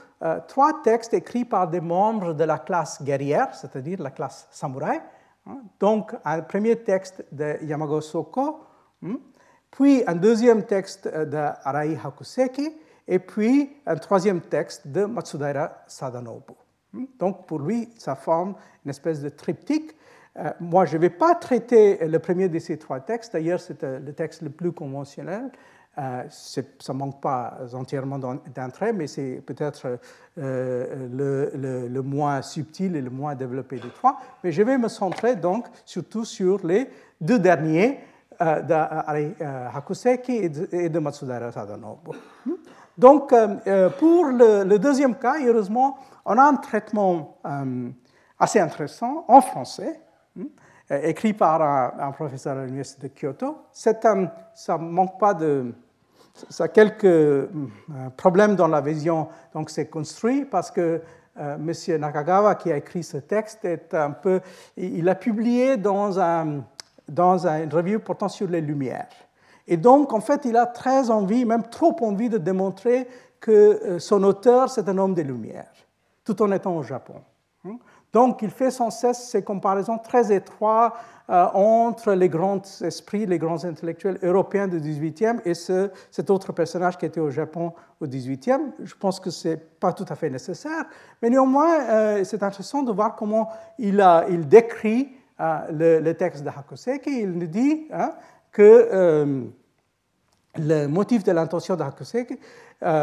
trois 0.48 0.82
textes 0.84 1.14
écrits 1.14 1.46
par 1.46 1.68
des 1.68 1.82
membres 1.82 2.34
de 2.34 2.44
la 2.44 2.60
classe 2.60 3.04
guerrière, 3.04 3.54
c'est-à-dire 3.54 4.02
la 4.02 4.12
classe 4.12 4.48
samouraï? 4.52 5.02
Donc, 5.80 6.16
un 6.24 6.42
premier 6.42 6.76
texte 6.78 7.24
de 7.32 7.58
Yamago 7.64 8.02
Soko, 8.02 8.66
hein? 9.04 9.18
puis 9.70 10.04
un 10.08 10.16
deuxième 10.16 10.64
texte 10.64 11.08
de 11.08 11.38
Arai 11.64 11.98
Hakuseki, 12.04 12.72
et 13.08 13.20
puis 13.20 13.78
un 13.86 13.96
troisième 13.96 14.42
texte 14.42 14.88
de 14.88 15.06
Matsudaira 15.06 15.84
Sadanobu. 15.86 16.54
Hein? 16.96 17.06
Donc, 17.20 17.46
pour 17.46 17.60
lui, 17.60 17.90
ça 17.98 18.16
forme 18.16 18.56
une 18.84 18.90
espèce 18.90 19.22
de 19.22 19.30
triptyque. 19.30 19.96
Euh, 20.38 20.50
moi, 20.60 20.86
je 20.86 20.98
ne 20.98 21.02
vais 21.02 21.10
pas 21.10 21.36
traiter 21.36 22.08
le 22.08 22.20
premier 22.20 22.50
de 22.50 22.60
ces 22.60 22.78
trois 22.78 23.00
textes, 23.00 23.34
d'ailleurs, 23.34 23.60
c'est 23.60 23.84
euh, 23.84 24.00
le 24.00 24.14
texte 24.14 24.42
le 24.42 24.50
plus 24.50 24.72
conventionnel. 24.72 25.52
Euh, 25.98 26.24
ça 26.30 26.94
ne 26.94 26.98
manque 26.98 27.22
pas 27.22 27.58
entièrement 27.74 28.20
d'intérêt, 28.20 28.92
mais 28.92 29.08
c'est 29.08 29.42
peut-être 29.46 29.98
euh, 30.38 31.88
le, 31.88 32.02
moins 32.02 32.42
subtil 32.42 32.98
et 32.98 33.02
le 33.02 33.10
moins 33.10 33.36
développé 33.36 33.78
des 33.80 33.90
trois. 33.90 34.20
Mais 34.44 34.52
je 34.52 34.62
vais 34.62 34.78
me 34.78 34.90
centrer 34.90 35.38
donc 35.38 35.68
surtout 35.86 36.26
sur 36.26 36.66
les 36.68 36.90
deux 37.22 37.40
derniers 37.40 38.00
euh, 38.42 38.62
euh, 38.70 39.68
Hakuseki 39.74 40.34
et 40.34 40.50
de, 40.50 40.68
et 40.74 40.90
de 40.90 41.00
Matsudaira 41.00 41.54
Sadanobu. 41.54 42.12
Donc, 42.98 43.34
pour 44.00 44.26
le, 44.26 44.78
deuxième 44.78 45.16
cas, 45.16 45.36
heureusement, 45.42 45.98
on 46.26 46.38
a 46.38 46.44
un 46.44 46.56
traitement 46.56 47.38
assez 48.38 48.60
intéressant 48.60 49.26
en 49.28 49.40
français, 49.42 50.00
hmm? 50.36 50.46
écrit 51.04 51.34
par 51.34 51.62
un, 51.62 52.12
professeur 52.12 52.58
à 52.58 52.66
l'Université 52.66 53.08
de 53.08 53.14
Kyoto. 53.14 53.58
ça 53.72 53.94
ne 54.78 54.78
manque 54.78 55.20
pas 55.20 55.34
de, 55.34 55.74
ça 56.50 56.66
a 56.66 56.68
quelques 56.68 57.06
euh, 57.06 57.48
problèmes 58.18 58.56
dans 58.56 58.68
la 58.68 58.82
vision, 58.82 59.28
donc 59.54 59.70
c'est 59.70 59.88
construit 59.88 60.46
parce 60.46 60.72
que 60.72 61.02
euh, 61.38 61.56
M. 61.56 62.00
Nakagawa, 62.00 62.56
qui 62.56 62.72
a 62.72 62.78
écrit 62.78 63.04
ce 63.04 63.18
texte, 63.18 63.66
est 63.66 63.94
un 63.94 64.12
peu, 64.12 64.42
il 64.78 65.08
a 65.10 65.16
publié 65.16 65.78
dans, 65.78 66.20
un, 66.20 66.64
dans 67.10 67.48
une 67.48 67.74
revue 67.74 68.00
portant 68.00 68.30
sur 68.30 68.48
les 68.48 68.62
Lumières. 68.62 69.10
Et 69.68 69.78
donc, 69.78 70.14
en 70.14 70.22
fait, 70.22 70.46
il 70.46 70.56
a 70.56 70.66
très 70.66 71.10
envie, 71.10 71.44
même 71.44 71.64
trop 71.64 71.96
envie, 72.02 72.30
de 72.30 72.38
démontrer 72.38 73.08
que 73.40 73.52
euh, 73.52 74.00
son 74.00 74.24
auteur, 74.24 74.70
c'est 74.70 74.88
un 74.88 74.98
homme 74.98 75.14
des 75.14 75.24
Lumières, 75.24 75.74
tout 76.24 76.42
en 76.42 76.52
étant 76.52 76.78
au 76.78 76.84
Japon. 76.84 77.16
Donc, 78.16 78.42
il 78.42 78.50
fait 78.50 78.72
sans 78.72 78.92
cesse 78.92 79.28
ces 79.28 79.44
comparaisons 79.44 79.98
très 79.98 80.34
étroites 80.34 80.94
euh, 81.30 81.48
entre 81.54 82.14
les 82.14 82.30
grands 82.30 82.62
esprits, 82.82 83.26
les 83.26 83.38
grands 83.38 83.66
intellectuels 83.66 84.18
européens 84.24 84.70
du 84.70 84.80
XVIIIe 84.80 85.42
et 85.44 85.54
ce, 85.54 85.92
cet 86.12 86.30
autre 86.30 86.54
personnage 86.54 86.98
qui 86.98 87.06
était 87.06 87.20
au 87.20 87.30
Japon 87.30 87.74
au 88.00 88.08
XVIIIe. 88.08 88.72
Je 88.82 88.96
pense 88.96 89.20
que 89.20 89.30
ce 89.30 89.50
n'est 89.50 89.58
pas 89.58 89.92
tout 89.92 90.06
à 90.08 90.16
fait 90.16 90.30
nécessaire, 90.30 90.86
mais 91.22 91.30
néanmoins, 91.30 91.82
euh, 91.90 92.24
c'est 92.24 92.42
intéressant 92.42 92.84
de 92.84 92.92
voir 92.94 93.18
comment 93.18 93.50
il 93.78 93.98
décrit 94.48 95.10
euh, 95.42 96.00
le, 96.00 96.14
texte 96.14 96.42
de 96.46 96.50
Hakuseki. 96.50 97.20
Il 97.20 97.32
nous 97.34 97.48
dit 97.48 97.90
hein, 97.92 98.12
que 98.54 99.52
le 100.58 100.88
motif 100.88 101.26
de 101.26 101.34
l'intention 101.34 101.76
de 101.76 101.84
Hakuseki, 101.84 102.40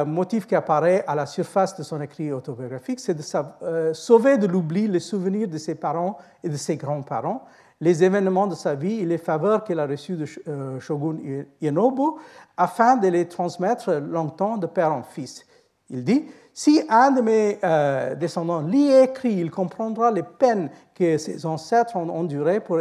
motif 0.06 0.46
qui 0.46 0.54
apparaît 0.54 1.04
à 1.06 1.14
la 1.14 1.26
surface 1.26 1.76
de 1.76 1.82
son 1.82 2.00
écrit 2.00 2.32
autobiographique, 2.32 3.00
c'est 3.00 3.14
de 3.14 3.92
sauver 3.92 4.38
de 4.38 4.46
l'oubli 4.46 4.86
les 4.86 5.00
souvenirs 5.00 5.48
de 5.48 5.58
ses 5.58 5.74
parents 5.74 6.18
et 6.44 6.48
de 6.48 6.56
ses 6.56 6.76
grands-parents 6.76 7.44
les 7.82 8.04
événements 8.04 8.46
de 8.46 8.54
sa 8.54 8.76
vie 8.76 9.00
et 9.00 9.04
les 9.04 9.18
faveurs 9.18 9.64
qu'il 9.64 9.80
a 9.80 9.86
reçues 9.86 10.14
de 10.14 10.24
euh, 10.46 10.78
Shogun 10.78 11.16
Inobu 11.60 12.16
afin 12.56 12.96
de 12.96 13.08
les 13.08 13.26
transmettre 13.26 13.94
longtemps 13.94 14.56
de 14.56 14.68
père 14.68 14.92
en 14.92 15.02
fils. 15.02 15.44
Il 15.90 16.04
dit 16.04 16.24
Si 16.54 16.80
un 16.88 17.10
de 17.10 17.20
mes 17.20 17.58
euh, 17.64 18.14
descendants 18.14 18.60
lit 18.60 18.88
et 18.92 19.02
écrit, 19.02 19.34
il 19.34 19.50
comprendra 19.50 20.12
les 20.12 20.22
peines 20.22 20.70
que 20.94 21.18
ses 21.18 21.44
ancêtres 21.44 21.96
ont 21.96 22.08
endurées 22.08 22.60
pour 22.60 22.78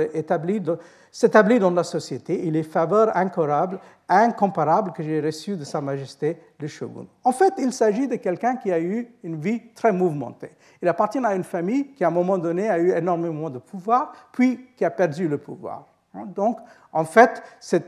s'établir 1.11 1.59
dans 1.59 1.71
la 1.71 1.83
société 1.83 2.45
et 2.45 2.51
les 2.51 2.63
faveurs 2.63 3.17
incurables, 3.17 3.79
incomparables 4.11 4.91
que 4.91 5.01
j'ai 5.03 5.21
reçues 5.21 5.55
de 5.55 5.63
Sa 5.63 5.81
Majesté 5.81 6.37
le 6.59 6.67
Shogun. 6.67 7.05
En 7.23 7.31
fait, 7.31 7.53
il 7.57 7.71
s'agit 7.71 8.07
de 8.07 8.15
quelqu'un 8.15 8.57
qui 8.57 8.71
a 8.71 8.79
eu 8.79 9.07
une 9.23 9.39
vie 9.39 9.61
très 9.73 9.91
mouvementée. 9.91 10.51
Il 10.81 10.87
appartient 10.87 11.19
à 11.23 11.33
une 11.33 11.43
famille 11.43 11.93
qui, 11.93 12.03
à 12.03 12.07
un 12.07 12.11
moment 12.11 12.37
donné, 12.37 12.69
a 12.69 12.77
eu 12.77 12.91
énormément 12.91 13.49
de 13.49 13.59
pouvoir, 13.59 14.11
puis 14.31 14.67
qui 14.75 14.83
a 14.83 14.91
perdu 14.91 15.27
le 15.27 15.37
pouvoir. 15.37 15.85
Hein, 16.13 16.25
donc, 16.25 16.59
en 16.91 17.05
fait, 17.05 17.41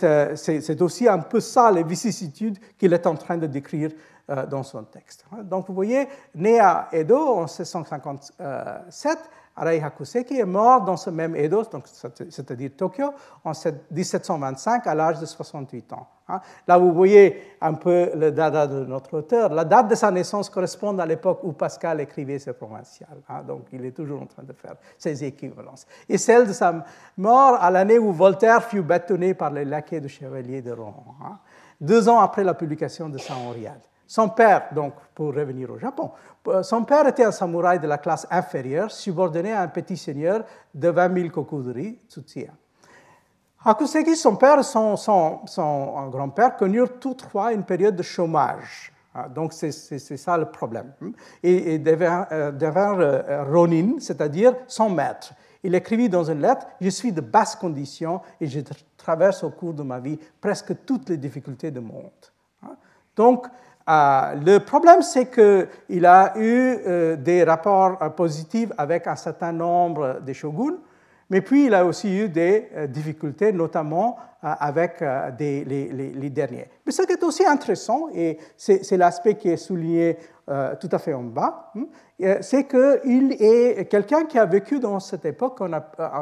euh, 0.04 0.36
c'est 0.36 0.82
aussi 0.82 1.08
un 1.08 1.20
peu 1.20 1.42
ça 1.42 1.72
les 1.72 1.84
vicissitudes 1.84 2.58
qu'il 2.78 2.94
est 2.94 3.06
en 3.06 3.16
train 3.16 3.38
de 3.38 3.48
décrire 3.48 3.92
euh, 4.30 4.46
dans 4.46 4.64
son 4.64 4.84
texte. 4.84 5.26
Hein, 5.32 5.44
donc, 5.44 5.68
vous 5.68 5.74
voyez, 5.74 6.08
né 6.34 6.60
à 6.60 6.88
Edo 6.94 7.18
en 7.18 7.42
1657, 7.42 9.18
Arai 9.56 9.82
Hakuseki 9.82 10.40
est 10.40 10.46
mort 10.46 10.82
dans 10.82 10.98
ce 10.98 11.12
même 11.12 11.36
Edo, 11.36 11.64
c'est-à-dire 12.30 12.72
Tokyo, 12.76 13.14
en 13.44 13.52
1725 13.92 14.88
à 14.88 14.96
l'âge 14.96 15.20
de 15.20 15.26
68 15.26 15.94
ans. 15.94 16.08
Hein. 16.28 16.40
Là, 16.68 16.78
vous 16.78 16.92
voyez 16.92 17.56
un 17.62 17.74
peu 17.76 18.10
le 18.16 18.32
dada 18.32 18.66
de 18.66 18.86
notre 18.86 19.18
auteur. 19.18 19.54
La 19.54 19.64
date 19.64 19.90
de 19.90 19.96
sa 19.96 20.10
naissance 20.10 20.50
correspond 20.50 20.98
à 20.98 21.06
l'époque 21.06 21.42
où 21.44 21.52
Pascal 21.52 22.02
écrivait 22.02 22.40
ses 22.40 22.54
provinciales. 22.54 23.22
Hein. 23.30 23.44
Donc, 23.44 23.68
il 23.72 23.86
est 23.86 23.92
toujours 23.92 24.24
en 24.24 24.26
train 24.26 24.44
de 24.44 24.54
faire 24.54 24.76
ses 24.98 25.24
équivalences. 25.24 25.86
Et 26.10 26.18
celle 26.18 26.48
de 26.48 26.54
sa 26.54 26.86
mort 27.18 27.56
à 27.62 27.70
l'année 27.70 28.00
où 28.00 28.12
Voltaire 28.12 28.64
fut 28.64 28.82
bâtonné 28.82 29.36
par 29.36 29.52
les 29.52 29.66
laquais 29.66 30.02
du 30.02 30.10
chevalier 30.10 30.62
de 30.62 30.72
Rohan, 30.72 31.04
hein. 31.24 31.38
deux 31.80 32.10
ans 32.10 32.20
après 32.20 32.44
la 32.44 32.56
publication 32.56 33.10
de 33.10 33.20
Saint-Henriade. 33.20 33.82
Son 34.08 34.30
père, 34.30 34.68
donc, 34.74 34.94
pour 35.16 35.34
revenir 35.34 35.72
au 35.72 35.80
Japon, 35.80 36.12
euh, 36.48 36.64
son 36.64 36.84
père 36.84 37.08
était 37.08 37.24
un 37.24 37.32
samouraï 37.32 37.80
de 37.80 37.88
la 37.88 37.98
classe 37.98 38.28
inférieure, 38.30 38.92
subordonné 38.92 39.54
à 39.54 39.62
un 39.62 39.68
petit 39.68 39.98
seigneur 39.98 40.44
de 40.74 40.90
20 40.90 41.14
000 41.14 41.30
kokudori, 41.30 42.00
Tsuchiya. 42.10 42.52
Hakuseki, 43.66 44.18
son 44.18 44.36
père 44.36 44.60
et 44.60 44.64
son, 44.64 44.98
son, 44.98 46.10
grand-père 46.10 46.58
connurent 46.58 47.00
tous 47.00 47.14
trois 47.14 47.54
une 47.54 47.64
période 47.64 47.96
de 47.96 48.04
chômage. 48.04 48.92
Ah, 49.16 49.30
donc, 49.30 49.54
c'est 49.54 49.72
ça 49.72 50.38
le 50.38 50.46
problème. 50.46 50.92
Et, 51.42 51.76
et 51.76 51.80
devinrent, 51.80 52.28
euh, 52.32 52.52
euh, 52.62 53.44
ronin, 53.44 53.94
c'est-à-dire 54.00 54.54
son 54.68 54.90
maître. 54.90 55.34
Il 55.64 55.76
écrivit 55.76 56.10
dans 56.10 56.30
une 56.30 56.42
lettre 56.42 56.68
Je 56.82 56.90
suis 56.90 57.14
de 57.14 57.22
basse 57.22 57.56
condition 57.56 58.22
et 58.42 58.48
je 58.48 58.60
traverse 58.98 59.44
au 59.44 59.52
cours 59.52 59.74
de 59.74 59.84
ma 59.84 60.00
vie 60.00 60.20
presque 60.42 60.84
toutes 60.86 61.10
les 61.10 61.18
difficultés 61.18 61.72
du 61.72 61.80
monde. 61.80 62.12
Ah, 62.64 62.76
donc, 63.16 63.48
euh, 63.90 64.36
le 64.36 64.60
problème, 64.60 65.02
c'est 65.02 65.30
qu'il 65.30 66.06
a 66.06 66.34
eu 66.38 66.78
euh, 66.88 67.16
des 67.18 67.44
rapports 67.44 67.98
euh, 68.02 68.10
positifs 68.10 68.70
avec 68.78 69.08
un 69.08 69.16
certain 69.16 69.52
nombre 69.52 70.22
de 70.26 70.34
shoguns, 70.34 70.78
mais 71.30 71.42
puis 71.42 71.66
il 71.66 71.74
a 71.74 71.86
aussi 71.86 72.16
eu 72.16 72.30
des 72.30 72.70
difficultés, 72.90 73.52
notamment 73.52 74.18
avec 74.42 75.02
les, 75.40 76.30
derniers. 76.30 76.68
Mais 76.86 76.92
ce 76.92 77.02
qui 77.04 77.14
est 77.14 77.24
aussi 77.24 77.44
intéressant, 77.46 78.10
et 78.14 78.38
c'est 78.56 78.98
l'aspect 78.98 79.36
qui 79.36 79.50
est 79.50 79.58
souligné 79.58 80.18
tout 80.46 80.90
à 80.92 81.00
fait 81.00 81.14
en 81.14 81.24
bas, 81.24 81.72
hein, 81.76 81.86
c'est 82.42 82.68
qu'il 82.68 83.36
est 83.40 83.90
quelqu'un 83.90 84.26
qui 84.26 84.38
a 84.38 84.46
vécu 84.46 84.80
dans 84.80 85.00
cette 85.00 85.26
époque 85.26 85.58
qu'on 85.58 85.72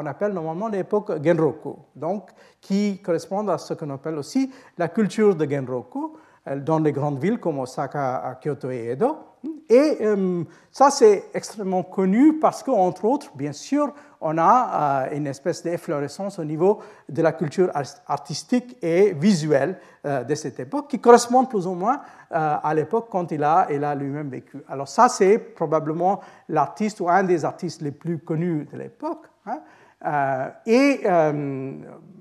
appelle 0.06 0.32
normalement 0.32 0.68
l'époque 0.68 1.12
Genroku, 1.22 1.76
donc 1.94 2.30
qui 2.60 3.02
correspond 3.02 3.46
à 3.48 3.58
ce 3.58 3.74
qu'on 3.74 3.90
appelle 3.90 4.16
aussi 4.16 4.50
la 4.78 4.88
culture 4.88 5.34
de 5.34 5.50
Genroku 5.50 6.16
dans 6.56 6.78
les 6.78 6.92
grandes 6.92 7.18
villes 7.18 7.38
comme 7.38 7.60
Osaka, 7.60 8.38
Kyoto 8.42 8.70
et 8.70 8.90
Edo. 8.90 9.32
Et 9.68 9.98
euh, 10.02 10.44
ça, 10.70 10.90
c'est 10.90 11.24
extrêmement 11.34 11.82
connu 11.82 12.38
parce 12.38 12.62
qu'entre 12.62 13.04
autres, 13.04 13.30
bien 13.34 13.52
sûr, 13.52 13.92
on 14.20 14.38
a 14.38 15.06
euh, 15.10 15.16
une 15.16 15.26
espèce 15.26 15.62
d'efflorescence 15.62 16.38
au 16.38 16.44
niveau 16.44 16.80
de 17.08 17.22
la 17.22 17.32
culture 17.32 17.70
artistique 18.06 18.76
et 18.82 19.12
visuelle 19.14 19.78
euh, 20.04 20.22
de 20.22 20.34
cette 20.34 20.60
époque 20.60 20.88
qui 20.88 21.00
correspond 21.00 21.44
plus 21.44 21.66
ou 21.66 21.74
moins 21.74 22.00
à 22.34 22.72
l'époque 22.72 23.08
quand 23.10 23.30
il 23.30 23.44
a, 23.44 23.66
il 23.70 23.84
a 23.84 23.94
lui-même 23.94 24.30
vécu. 24.30 24.62
Alors 24.66 24.88
ça, 24.88 25.10
c'est 25.10 25.38
probablement 25.38 26.20
l'artiste 26.48 26.98
ou 27.02 27.08
un 27.10 27.24
des 27.24 27.44
artistes 27.44 27.82
les 27.82 27.90
plus 27.90 28.20
connus 28.20 28.66
de 28.72 28.78
l'époque. 28.78 29.26
Hein. 29.44 30.52
et 30.64 31.02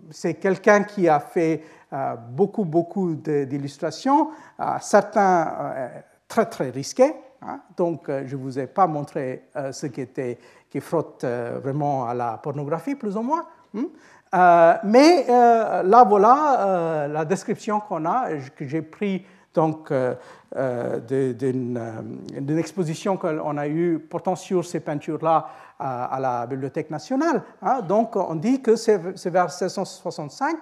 c'est 0.10 0.34
quelqu'un 0.34 0.84
qui 0.84 1.08
a 1.08 1.22
fait 1.22 1.64
beaucoup, 2.30 2.66
beaucoup 2.66 3.16
d'illustrations, 3.16 4.30
certains 4.80 5.92
très, 6.32 6.46
très 6.46 6.70
risqués. 6.70 7.14
Hein. 7.42 7.60
Donc, 7.76 8.08
euh, 8.08 8.24
je 8.26 8.36
ne 8.36 8.42
vous 8.42 8.58
ai 8.58 8.68
pas 8.68 8.88
montré 8.88 9.44
euh, 9.56 9.72
ce 9.72 9.88
qui, 9.88 10.02
était, 10.02 10.38
qui 10.70 10.80
frotte 10.80 11.24
euh, 11.24 11.60
vraiment 11.62 12.08
à 12.08 12.14
la 12.14 12.38
pornographie, 12.38 12.96
plus 12.96 13.18
ou 13.18 13.22
moins. 13.22 13.46
Hein. 13.76 14.80
mais 14.84 15.26
là, 15.28 16.04
voilà 16.04 17.08
la 17.10 17.26
description 17.26 17.80
qu'on 17.80 18.06
a, 18.06 18.28
que 18.56 18.68
j'ai 18.68 18.82
pris 18.82 19.26
donc 19.54 19.94
d'une 21.08 22.58
exposition 22.58 23.16
qu'on 23.16 23.58
a 23.58 23.68
eue 23.68 24.00
portant 24.00 24.36
sur 24.36 24.66
ces 24.66 24.82
peintures-là 24.82 25.48
à, 25.80 26.18
la 26.20 26.46
Bibliothèque 26.48 26.90
nationale. 26.90 27.44
Hein. 27.62 27.82
Donc, 27.82 28.18
on 28.18 28.36
dit 28.36 28.62
que 28.62 28.76
c'est 28.76 28.98
vers 28.98 29.48
1665 29.48 30.58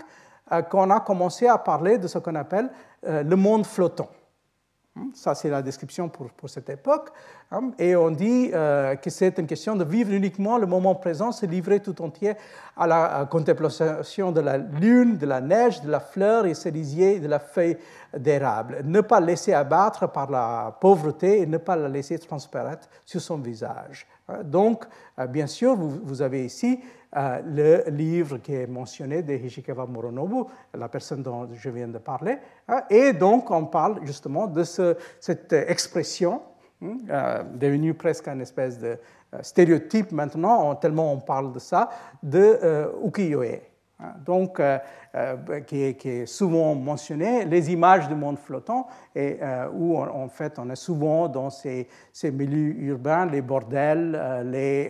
qu'on 0.69 0.89
a 0.89 0.99
commencé 0.99 1.47
à 1.47 1.57
parler 1.57 1.97
de 1.97 2.07
ce 2.07 2.17
qu'on 2.19 2.35
appelle 2.35 2.69
le 3.03 3.35
monde 3.35 3.65
flottant. 3.65 4.09
Hein, 4.99 5.09
ça, 5.13 5.35
c'est 5.35 5.49
la 5.49 5.61
description 5.61 6.09
pour, 6.09 6.29
pour, 6.31 6.49
cette 6.49 6.69
époque. 6.69 7.09
Hein. 7.51 7.71
Et 7.77 7.95
on 7.95 8.11
dit 8.11 8.49
euh, 8.53 8.95
que 8.95 9.09
c'est 9.09 9.37
une 9.37 9.45
question 9.45 9.75
de 9.75 9.83
vivre 9.83 10.11
uniquement 10.11 10.57
le 10.57 10.65
moment 10.65 10.95
présent, 10.95 11.31
se 11.31 11.45
livrer 11.45 11.79
tout 11.79 12.01
entier 12.01 12.33
à 12.75 12.87
la 12.87 13.27
contemplation 13.29 14.31
de 14.31 14.41
la 14.41 14.57
lune, 14.57 15.17
de 15.17 15.25
la 15.25 15.41
neige, 15.41 15.81
de 15.81 15.91
la 15.91 15.99
fleur 15.99 16.45
et 16.45 16.53
cerisier, 16.53 17.19
de 17.19 17.27
la 17.27 17.39
feuille 17.39 17.77
d'érable. 18.17 18.81
Ne 18.83 19.01
pas 19.01 19.19
laisser 19.19 19.53
abattre 19.53 20.11
par 20.11 20.31
la 20.31 20.75
pauvreté 20.81 21.41
et 21.41 21.45
ne 21.45 21.57
pas 21.57 21.75
la 21.75 21.87
laisser 21.87 22.17
transparaître 22.17 22.87
sur 23.05 23.21
son 23.21 23.37
visage. 23.37 24.07
Hein. 24.27 24.39
Donc, 24.43 24.85
euh, 25.19 25.27
bien 25.27 25.47
sûr, 25.47 25.75
vous, 25.75 26.21
avez 26.21 26.45
ici 26.45 26.79
euh, 26.81 26.98
le 27.13 27.89
livre 27.89 28.37
qui 28.37 28.53
est 28.53 28.67
mentionné 28.67 29.23
de 29.23 29.33
Hishikawa 29.33 29.85
Moronobu, 29.85 30.43
la 30.73 30.89
personne 30.89 31.23
dont 31.23 31.49
je 31.53 31.69
viens 31.69 31.87
de 31.87 31.97
parler. 31.97 32.37
Hein, 32.67 32.83
et 32.89 33.13
donc, 33.13 33.49
on 33.51 33.65
parle 33.65 34.05
justement 34.05 34.47
de 34.47 34.63
cette 34.63 35.53
expression, 35.53 36.41
hein, 36.81 36.97
euh, 37.09 37.43
devenue 37.55 37.93
presque 37.93 38.27
une 38.27 38.41
espèce 38.41 38.77
de 38.79 38.97
euh, 39.33 39.41
stéréotype 39.41 40.11
maintenant, 40.11 40.75
tellement 40.75 41.13
on 41.13 41.19
parle 41.19 41.51
de 41.53 41.59
ça, 41.59 41.89
de 42.21 42.91
ukiyo-e. 43.03 43.68
Donc, 44.25 44.61
euh, 44.61 44.77
euh, 45.15 45.59
qui, 45.61 45.83
est, 45.83 46.25
souvent 46.25 46.73
mentionné, 46.73 47.43
les 47.43 47.71
images 47.71 48.07
du 48.07 48.15
monde 48.15 48.39
flottant, 48.39 48.87
euh, 49.17 49.67
où 49.73 49.97
en 49.97 50.29
fait 50.29 50.57
on 50.57 50.69
est 50.69 50.77
souvent 50.77 51.27
dans 51.27 51.49
ces, 51.49 51.87
milieux 52.23 52.75
urbains, 52.91 53.25
les 53.25 53.41
bordels, 53.41 54.45
les, 54.45 54.89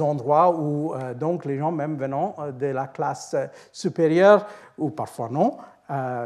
endroits 0.00 0.56
où 0.56 0.94
donc 1.18 1.44
les 1.44 1.58
gens, 1.58 1.70
même 1.70 1.96
venant 1.96 2.34
de 2.58 2.66
la 2.66 2.86
classe 2.86 3.36
supérieure, 3.72 4.46
ou 4.78 4.88
parfois 4.88 5.28
non, 5.28 5.58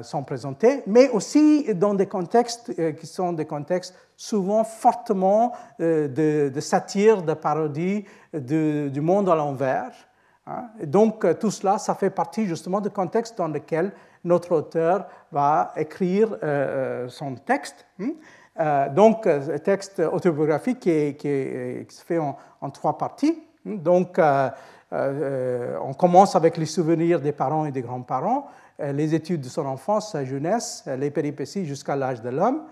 sont 0.02 0.22
présentés, 0.22 0.84
mais 0.86 1.08
aussi 1.08 1.74
dans 1.74 1.94
des 1.94 2.06
contextes 2.06 2.72
qui 2.94 3.06
sont 3.08 3.32
des 3.32 3.46
contextes 3.46 3.92
souvent 4.16 4.62
fortement 4.62 5.52
de 5.80 6.60
satire, 6.60 7.22
de 7.22 7.34
parodie 7.34 8.04
du 8.32 9.00
monde 9.00 9.28
à 9.28 9.34
l'envers. 9.34 9.92
Hein? 10.46 10.68
donc 10.84 11.24
euh, 11.24 11.34
tout 11.34 11.50
cela, 11.50 11.78
ça 11.78 11.94
fait 11.94 12.10
partie 12.10 12.46
justement 12.46 12.80
du 12.80 12.90
contexte 12.90 13.36
dans 13.36 13.48
lequel 13.48 13.92
notre 14.24 14.52
auteur 14.52 15.06
va 15.32 15.72
écrire 15.76 16.32
euh, 16.34 17.04
euh, 17.04 17.08
son 17.08 17.34
texte. 17.34 17.86
Hein? 18.00 18.12
donc, 18.94 19.26
un 19.26 19.58
texte 19.58 20.00
autobiographique 20.00 20.80
qui, 20.80 21.86
se 21.90 22.02
fait 22.02 22.18
en, 22.18 22.70
trois 22.70 22.96
parties. 22.96 23.42
Hein? 23.66 23.74
Donc, 23.74 24.18
on 24.90 25.92
commence 25.92 26.34
avec 26.34 26.56
les 26.56 26.64
souvenirs 26.64 27.20
des 27.20 27.32
parents 27.32 27.66
et 27.66 27.70
des 27.70 27.82
grands-parents, 27.82 28.46
les 28.78 29.14
études 29.14 29.42
de 29.42 29.48
son 29.50 29.66
enfance, 29.66 30.12
sa 30.12 30.24
jeunesse, 30.24 30.84
les 30.98 31.10
péripéties 31.10 31.66
jusqu'à 31.66 31.96
l'âge 31.96 32.22
de 32.22 32.30
l'homme. 32.30 32.62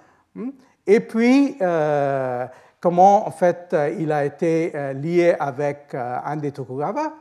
Et 0.86 1.00
puis, 1.00 1.58
comment 2.80 3.28
en 3.28 3.30
fait 3.30 3.76
il 3.98 4.10
a 4.10 4.24
été 4.24 4.72
lié 4.94 5.36
avec 5.38 5.94
un 5.94 6.36
des 6.36 6.50
Tokugawa, 6.50 7.12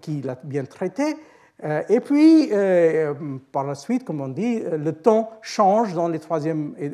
qui 0.00 0.22
l'a 0.22 0.36
bien 0.42 0.64
traité. 0.64 1.16
Euh, 1.64 1.82
et 1.88 2.00
puis, 2.00 2.48
euh, 2.52 3.14
par 3.52 3.64
la 3.64 3.74
suite, 3.74 4.04
comme 4.04 4.20
on 4.20 4.28
dit, 4.28 4.60
le 4.60 4.92
ton 4.92 5.28
change 5.42 5.94
dans 5.94 6.08
les 6.08 6.20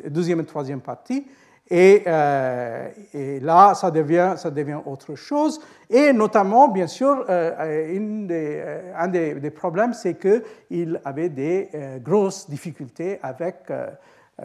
deuxième 0.09 0.39
et 0.39 0.45
troisième 0.45 0.81
parties. 0.81 1.25
Et, 1.71 2.03
euh, 2.07 2.89
là, 3.41 3.73
ça 3.73 3.91
devient, 3.91 4.35
autre 4.85 5.15
chose. 5.15 5.59
Et 5.89 6.13
notamment, 6.13 6.67
bien 6.67 6.87
sûr, 6.87 7.25
un 7.29 9.07
des, 9.07 9.51
problèmes, 9.55 9.93
c'est 9.93 10.15
qu'il 10.15 10.99
avait 11.05 11.29
des 11.29 11.69
grosses 12.03 12.49
difficultés 12.49 13.19
avec 13.21 13.71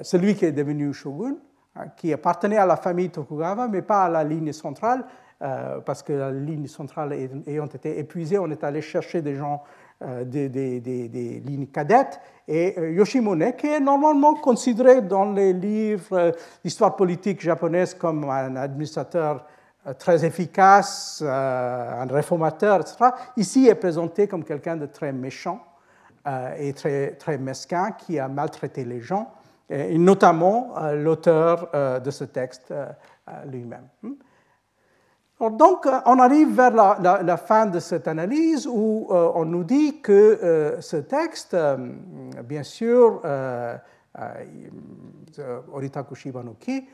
celui 0.02 0.34
qui 0.34 0.44
est 0.44 0.52
devenu 0.52 0.92
shogun, 0.92 1.36
hein, 1.76 1.84
qui 1.96 2.12
appartenait 2.12 2.58
à 2.58 2.66
la 2.66 2.76
famille 2.76 3.10
Tokugawa, 3.10 3.68
mais 3.68 3.82
pas 3.82 4.04
à 4.04 4.08
la 4.08 4.24
ligne 4.24 4.52
centrale, 4.52 5.00
euh, 5.00 5.04
parce 5.38 6.02
que 6.02 6.12
la 6.12 6.30
ligne 6.30 6.66
centrale 6.66 7.12
ayant 7.46 7.66
été 7.66 7.98
épuisée, 7.98 8.38
on 8.38 8.50
est 8.50 8.64
allé 8.64 8.80
chercher 8.80 9.20
des 9.20 9.34
gens 9.36 9.62
euh, 10.02 10.24
des, 10.24 11.40
lignes 11.46 11.68
cadettes. 11.68 12.20
Et 12.48 12.74
euh, 12.76 12.90
Yoshimune, 12.90 13.52
qui 13.56 13.68
est 13.68 13.80
normalement 13.80 14.34
considéré 14.34 15.00
dans 15.00 15.32
les 15.32 15.52
livres 15.52 16.32
d'histoire 16.64 16.96
politique 16.96 17.40
japonaise 17.40 17.94
comme 17.94 18.28
un 18.28 18.56
administrateur 18.56 19.46
très 19.98 20.24
efficace, 20.24 21.22
un 21.22 22.06
réformateur, 22.06 22.80
etc., 22.80 22.96
ici 23.36 23.68
est 23.68 23.74
présenté 23.76 24.26
comme 24.26 24.42
quelqu'un 24.42 24.76
de 24.76 24.86
très 24.86 25.12
méchant 25.12 25.60
et 26.58 26.72
très, 26.72 27.12
très 27.12 27.36
mesquin 27.36 27.92
qui 27.92 28.18
a 28.18 28.26
maltraité 28.26 28.84
les 28.84 29.02
gens, 29.02 29.30
et 29.68 29.98
notamment 29.98 30.74
l'auteur 30.94 32.00
de 32.00 32.10
ce 32.10 32.24
texte 32.24 32.72
lui-même. 33.46 33.86
Donc, 35.40 35.86
euh, 35.86 36.00
on 36.06 36.18
arrive 36.20 36.54
vers 36.54 36.70
la, 36.70 37.36
fin 37.36 37.66
de 37.66 37.80
cette 37.80 38.06
analyse 38.06 38.66
où 38.66 39.08
euh, 39.10 39.32
on 39.34 39.44
nous 39.44 39.64
dit 39.64 40.00
que 40.00 40.12
euh, 40.12 40.80
ce 40.80 40.96
texte, 40.96 41.56
bien 42.44 42.62
sûr, 42.62 43.20
Oritaku 45.72 46.14
Shibanoki, 46.14 46.84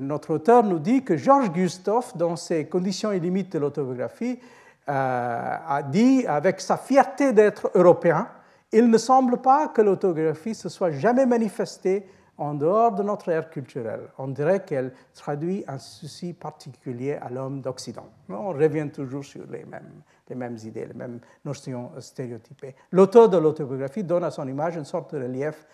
notre 0.00 0.34
auteur 0.34 0.64
nous 0.64 0.78
dit 0.78 1.04
que 1.04 1.18
Georges 1.18 1.50
Gustave, 1.52 2.12
dans 2.16 2.36
ses 2.36 2.64
conditions 2.66 3.12
et 3.12 3.20
limites 3.20 3.52
de 3.52 3.58
l'autobiographie, 3.58 4.38
a 4.86 5.82
dit 5.90 6.26
avec 6.26 6.60
sa 6.60 6.78
fierté 6.78 7.32
d'être 7.32 7.70
européen, 7.74 8.28
il 8.72 8.88
ne 8.88 8.98
semble 8.98 9.36
pas 9.36 9.68
que 9.68 9.82
l'autobiographie 9.82 10.54
se 10.54 10.68
soit 10.70 10.90
jamais 10.90 11.26
manifestée 11.26 12.06
en 12.38 12.54
dehors 12.54 12.92
de 12.92 13.02
notre 13.02 13.28
ère 13.28 13.48
culturelle. 13.50 14.08
On 14.18 14.28
dirait 14.28 14.64
qu'elle 14.64 14.92
traduit 15.14 15.64
un 15.68 15.78
souci 15.78 16.32
particulier 16.32 17.14
à 17.14 17.28
l'homme 17.30 17.60
d'Occident. 17.60 18.06
On 18.28 18.48
revient 18.48 18.88
toujours 18.92 19.24
sur 19.24 19.42
les 19.50 19.64
mêmes, 19.64 20.02
les 20.28 20.34
mêmes 20.34 20.56
idées, 20.64 20.86
les 20.86 20.94
mêmes 20.94 21.20
notions 21.44 21.90
stéréotypées. 21.98 22.74
L'auteur 22.90 23.28
de 23.28 23.36
l'autobiographie 23.36 24.04
donne 24.04 24.24
à 24.24 24.30
son 24.30 24.46
image 24.48 24.76
une 24.76 24.84
sorte 24.84 25.14
de 25.14 25.22
relief 25.22 25.66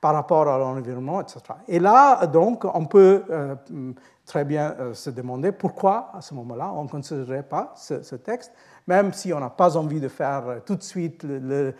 par 0.00 0.14
rapport 0.14 0.48
à 0.48 0.58
l'environnement, 0.58 1.20
etc. 1.20 1.40
Et 1.68 1.78
là, 1.78 2.26
donc, 2.26 2.64
on 2.64 2.84
peut 2.84 3.24
euh, 3.30 3.54
très 4.24 4.44
bien 4.44 4.74
euh, 4.78 4.94
se 4.94 5.10
demander 5.10 5.52
pourquoi, 5.52 6.10
à 6.14 6.20
ce 6.20 6.34
moment-là, 6.34 6.70
on 6.74 6.84
ne 6.84 6.88
considérait 6.88 7.42
pas 7.42 7.72
ce, 7.76 8.14
texte, 8.16 8.52
même 8.86 9.12
si 9.12 9.32
on 9.32 9.40
n'a 9.40 9.50
pas 9.50 9.76
envie 9.76 10.00
de 10.00 10.08
faire 10.08 10.48
euh, 10.48 10.58
tout 10.64 10.76
de 10.76 10.82
suite 10.82 11.24
le, 11.24 11.74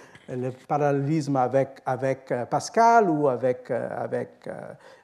parallélisme 0.67 1.37
avec, 1.37 1.81
avec 1.87 2.33
Pascal 2.51 3.09
ou 3.09 3.29
avec, 3.29 3.71
avec 3.71 4.49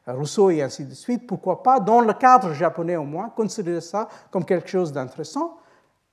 Rousseau 0.07 0.51
et 0.51 0.63
ainsi 0.63 0.85
de 0.85 0.95
suite. 0.95 1.29
Pourquoi 1.29 1.63
pas, 1.63 1.79
dans 1.79 2.01
le 2.01 2.13
cadre 2.13 2.53
japonais 2.53 2.97
au 2.97 3.05
moins, 3.05 3.29
considérer 3.29 3.81
ça 3.81 4.09
comme 4.33 4.45
quelque 4.45 4.69
chose 4.69 4.93
d'intéressant, 4.93 5.59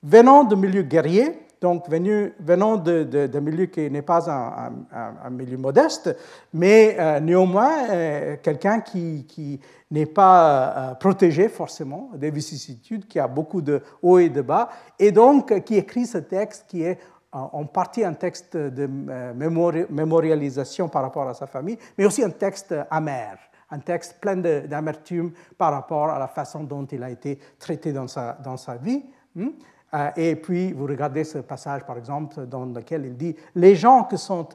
venant 0.04 0.44
de 0.44 0.56
milieux 0.56 0.84
guerriers, 0.84 1.40
donc 1.62 1.90
venant 1.90 2.78
d'un 2.78 3.04
de, 3.04 3.40
milieu 3.40 3.66
qui 3.66 3.90
n'est 3.90 4.02
pas 4.02 4.30
un, 4.30 5.30
milieu 5.30 5.58
modeste, 5.58 6.16
mais 6.54 6.96
euh, 7.00 7.20
néanmoins 7.20 7.90
euh, 7.90 8.38
quelqu'un 8.42 8.82
qui, 8.82 9.26
qui 9.28 9.60
n'est 9.92 10.06
pas 10.06 10.92
euh, 10.92 10.96
protégé 10.96 11.50
forcément 11.50 12.12
des 12.16 12.32
vicissitudes, 12.32 13.08
qui 13.08 13.20
a 13.20 13.28
beaucoup 13.28 13.62
de 13.62 13.82
hauts 14.02 14.20
et 14.20 14.30
de 14.30 14.42
bas, 14.42 14.70
et 14.98 15.12
donc 15.12 15.64
qui 15.64 15.76
écrit 15.76 16.06
ce 16.06 16.20
texte 16.20 16.66
qui 16.68 16.84
est 16.84 17.00
en 17.32 17.64
partie 17.66 18.04
un 18.04 18.14
texte 18.14 18.58
de 18.58 18.88
mémorialisation 18.88 20.90
par 20.90 21.04
rapport 21.04 21.30
à 21.30 21.36
sa 21.36 21.46
famille, 21.46 21.78
mais 21.96 22.06
aussi 22.06 22.24
un 22.24 22.32
texte 22.32 22.74
amer 22.90 23.38
un 23.72 23.80
texte 23.80 24.20
plein 24.20 24.36
d'amertume 24.36 25.32
par 25.58 25.72
rapport 25.72 26.10
à 26.10 26.20
la 26.20 26.28
façon 26.28 26.64
dont 26.64 26.86
il 26.86 27.04
a 27.04 27.10
été 27.10 27.40
traité 27.60 27.94
dans 27.94 28.08
sa, 28.08 28.34
dans 28.34 28.58
sa 28.58 28.78
vie. 28.78 29.04
Hmm? 29.36 29.50
Euh, 29.94 30.12
et 30.16 30.36
puis, 30.36 30.72
vous 30.72 30.86
regardez 30.86 31.24
ce 31.24 31.40
passage, 31.40 31.84
par 31.84 31.98
exemple, 31.98 32.46
dans 32.46 32.66
lequel 32.66 33.06
il 33.06 33.18
dit 33.18 33.36
Les 33.56 33.76
gens 33.76 34.04
qui 34.04 34.18
sont 34.18 34.48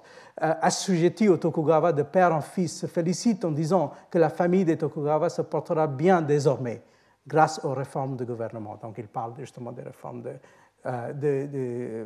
euh, 0.43 0.55
assujettis 0.61 1.29
au 1.29 1.37
Tokugawa 1.37 1.93
de 1.93 2.03
père 2.03 2.35
en 2.35 2.41
fils 2.41 2.81
se 2.81 2.87
félicitent 2.87 3.45
en 3.45 3.51
disant 3.51 3.93
que 4.11 4.19
la 4.19 4.31
famille 4.31 4.65
des 4.65 4.77
Tokugawa 4.77 5.29
se 5.29 5.43
portera 5.43 5.87
bien 5.87 6.23
désormais 6.23 6.83
grâce 7.27 7.65
aux 7.65 7.75
réformes 7.75 8.17
du 8.17 8.25
gouvernement. 8.25 8.79
Donc, 8.81 8.97
il 8.99 9.09
parle 9.09 9.33
justement 9.39 9.73
des 9.73 9.83
réformes 9.83 10.23
de, 10.23 10.33
euh, 10.87 11.13
de, 11.13 12.05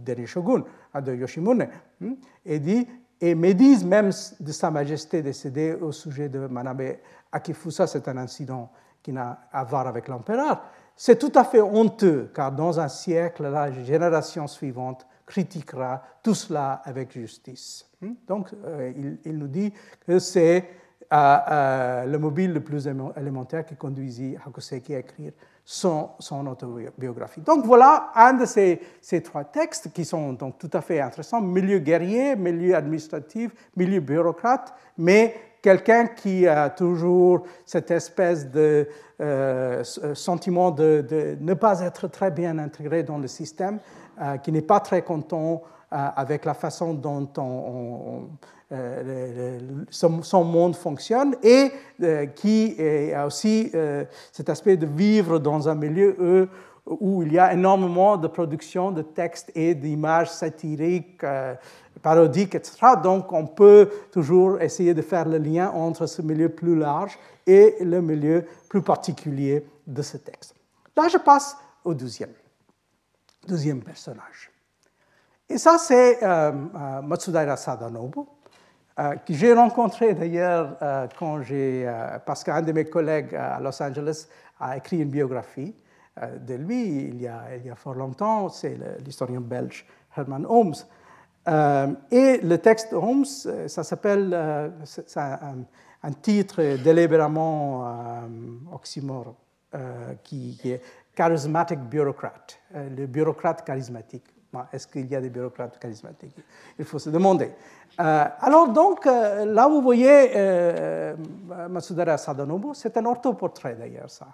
de, 0.00 0.14
de, 0.14 0.26
shogun, 0.26 0.64
de 0.94 1.14
Yoshimune, 1.14 1.68
hmm? 2.00 2.12
et 2.46 2.58
dit 2.60 2.86
et 3.20 3.34
médisent 3.34 3.84
même 3.84 4.10
de 4.40 4.52
Sa 4.52 4.70
Majesté 4.70 5.22
décédée 5.22 5.74
au 5.74 5.92
sujet 5.92 6.28
de 6.28 6.46
Manabe 6.46 6.96
Akifusa. 7.32 7.86
C'est 7.86 8.06
un 8.08 8.16
incident 8.16 8.70
qui 9.02 9.12
n'a 9.12 9.40
à 9.52 9.64
voir 9.64 9.86
avec 9.86 10.08
l'empereur. 10.08 10.62
C'est 10.96 11.18
tout 11.18 11.32
à 11.34 11.44
fait 11.44 11.60
honteux, 11.60 12.30
car 12.34 12.52
dans 12.52 12.78
un 12.78 12.88
siècle, 12.88 13.44
la 13.48 13.72
génération 13.72 14.46
suivante 14.46 15.06
critiquera 15.26 16.02
tout 16.22 16.34
cela 16.34 16.82
avec 16.84 17.12
justice. 17.12 17.88
Hmm? 18.00 18.12
Donc, 18.28 18.50
euh, 18.64 18.92
il, 19.24 19.38
nous 19.38 19.48
dit 19.48 19.72
que 20.06 20.18
c'est 20.18 20.68
euh, 21.12 21.36
euh, 21.50 22.04
le 22.06 22.18
mobile 22.18 22.52
le 22.52 22.60
plus 22.60 22.88
élémentaire 23.16 23.64
qui 23.64 23.76
conduisit 23.76 24.36
Hakuseki 24.46 24.94
à 24.94 24.98
écrire 25.00 25.32
son, 25.64 26.10
autobiographie. 26.46 27.40
Donc 27.40 27.64
voilà 27.64 28.10
un 28.14 28.34
de 28.34 28.44
ces, 28.44 28.80
ces, 29.00 29.22
trois 29.22 29.44
textes 29.44 29.92
qui 29.92 30.04
sont 30.04 30.34
donc 30.34 30.58
tout 30.58 30.70
à 30.72 30.80
fait 30.80 31.00
intéressants, 31.00 31.40
milieu 31.40 31.78
guerrier, 31.78 32.36
milieu 32.36 32.74
administratif, 32.74 33.52
milieu 33.76 34.00
bureaucrate, 34.00 34.74
mais 34.98 35.34
quelqu'un 35.64 36.08
qui 36.08 36.46
a 36.46 36.68
toujours 36.68 37.44
cette 37.64 37.90
espèce 37.90 38.50
de 38.50 38.86
euh, 39.22 39.82
sentiment 39.82 40.70
de, 40.70 41.38
ne 41.40 41.54
pas 41.54 41.80
être 41.80 42.06
très 42.08 42.30
bien 42.30 42.58
intégré 42.58 43.02
dans 43.02 43.16
le 43.16 43.28
système, 43.28 43.78
euh, 44.20 44.36
qui 44.36 44.52
n'est 44.52 44.60
pas 44.60 44.80
très 44.80 45.00
content 45.00 45.62
euh, 45.90 45.96
avec 46.16 46.44
la 46.44 46.52
façon 46.52 46.92
dont 46.92 47.30
on, 47.38 47.42
on, 47.42 48.28
euh, 48.72 49.58
son, 49.90 50.44
monde 50.44 50.74
fonctionne 50.74 51.36
et 51.42 51.70
euh, 52.02 52.26
qui 52.26 52.76
a 53.14 53.26
aussi 53.26 53.70
euh, 53.74 54.04
cet 54.32 54.48
aspect 54.48 54.76
de 54.76 54.86
vivre 54.86 55.38
dans 55.38 55.68
un 55.68 55.74
milieu 55.74 56.48
où 56.86 57.22
il 57.22 57.32
y 57.32 57.38
a 57.38 57.52
énormément 57.52 58.16
de 58.16 58.26
production 58.26 58.90
de 58.90 59.02
textes 59.02 59.50
et 59.54 59.74
d'images 59.74 60.30
satiriques, 60.30 61.22
parodiques, 62.02 62.54
etc. 62.54 62.78
Donc 63.02 63.32
on 63.32 63.46
peut 63.46 63.90
toujours 64.12 64.60
essayer 64.60 64.94
de 64.94 65.02
faire 65.02 65.28
le 65.28 65.38
lien 65.38 65.70
entre 65.70 66.06
ce 66.06 66.22
milieu 66.22 66.48
plus 66.48 66.76
large 66.76 67.18
et 67.46 67.76
le 67.80 68.00
milieu 68.00 68.44
plus 68.68 68.82
particulier 68.82 69.66
de 69.86 70.02
ce 70.02 70.16
texte. 70.16 70.54
Là, 70.96 71.08
je 71.08 71.18
passe 71.18 71.56
au 71.84 71.94
deuxième, 71.94 72.32
deuxième 73.46 73.82
personnage. 73.82 74.50
Et 75.48 75.58
ça, 75.58 75.76
c'est 75.78 76.22
euh, 76.22 76.52
Matsudaira 77.02 77.56
Sadanobu. 77.56 78.20
Euh, 78.96 79.16
que 79.16 79.34
j'ai 79.34 79.52
rencontré 79.52 80.14
d'ailleurs 80.14 80.76
euh, 80.80 81.08
quand 81.18 81.40
euh, 81.50 82.18
parce 82.24 82.44
qu'un 82.44 82.62
de 82.62 82.70
mes 82.70 82.84
collègues 82.84 83.34
à 83.34 83.58
Los 83.58 83.82
Angeles 83.82 84.28
a 84.60 84.76
écrit 84.76 84.98
une 84.98 85.10
biographie 85.10 85.74
de 86.38 86.54
lui 86.54 87.08
il 87.08 87.20
y, 87.20 87.26
a, 87.26 87.56
il 87.56 87.66
y 87.66 87.70
a 87.70 87.74
fort 87.74 87.94
longtemps, 87.94 88.48
c'est 88.48 88.78
l'historien 89.04 89.40
belge 89.40 89.84
Herman 90.16 90.46
Holmes. 90.48 90.76
Et 91.46 92.40
le 92.42 92.56
texte 92.56 92.92
Holmes, 92.92 93.24
ça 93.24 93.82
s'appelle, 93.82 94.72
c'est 94.84 95.16
un, 95.18 95.64
un, 96.02 96.12
titre 96.12 96.62
délibérément 96.82 97.84
oxymore, 98.72 99.34
qui, 100.22 100.58
est 100.64 100.80
Charismatic 101.14 101.78
Bureaucrat, 101.80 102.32
le 102.74 103.06
bureaucrate 103.06 103.64
charismatique. 103.64 104.24
Est-ce 104.72 104.86
qu'il 104.86 105.06
y 105.06 105.16
a 105.16 105.20
des 105.20 105.30
bureaucrates 105.30 105.78
charismatiques? 105.78 106.36
Il 106.78 106.84
faut 106.84 106.98
se 106.98 107.10
demander. 107.10 107.52
Euh, 108.00 108.24
alors 108.40 108.68
donc, 108.68 109.06
euh, 109.06 109.44
là 109.44 109.68
vous 109.68 109.80
voyez 109.80 110.32
euh, 110.34 111.14
Masudara 111.68 112.18
Sadanobu, 112.18 112.68
c'est 112.74 112.96
un 112.96 113.04
orthoportrait 113.04 113.76
d'ailleurs 113.76 114.10
ça. 114.10 114.28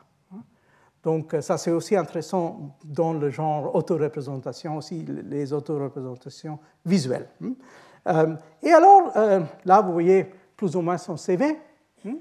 Hein. 1.00 1.10
Donc 1.10 1.36
ça 1.40 1.58
c'est 1.58 1.70
aussi 1.70 1.96
intéressant 1.96 2.76
dans 2.84 3.12
le 3.12 3.30
genre 3.30 3.74
autoreprésentation, 3.74 4.76
aussi 4.76 5.04
les 5.04 5.52
autoreprésentations 5.52 6.58
visuelles. 6.84 7.28
Hein. 8.06 8.36
et 8.62 8.72
alors, 8.72 9.12
là 9.64 9.80
vous 9.80 9.92
voyez 9.92 10.26
plus 10.56 10.76
ou 10.76 10.80
moins 10.80 10.98
son 10.98 11.16
CV. 11.16 11.58
Hein. 12.06 12.16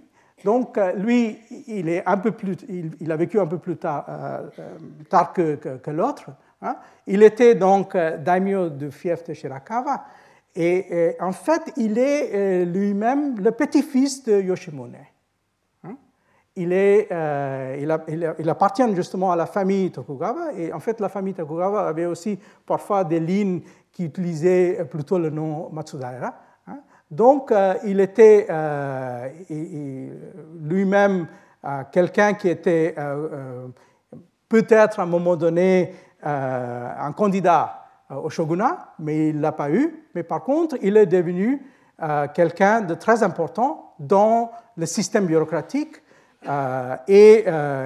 Donc 0.46 0.80
lui, 0.96 1.38
il, 1.68 1.90
a 1.90 3.16
vécu 3.18 3.40
un 3.40 3.48
peu 3.48 3.58
plus 3.58 3.78
tard, 3.78 4.06
que, 5.34 5.92
l'autre. 5.92 6.30
Il 7.08 7.24
était 7.24 7.56
donc 7.56 7.98
daimyo 7.98 8.70
du 8.70 8.92
fief 8.92 9.24
de 9.26 9.34
Shirakawa. 9.34 10.06
Et, 10.56 11.16
en 11.20 11.32
fait, 11.32 11.72
il 11.78 11.98
est 11.98 12.32
euh, 12.34 12.66
lui-même 12.66 13.40
le 13.40 13.52
petit-fils 13.52 14.24
de 14.24 14.42
Yoshimune. 14.42 14.98
Euh, 16.60 18.36
il, 18.39 18.49
appartient 18.49 18.95
justement 18.95 19.32
à 19.32 19.36
la 19.36 19.45
famille 19.45 19.91
Tokugawa, 19.91 20.53
et 20.57 20.74
en 20.74 20.80
fait, 20.80 20.99
la 20.99 21.10
famille 21.10 21.34
Tokugawa 21.34 21.88
avait 21.88 22.05
aussi 22.05 22.39
parfois 22.66 23.03
des 23.03 23.20
lignes 23.20 23.62
qui 23.91 24.05
utilisaient 24.05 24.86
plutôt 24.89 25.20
le 25.20 25.30
nom 25.30 25.70
Matsudaira. 25.72 26.36
Hein. 26.68 26.80
Donc, 27.10 27.51
euh, 27.51 27.76
il 27.86 27.99
était 27.99 28.47
lui-même 30.62 31.28
quelqu'un 31.91 32.34
qui 32.34 32.49
était 32.49 32.95
peut-être 34.47 34.99
à 34.99 35.03
un 35.03 35.07
moment 35.07 35.36
donné 35.36 35.93
un 36.24 37.12
candidat 37.14 37.80
euh, 38.12 38.16
au 38.16 38.30
shogunat, 38.30 38.93
mais 38.97 39.30
il 39.30 39.38
ne 39.38 39.41
l'a 39.41 39.51
pas 39.51 39.70
eu. 39.70 40.07
Mais 40.16 40.24
par 40.24 40.43
contre, 40.43 40.78
il 40.82 40.97
est 40.97 41.05
devenu 41.05 41.62
euh, 42.01 42.28
quelqu'un 42.34 42.82
de 42.82 42.95
très 42.95 43.22
important 43.22 43.93
dans 43.99 44.49
le 44.78 44.88
système 44.88 45.28
bureaucratique 45.28 45.97
euh, 45.97 46.01
et 47.08 47.46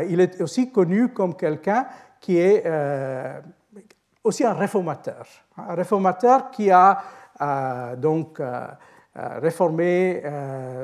il 0.10 0.20
est 0.20 0.42
aussi 0.42 0.72
connu 0.72 1.10
comme 1.10 1.36
quelqu'un 1.36 1.88
qui 2.20 2.38
est 2.38 2.64
aussi 4.24 4.44
un 4.46 4.54
réformateur. 4.54 5.28
Un 5.58 5.76
réformateur 5.76 6.52
qui 6.52 6.70
a 6.72 7.96
donc 7.98 8.40
réformé 9.16 10.24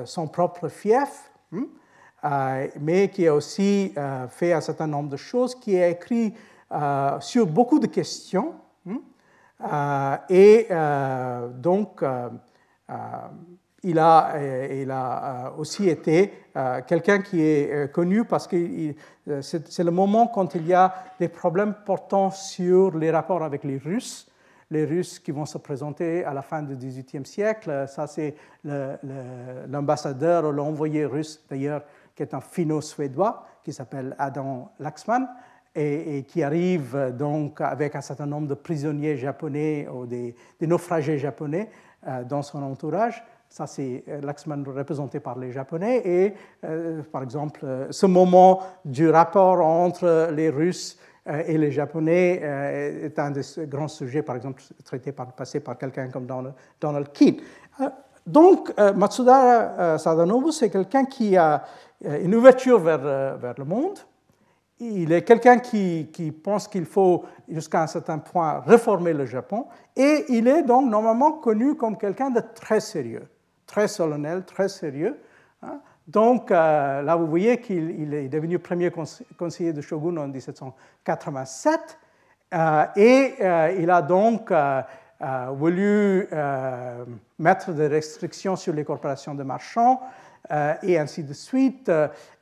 son 0.05 0.27
propre 0.27 0.67
fief, 0.67 1.31
hein, 1.53 2.67
mais 2.79 3.09
qui 3.09 3.27
a 3.27 3.35
aussi 3.35 3.93
fait 4.29 4.53
un 4.53 4.61
certain 4.61 4.87
nombre 4.87 5.09
de 5.09 5.17
choses, 5.17 5.55
qui 5.55 5.77
a 5.77 5.89
écrit 5.89 6.33
sur 7.19 7.45
beaucoup 7.45 7.79
de 7.79 7.87
questions 7.87 8.55
euh, 9.61 10.17
et 10.29 10.67
euh, 10.71 11.49
donc, 11.49 12.01
euh, 12.01 12.29
il 13.83 13.99
a, 13.99 14.33
il 14.71 14.91
a 14.91 15.53
aussi 15.57 15.89
été 15.89 16.33
quelqu'un 16.87 17.21
qui 17.21 17.41
est 17.41 17.91
connu 17.93 18.25
parce 18.25 18.47
que 18.47 18.93
c'est 19.41 19.83
le 19.83 19.91
moment 19.91 20.27
quand 20.27 20.55
il 20.55 20.67
y 20.67 20.73
a 20.73 20.93
des 21.19 21.29
problèmes 21.29 21.75
portant 21.85 22.31
sur 22.31 22.97
les 22.97 23.11
rapports 23.11 23.43
avec 23.43 23.63
les 23.63 23.77
Russes 23.77 24.29
les 24.71 24.85
Russes 24.85 25.19
qui 25.19 25.31
vont 25.31 25.45
se 25.45 25.57
présenter 25.57 26.23
à 26.23 26.33
la 26.33 26.41
fin 26.41 26.61
du 26.61 26.75
XVIIIe 26.75 27.25
siècle. 27.25 27.85
Ça, 27.87 28.07
c'est 28.07 28.35
l'ambassadeur 29.67 30.45
ou 30.45 30.51
l'envoyé 30.51 31.05
russe, 31.05 31.43
d'ailleurs, 31.49 31.83
qui 32.15 32.23
est 32.23 32.33
un 32.33 32.41
finno-suédois, 32.41 33.45
qui 33.63 33.73
s'appelle 33.73 34.15
Adam 34.19 34.71
Laxman, 34.79 35.27
et, 35.75 36.23
qui 36.27 36.43
arrive 36.43 37.13
donc 37.17 37.61
avec 37.61 37.95
un 37.95 38.01
certain 38.01 38.25
nombre 38.25 38.47
de 38.47 38.53
prisonniers 38.53 39.17
japonais 39.17 39.87
ou 39.87 40.05
des, 40.05 40.35
naufragés 40.61 41.17
japonais 41.17 41.69
euh, 42.07 42.23
dans 42.23 42.41
son 42.41 42.61
entourage. 42.63 43.23
Ça, 43.49 43.65
c'est 43.65 44.03
euh, 44.07 44.21
Laxman 44.21 44.63
représenté 44.67 45.19
par 45.19 45.37
les 45.37 45.51
Japonais. 45.51 46.01
Et, 46.05 46.33
euh, 46.63 47.01
par 47.11 47.23
exemple, 47.23 47.65
ce 47.89 48.05
moment 48.05 48.61
du 48.85 49.09
rapport 49.09 49.59
entre 49.65 50.29
les 50.31 50.49
Russes 50.49 50.97
et 51.45 51.57
les 51.57 51.71
Japonais 51.71 52.41
est 52.41 53.19
un 53.19 53.29
des 53.29 53.41
grands 53.67 53.89
sujets, 53.89 54.23
par 54.23 54.35
exemple, 54.35 54.63
traité 54.83 55.11
par 55.11 55.31
passé 55.33 55.59
par 55.59 55.77
quelqu'un 55.77 56.09
comme 56.09 56.25
Donald 56.25 57.11
Keane. 57.13 57.35
Donc, 58.25 58.73
Matsuda 58.95 59.99
Sadanobu, 59.99 60.51
c'est 60.51 60.71
quelqu'un 60.71 61.05
qui 61.05 61.37
a 61.37 61.63
une 62.03 62.33
ouverture 62.33 62.79
vers, 62.79 63.37
vers 63.37 63.53
le 63.59 63.65
monde, 63.65 63.99
il 64.79 65.11
est 65.11 65.23
quelqu'un 65.23 65.59
qui, 65.59 66.09
qui, 66.11 66.31
pense 66.31 66.67
qu'il 66.67 66.85
faut, 66.85 67.25
jusqu'à 67.47 67.83
un 67.83 67.87
certain 67.87 68.17
point, 68.17 68.61
réformer 68.61 69.13
le 69.13 69.25
Japon, 69.25 69.65
et 69.95 70.25
il 70.29 70.47
est 70.47 70.63
donc 70.63 70.89
normalement 70.89 71.33
connu 71.33 71.75
comme 71.75 71.97
quelqu'un 71.97 72.29
de 72.29 72.41
très 72.55 72.79
sérieux, 72.79 73.27
très 73.69 73.87
solennel, 73.87 74.43
très 74.45 74.67
sérieux. 74.67 75.15
Hein. 75.61 75.79
Donc 76.07 76.49
euh, 76.49 77.03
là, 77.03 77.15
vous 77.15 77.27
voyez 77.27 77.61
qu'il 77.61 78.13
est 78.13 78.29
devenu 78.29 78.57
premier 78.57 78.91
conseiller 79.37 79.73
de 79.73 79.81
shogun 79.81 80.17
en 80.17 80.27
1787, 80.27 81.99
euh, 82.51 82.85
et 82.95 83.35
euh, 83.39 83.75
il 83.79 83.91
a 83.91 84.01
donc 84.01 84.51
voulu 85.51 86.27
mettre 87.37 87.71
des 87.73 87.87
restrictions 87.87 88.55
sur 88.55 88.73
les 88.73 88.83
corporations 88.83 89.35
de 89.35 89.43
marchands, 89.43 90.01
et 90.81 90.97
ainsi 90.97 91.23
de 91.23 91.33
suite. 91.33 91.91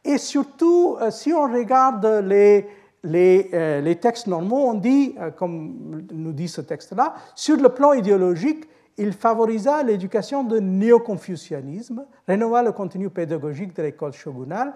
Et 0.06 0.20
surtout, 0.20 0.98
si 1.10 1.34
on 1.34 1.52
regarde 1.52 2.06
les, 2.24 3.98
textes 4.00 4.28
normaux, 4.28 4.70
on 4.70 4.76
dit, 4.76 5.16
comme 5.38 6.06
nous 6.12 6.34
dit 6.34 6.48
ce 6.48 6.62
texte-là, 6.62 7.16
sur 7.34 7.58
le 7.58 7.70
plan 7.70 7.94
idéologique, 7.94 8.70
il 8.98 9.14
favorisa 9.14 9.84
l'éducation 9.84 10.44
de 10.44 10.60
néo-confucianisme, 10.60 12.06
rénova 12.28 12.64
le 12.64 12.72
contenu 12.72 13.10
pédagogique 13.10 13.76
de 13.76 13.84
l'école 13.84 14.14
shogunale, 14.14 14.74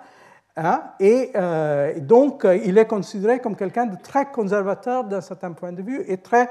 hein, 0.55 0.83
et 0.99 1.31
euh, 1.35 1.99
donc 1.99 2.45
euh, 2.45 2.55
il 2.57 2.77
est 2.77 2.85
considéré 2.85 3.39
comme 3.39 3.55
quelqu'un 3.55 3.87
de 3.87 3.97
très 4.01 4.27
conservateur 4.27 5.03
d'un 5.03 5.21
certain 5.21 5.51
point 5.53 5.71
de 5.71 5.81
vue 5.81 6.03
et 6.07 6.17
très 6.17 6.49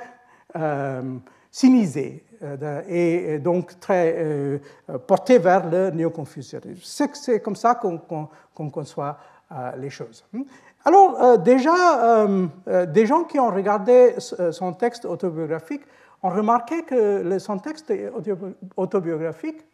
euh, 0.56 1.02
cynisé, 1.50 2.24
et, 2.88 3.38
donc 3.38 3.78
très 3.80 4.60
porté 5.06 5.38
vers 5.38 5.68
le 5.68 5.90
néo-confucianisme. 5.90 6.80
C'est 7.12 7.40
comme 7.40 7.56
ça 7.56 7.74
qu'on 7.74 8.70
conçoit 8.70 9.18
les 9.76 9.90
choses. 9.90 10.24
Alors 10.84 11.38
déjà, 11.38 12.26
des 12.86 13.04
gens 13.04 13.24
qui 13.24 13.38
ont 13.38 13.50
regardé 13.50 14.14
son 14.18 14.72
texte 14.72 15.04
autobiographique 15.04 15.82
on 16.22 16.30
remarquait 16.30 16.82
que 16.82 17.38
son 17.38 17.58
texte 17.58 17.92
autobiographique, 18.76 19.64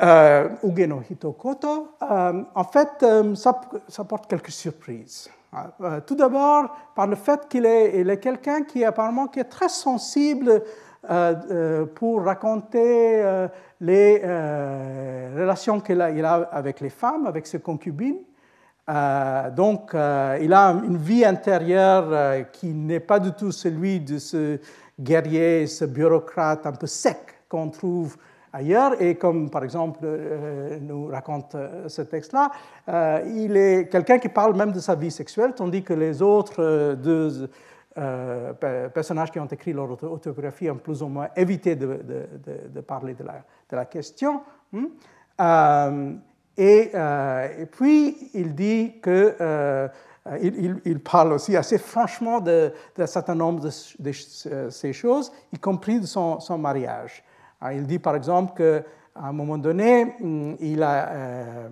euh, 0.00 0.48
Ugeno 0.62 1.02
Hitokoto, 1.10 1.96
euh, 2.02 2.44
en 2.54 2.64
fait, 2.64 3.02
euh, 3.02 3.34
ça, 3.34 4.04
porte 4.04 4.28
quelques 4.28 4.50
surprises. 4.50 5.28
Euh, 5.80 6.00
tout 6.06 6.14
d'abord, 6.14 6.76
par 6.94 7.08
le 7.08 7.16
fait 7.16 7.48
qu'il 7.48 7.66
est, 7.66 8.20
quelqu'un 8.20 8.62
qui 8.62 8.84
apparemment 8.84 9.26
qui 9.26 9.40
est 9.40 9.44
très 9.44 9.68
sensible 9.68 10.62
pour 11.94 12.22
raconter 12.22 13.48
les 13.80 14.18
relations 15.34 15.80
qu'il 15.80 16.00
a, 16.00 16.34
avec 16.52 16.80
les 16.80 16.90
femmes, 16.90 17.26
avec 17.26 17.46
ses 17.46 17.58
concubines. 17.58 18.18
donc, 19.56 19.92
il 19.94 20.52
a 20.52 20.68
une 20.84 20.98
vie 20.98 21.24
intérieure 21.24 22.44
qui 22.52 22.74
n'est 22.74 23.00
pas 23.00 23.18
du 23.18 23.32
tout 23.32 23.50
celui 23.50 23.98
de 23.98 24.18
ce 24.18 24.60
guerrier, 25.00 25.66
ce 25.66 25.84
bureaucrate 25.84 26.66
un 26.66 26.72
peu 26.72 26.86
sec 26.86 27.18
qu'on 27.48 27.68
trouve 27.68 28.16
ailleurs. 28.52 29.00
Et 29.00 29.14
comme 29.16 29.50
par 29.50 29.64
exemple 29.64 30.00
euh, 30.04 30.78
nous 30.80 31.06
raconte 31.06 31.54
euh, 31.54 31.88
ce 31.88 32.02
texte-là, 32.02 32.50
euh, 32.88 33.20
il 33.26 33.56
est 33.56 33.88
quelqu'un 33.90 34.18
qui 34.18 34.28
parle 34.28 34.56
même 34.56 34.72
de 34.72 34.80
sa 34.80 34.94
vie 34.94 35.10
sexuelle, 35.10 35.52
tandis 35.54 35.82
que 35.82 35.94
les 35.94 36.22
autres 36.22 36.94
deux 36.94 37.48
personnages 38.94 39.30
qui 39.30 39.40
ont 39.40 39.46
écrit 39.46 39.72
leur 39.72 39.90
autobiographie 39.90 40.70
ont 40.70 40.76
plus 40.76 41.02
ou 41.02 41.08
moins 41.08 41.28
évité 41.36 41.74
de, 41.76 42.80
parler 42.86 43.14
de 43.14 43.76
la, 43.76 43.84
question. 43.84 44.40
Hmm. 44.72 44.86
Et, 46.56 46.92
puis 47.72 48.30
il 48.32 48.54
dit 48.54 48.94
que 49.02 49.90
euh, 50.26 50.80
il, 50.84 51.00
parle 51.00 51.32
aussi 51.32 51.56
assez 51.56 51.78
franchement 51.78 52.40
d'un 52.40 53.06
certain 53.06 53.34
nombre 53.34 53.60
de, 53.98 54.12
ces 54.70 54.92
choses, 54.92 55.32
y 55.52 55.58
compris 55.58 55.98
de 55.98 56.06
son, 56.06 56.58
mariage. 56.58 57.24
Euh, 57.62 57.72
il 57.72 57.86
dit 57.86 57.98
par 57.98 58.14
exemple 58.16 58.52
qu'à 58.54 58.84
un 59.18 59.32
moment 59.32 59.56
donné, 59.56 60.04
mm, 60.20 60.56
il, 60.60 60.82
euh, 60.82 61.68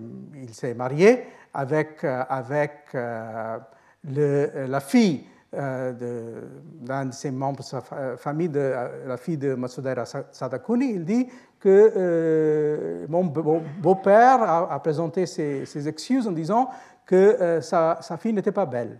s'est 0.53 0.72
marié 0.74 1.24
avec, 1.53 2.05
avec 2.05 2.94
la 2.94 4.80
fille 4.80 5.24
d'un 5.53 7.07
de, 7.07 7.12
ses 7.12 7.30
membres 7.30 7.59
de 7.59 7.64
sa 7.64 7.82
famille, 8.16 8.51
la 8.53 9.16
fille 9.18 9.38
de 9.38 9.55
Matsudaira 9.55 10.05
Sadakuni. 10.30 10.92
Il 10.92 11.05
dit 11.05 11.28
que 11.59 13.07
mon 13.09 13.24
beau-père 13.24 14.42
a, 14.42 14.82
présenté 14.82 15.26
ses, 15.26 15.88
excuses 15.88 16.26
en 16.28 16.32
disant 16.32 16.70
que 17.09 17.17
euh, 17.17 17.61
sa, 17.63 17.99
fille 18.19 18.35
n'était 18.35 18.53
pas 18.53 18.67
belle. 18.67 18.99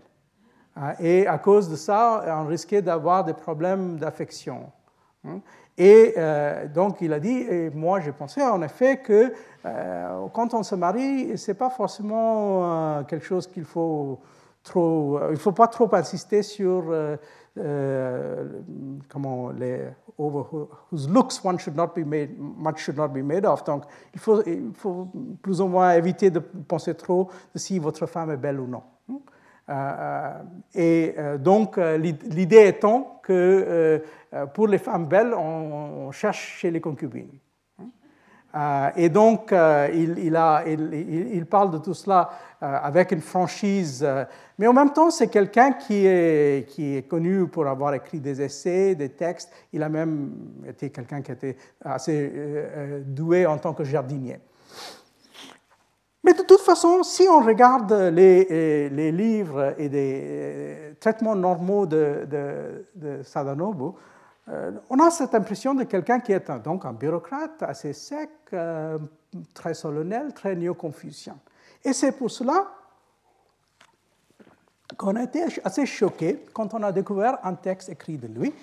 Hein, 0.75 0.93
et 0.99 1.27
à 1.27 1.37
cause 1.37 1.69
de 1.69 1.75
ça, 1.75 2.25
on 2.27 2.47
risquait 2.47 2.81
d'avoir 2.81 3.23
des 3.23 3.35
problèmes 3.35 3.97
d'affection. 3.97 4.71
Hein. 5.25 5.39
Et 5.77 6.15
euh, 6.17 6.67
donc 6.67 7.01
il 7.01 7.13
a 7.13 7.19
dit, 7.19 7.37
et 7.37 7.69
moi 7.69 7.99
j'ai 7.99 8.11
pensé 8.11 8.41
en 8.41 8.61
effet 8.63 8.97
que 8.97 9.31
euh, 9.65 10.27
quand 10.33 10.53
on 10.55 10.63
se 10.63 10.73
marie, 10.73 11.37
ce 11.37 11.51
n'est 11.51 11.57
pas 11.57 11.69
forcément 11.69 13.03
quelque 13.03 13.25
chose 13.25 13.45
qu'il 13.47 13.63
faut 13.63 14.19
trop, 14.69 15.19
il 15.29 15.31
ne 15.31 15.37
faut 15.37 15.51
pas 15.51 15.67
trop 15.67 15.93
insister 15.93 16.43
sur 16.43 16.93
comment 19.09 19.49
les 19.51 19.87
whose 20.19 21.09
looks 21.09 21.43
one 21.43 21.57
should 21.57 21.75
not 21.75 21.93
be 21.95 22.05
made, 22.05 22.37
much 22.37 22.79
should 22.79 22.97
not 22.97 23.09
be 23.09 23.23
made 23.23 23.45
of. 23.45 23.63
Donc, 23.63 23.83
il 24.13 24.19
faut, 24.19 24.43
plus 25.41 25.61
ou 25.61 25.67
moins 25.67 25.93
éviter 25.93 26.29
de 26.29 26.39
penser 26.39 26.93
trop 26.93 27.29
de 27.53 27.59
si 27.59 27.79
votre 27.79 28.05
femme 28.05 28.31
est 28.31 28.37
belle 28.37 28.59
ou 28.59 28.67
non. 28.67 28.83
Euh, 29.09 29.73
euh, 29.73 30.33
et 30.73 31.15
euh, 31.17 31.37
donc, 31.37 31.77
l'idée 31.77 32.67
étant 32.67 33.19
que 33.23 34.03
pour 34.53 34.67
les 34.67 34.79
femmes 34.79 35.05
belles, 35.05 35.33
on, 35.33 36.11
cherche 36.11 36.57
chez 36.59 36.71
les 36.71 36.81
concubines. 36.81 37.29
Et 38.95 39.09
donc, 39.09 39.53
il, 39.93 40.17
il, 40.17 41.45
parle 41.45 41.71
de 41.71 41.77
tout 41.77 41.93
cela 41.93 42.29
avec 42.59 43.11
une 43.11 43.21
franchise 43.21 44.05
mais 44.59 44.67
en 44.67 44.73
même 44.73 44.91
temps, 44.91 45.09
c'est 45.09 45.29
quelqu'un 45.29 45.71
qui 45.71 46.05
est, 46.05 47.09
connu 47.09 47.47
pour 47.47 47.65
avoir 47.65 47.93
écrit 47.93 48.19
des 48.19 48.41
essais, 48.41 48.93
des 48.93 49.07
textes. 49.07 49.49
Il 49.71 49.81
a 49.81 49.87
même 49.87 50.33
été 50.67 50.89
quelqu'un 50.89 51.21
qui 51.21 51.31
était 51.31 51.55
assez 51.81 52.29
euh, 52.35 52.69
euh, 52.75 53.01
doué 53.05 53.45
en 53.45 53.57
tant 53.57 53.73
que 53.73 53.85
jardinier. 53.85 54.37
Mais 56.25 56.33
de 56.33 56.41
toute 56.41 56.59
façon, 56.59 57.03
si 57.03 57.25
on 57.29 57.39
regarde 57.39 57.93
les, 57.93 58.47
euh, 58.51 59.11
livres 59.11 59.75
et 59.77 59.87
des 59.87 60.97
traitements 60.99 61.35
normaux 61.35 61.85
de, 61.85 62.27
de, 62.95 63.23
Sadanobu, 63.23 63.93
on 64.89 64.99
a 64.99 65.11
cette 65.11 65.35
impression 65.35 65.75
de 65.75 65.83
quelqu'un 65.83 66.19
qui 66.19 66.31
est 66.31 66.49
un, 66.49 66.57
donc 66.57 66.85
un 66.85 66.93
bureaucrate 66.93 67.61
assez 67.63 67.93
sec, 67.93 68.29
très 69.53 69.73
solennel, 69.73 70.33
très 70.33 70.55
néo-confucien. 70.55 71.37
Et 71.83 71.93
c'est 71.93 72.11
pour 72.11 72.31
cela 72.31 72.67
qu'on 74.97 75.15
a 75.15 75.23
été 75.23 75.43
assez 75.63 75.85
choqué 75.85 76.45
quand 76.53 76.73
on 76.73 76.83
a 76.83 76.91
découvert 76.91 77.39
un 77.45 77.53
texte 77.53 77.89
écrit 77.89 78.17
de 78.17 78.27
lui 78.27 78.53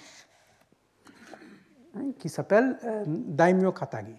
hein, 1.94 2.12
qui 2.18 2.28
s'appelle 2.28 2.78
euh, 2.84 3.04
Daimyo 3.06 3.72
Katagi. 3.72 4.16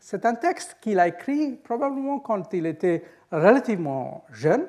C'est 0.00 0.24
un 0.24 0.34
texte 0.34 0.78
qu'il 0.80 0.98
a 0.98 1.08
écrit 1.08 1.52
probablement 1.52 2.18
quand 2.18 2.52
il 2.54 2.64
était 2.66 3.04
relativement 3.30 4.24
jeune, 4.32 4.66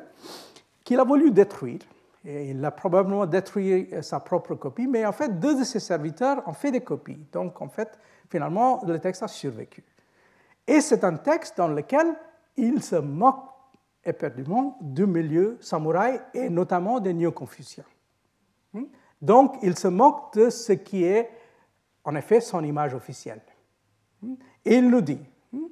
qu'il 0.83 0.99
a 0.99 1.05
voulu 1.05 1.31
détruire. 1.31 1.79
Il 2.25 2.65
a 2.65 2.71
probablement 2.71 3.27
détruit 3.27 3.89
sa 4.01 4.19
propre 4.19 4.55
copie, 4.55 4.87
mais 4.87 5.05
en 5.05 5.11
fait, 5.11 5.39
deux 5.39 5.59
de 5.59 5.63
ses 5.63 5.79
serviteurs 5.79 6.41
ont 6.47 6.53
fait 6.53 6.71
des 6.71 6.81
copies. 6.81 7.19
Donc, 7.31 7.61
en 7.61 7.69
fait, 7.69 7.99
finalement, 8.29 8.81
le 8.85 8.97
texte 8.99 9.21
a 9.21 9.27
survécu. 9.27 9.83
Et 10.67 10.81
c'est 10.81 11.03
un 11.03 11.17
texte 11.17 11.57
dans 11.57 11.67
lequel 11.67 12.07
il 12.57 12.81
se 12.81 12.95
moque 12.95 13.45
éperdument 14.03 14.77
du 14.81 15.05
milieu 15.05 15.57
samouraï 15.61 16.21
et 16.33 16.49
notamment 16.49 16.99
des 16.99 17.13
néo-confuciens. 17.13 17.85
Hmm? 18.73 18.85
Donc, 19.21 19.57
il 19.61 19.77
se 19.77 19.87
moque 19.87 20.33
de 20.35 20.49
ce 20.49 20.73
qui 20.73 21.03
est 21.03 21.29
en 22.03 22.15
effet 22.15 22.39
son 22.39 22.63
image 22.63 22.93
officielle. 22.93 23.41
Hmm? 24.21 24.35
Et 24.63 24.75
il 24.77 24.89
nous 24.89 25.01
dit, 25.01 25.19
hmm? 25.51 25.65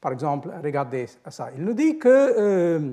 par 0.00 0.12
exemple, 0.12 0.50
regardez 0.62 1.06
ça, 1.28 1.50
il 1.54 1.64
nous 1.64 1.74
dit 1.74 1.98
que 1.98 2.08
euh, 2.08 2.92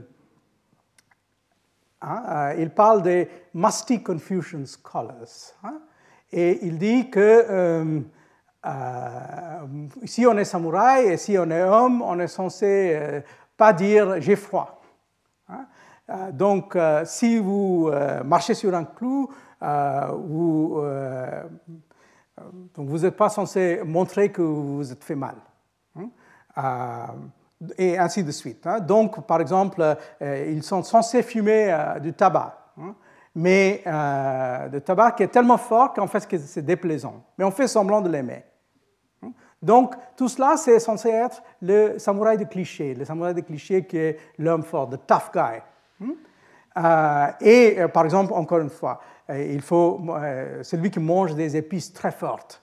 hein, 2.05 2.23
euh, 2.29 2.55
il 2.59 2.69
parle 2.69 3.01
des 3.01 3.29
musty 3.53 4.01
Confucian 4.01 4.65
scholars. 4.65 5.53
Hein? 5.63 5.79
et 6.31 6.65
il 6.65 6.77
dit 6.77 7.09
que 7.09 7.45
euh, 7.49 7.99
si 10.05 10.25
on 10.25 10.37
est 10.37 10.45
samouraï 10.45 11.05
et 11.07 11.17
si 11.17 11.37
on 11.37 11.49
est 11.49 11.63
homme, 11.63 12.01
on 12.01 12.19
est 12.19 12.27
censé 12.27 13.21
pas 13.57 13.73
dire 13.73 14.21
j'ai 14.21 14.35
froid. 14.35 14.81
Hein. 15.49 15.65
Euh, 16.09 16.31
donc, 16.31 16.75
euh, 16.75 17.03
si 17.05 17.39
vous 17.39 17.89
euh, 17.91 18.23
marchez 18.23 18.53
sur 18.53 18.73
un 18.75 18.85
clou, 18.85 19.29
vous 22.75 22.99
n'êtes 22.99 23.17
pas 23.17 23.29
censé 23.29 23.81
montrer 23.83 24.31
que 24.31 24.41
vous 24.41 24.77
vous 24.77 24.91
êtes 24.91 25.03
fait 25.03 25.15
mal. 25.15 25.35
Hein. 27.61 27.67
et 27.77 27.97
ainsi 27.97 28.23
de 28.23 28.31
suite. 28.31 28.65
Hein. 28.67 28.79
Donc, 28.79 29.25
par 29.25 29.41
exemple, 29.41 29.97
ils 30.21 30.63
sont 30.63 30.83
censés 30.83 31.23
fumer 31.23 31.75
du 32.01 32.13
tabac, 32.13 32.57
hein. 32.77 32.95
mais 33.33 33.81
le 33.85 34.79
tabac 34.79 35.11
qui 35.11 35.23
est 35.23 35.27
tellement 35.27 35.57
fort 35.57 35.93
qu'en 35.93 36.07
fait 36.07 36.27
c'est 36.37 36.65
déplaisant. 36.65 37.23
Mais 37.37 37.45
on 37.45 37.51
fait 37.51 37.67
semblant 37.67 38.01
de 38.01 38.09
l'aimer. 38.09 38.43
Donc, 39.61 39.95
tout 40.15 40.27
cela, 40.27 40.57
c'est 40.57 40.79
censé 40.79 41.09
être 41.09 41.41
le 41.61 41.97
samouraï 41.97 42.37
de 42.37 42.43
cliché, 42.43 42.93
le 42.93 43.03
samouraï 43.03 43.33
de 43.33 43.41
cliché 43.41 43.83
qui 43.85 43.97
est 43.97 44.19
l'homme 44.37 44.63
fort, 44.63 44.89
le 44.91 44.97
tough 44.97 45.31
guy. 45.33 45.61
Euh, 46.77 47.27
et 47.41 47.79
euh, 47.79 47.87
par 47.87 48.03
exemple, 48.03 48.33
encore 48.33 48.59
une 48.59 48.69
fois, 48.69 49.01
euh, 49.29 49.53
il 49.53 49.61
faut 49.61 50.01
celui 50.61 50.91
qui 50.91 50.99
mange 50.99 51.33
des 51.35 51.55
épices 51.55 51.93
très 51.93 52.11
fortes. 52.11 52.61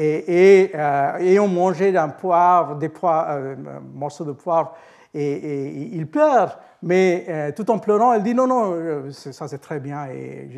Et, 0.00 0.70
et, 0.72 1.40
on 1.40 1.48
mangeait 1.48 1.96
un 1.96 2.08
poivre, 2.08 2.76
des 2.76 2.88
poivre, 2.88 3.56
morceaux 3.92 4.24
de 4.24 4.32
poivre, 4.32 4.74
et, 5.12 5.90
il 5.92 6.06
pleure, 6.06 6.60
mais 6.82 7.52
tout 7.56 7.68
en 7.70 7.78
pleurant, 7.78 8.14
il 8.14 8.22
dit 8.22 8.34
non, 8.34 8.46
non, 8.46 9.10
ça 9.10 9.48
c'est 9.48 9.58
très 9.58 9.80
bien 9.80 10.06
et 10.06 10.48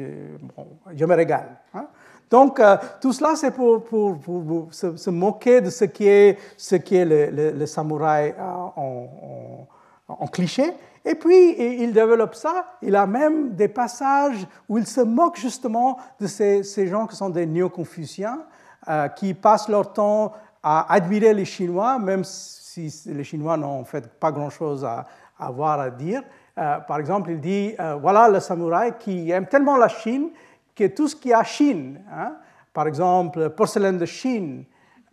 je, 0.95 1.05
me 1.07 1.15
régale. 1.15 1.57
Hein? 1.73 1.87
Donc, 2.31 2.61
euh, 2.61 2.77
tout 3.01 3.13
cela, 3.13 3.35
c'est 3.35 3.51
pour, 3.51 3.83
se, 4.71 5.11
moquer 5.11 5.61
de 5.61 5.69
ce 5.69 5.85
qui 5.85 6.07
est, 6.07 6.39
le, 6.63 7.67
samouraï 7.67 8.35
euh, 8.39 9.65
en, 10.09 10.27
cliché. 10.29 10.73
Et 11.05 11.17
puis, 11.17 11.83
il 11.83 11.93
développe 11.93 12.37
ça. 12.37 12.77
Il 12.83 12.95
a 12.95 13.07
même 13.07 13.55
des 13.55 13.69
passages 13.69 14.47
où 14.69 14.79
il 14.79 14.87
se 14.87 15.01
moque 15.01 15.39
justement 15.39 15.99
de 16.21 16.29
ces, 16.29 16.63
ces 16.63 16.87
gens 16.87 17.07
qui 17.07 17.17
sont 17.17 17.31
des 17.31 17.47
néo-confuciens, 17.47 18.39
euh, 18.39 18.60
qui 19.17 19.35
passent 19.35 19.69
leur 19.69 19.93
temps 19.93 20.33
à 20.63 20.93
admirer 20.93 21.35
les 21.35 21.45
Chinois, 21.45 21.99
même 21.99 22.25
si 22.25 22.93
les 23.07 23.25
Chinois 23.25 23.57
n'ont 23.57 23.81
en 23.81 23.85
fait 23.85 24.09
pas 24.19 24.33
grand-chose 24.33 24.85
à, 24.85 25.07
avoir 25.39 25.81
à 25.81 25.91
dire. 25.91 26.23
par 26.55 26.99
exemple, 26.99 27.31
il 27.31 27.41
dit, 27.41 27.75
voilà 28.01 28.29
le 28.29 28.41
samouraï 28.41 28.95
qui 28.99 29.31
aime 29.31 29.47
tellement 29.47 29.77
la 29.77 29.89
Chine 29.89 30.31
que 30.75 30.87
tout 30.87 31.09
ce 31.09 31.17
qui 31.17 31.33
à 31.33 31.43
Chine, 31.45 32.01
hein, 32.11 32.37
par 32.73 32.87
exemple 32.87 33.51
porcelaine 33.51 33.99
de 33.99 34.07
Chine, 34.07 34.65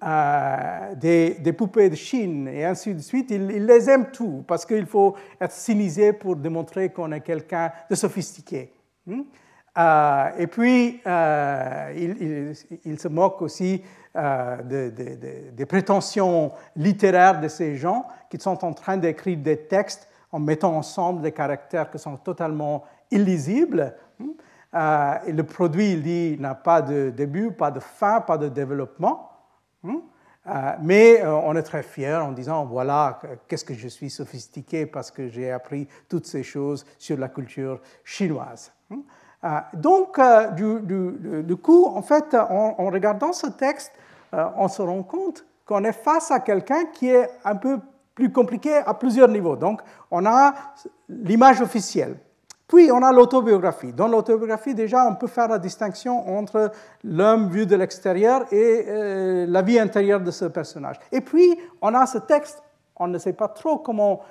euh, 0.03 0.93
des, 0.93 1.53
poupées 1.53 1.89
de 1.89 1.95
Chine 1.95 2.47
et 2.47 2.63
ainsi 2.63 2.93
de 2.93 2.99
suite, 2.99 3.31
il, 3.31 3.47
les 3.47 3.89
aime 3.89 4.11
tout 4.11 4.43
parce 4.47 4.63
qu'il 4.63 4.85
faut 4.85 5.15
être 5.41 5.51
cynisé 5.51 6.13
pour 6.13 6.35
démontrer 6.35 6.89
qu'on 6.89 7.11
est 7.11 7.21
quelqu'un 7.21 7.71
de 7.89 7.95
sophistiqué. 7.95 8.71
Hein. 9.09 9.23
Euh, 9.77 10.29
et 10.37 10.47
puis, 10.47 11.01
euh, 11.05 12.53
il, 12.85 12.99
se 12.99 13.07
moque 13.07 13.41
aussi 13.41 13.83
des 14.15 15.65
prétentions 15.67 16.51
littéraires 16.75 17.39
de 17.39 17.47
ces 17.47 17.75
gens 17.75 18.05
qui 18.29 18.39
sont 18.39 18.65
en 18.65 18.73
train 18.73 18.97
d'écrire 18.97 19.37
des 19.37 19.57
textes 19.57 20.07
en 20.31 20.39
mettant 20.39 20.75
ensemble 20.75 21.21
des 21.21 21.31
caractères 21.31 21.89
qui 21.91 21.99
sont 21.99 22.17
totalement 22.17 22.83
illisibles. 23.11 23.93
Euh, 24.73 25.13
et 25.25 25.31
le 25.31 25.43
produit, 25.43 25.93
il 25.93 26.03
dit, 26.03 26.37
n'a 26.39 26.55
pas 26.55 26.81
de 26.81 27.09
début, 27.09 27.51
pas 27.51 27.71
de 27.71 27.79
fin, 27.79 28.21
pas 28.21 28.37
de 28.37 28.49
développement. 28.49 29.31
Euh, 29.85 30.71
mais 30.81 31.21
euh, 31.21 31.33
on 31.35 31.55
est 31.55 31.63
très 31.63 31.83
fier 31.83 32.23
en 32.23 32.31
disant, 32.31 32.65
voilà, 32.65 33.19
qu'est-ce 33.47 33.65
que 33.65 33.73
je 33.73 33.87
suis 33.87 34.09
sophistiqué 34.09 34.85
parce 34.85 35.11
que 35.11 35.27
j'ai 35.27 35.51
appris 35.51 35.87
toutes 36.07 36.25
ces 36.25 36.43
choses 36.43 36.85
sur 36.97 37.17
la 37.17 37.29
culture 37.29 37.81
chinoise. 38.03 38.71
Hein. 39.43 39.63
donc, 39.73 40.19
du, 40.55 41.55
coup, 41.57 41.85
en 41.85 42.01
fait, 42.01 42.35
en, 42.35 42.89
regardant 42.89 43.33
ce 43.33 43.47
texte, 43.47 43.93
on 44.33 44.67
se 44.67 44.81
rend 44.81 45.03
compte 45.03 45.45
qu'on 45.65 45.83
est 45.83 45.93
face 45.93 46.31
à 46.31 46.39
quelqu'un 46.39 46.85
qui 46.85 47.09
est 47.09 47.29
un 47.43 47.55
peu 47.55 47.79
plus 48.15 48.31
compliqué 48.31 48.73
à 48.73 48.93
plusieurs 48.95 49.27
niveaux. 49.27 49.55
Donc, 49.55 49.81
on 50.09 50.25
a 50.25 50.53
l'image 51.07 51.61
officielle, 51.61 52.17
puis 52.67 52.91
on 52.91 53.03
a 53.03 53.11
l'autobiographie. 53.11 53.93
Dans 53.93 54.07
l'autobiographie, 54.07 54.73
déjà, 54.73 55.05
on 55.05 55.15
peut 55.15 55.27
faire 55.27 55.47
la 55.47 55.59
distinction 55.59 56.37
entre 56.37 56.71
l'homme 57.03 57.49
vu 57.49 57.65
de 57.65 57.75
l'extérieur 57.75 58.51
et 58.51 58.85
euh, 58.87 59.45
la 59.47 59.61
vie 59.61 59.79
intérieure 59.79 60.19
de 60.19 60.31
ce 60.31 60.45
personnage. 60.45 60.99
Et 61.11 61.21
puis, 61.21 61.57
on 61.81 61.93
a 61.93 62.05
ce 62.05 62.17
texte, 62.17 62.63
on 62.95 63.07
ne 63.07 63.17
sait 63.17 63.33
pas 63.33 63.49
trop 63.49 63.77
comment 63.77 64.21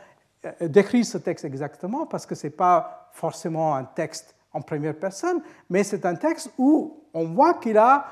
euh, 0.44 0.68
décrire 0.68 1.04
ce 1.04 1.18
texte 1.18 1.44
exactement, 1.44 2.06
parce 2.06 2.26
que 2.26 2.34
ce 2.34 2.48
n'est 2.48 2.52
pas 2.52 3.08
forcément 3.12 3.74
un 3.74 3.84
texte 3.84 4.34
en 4.56 4.62
première 4.62 4.94
personne, 4.94 5.42
mais 5.68 5.84
c'est 5.84 6.06
un 6.06 6.14
texte 6.14 6.50
où 6.56 7.04
on 7.12 7.26
voit 7.26 7.54
qu'il 7.54 7.76
a 7.76 8.06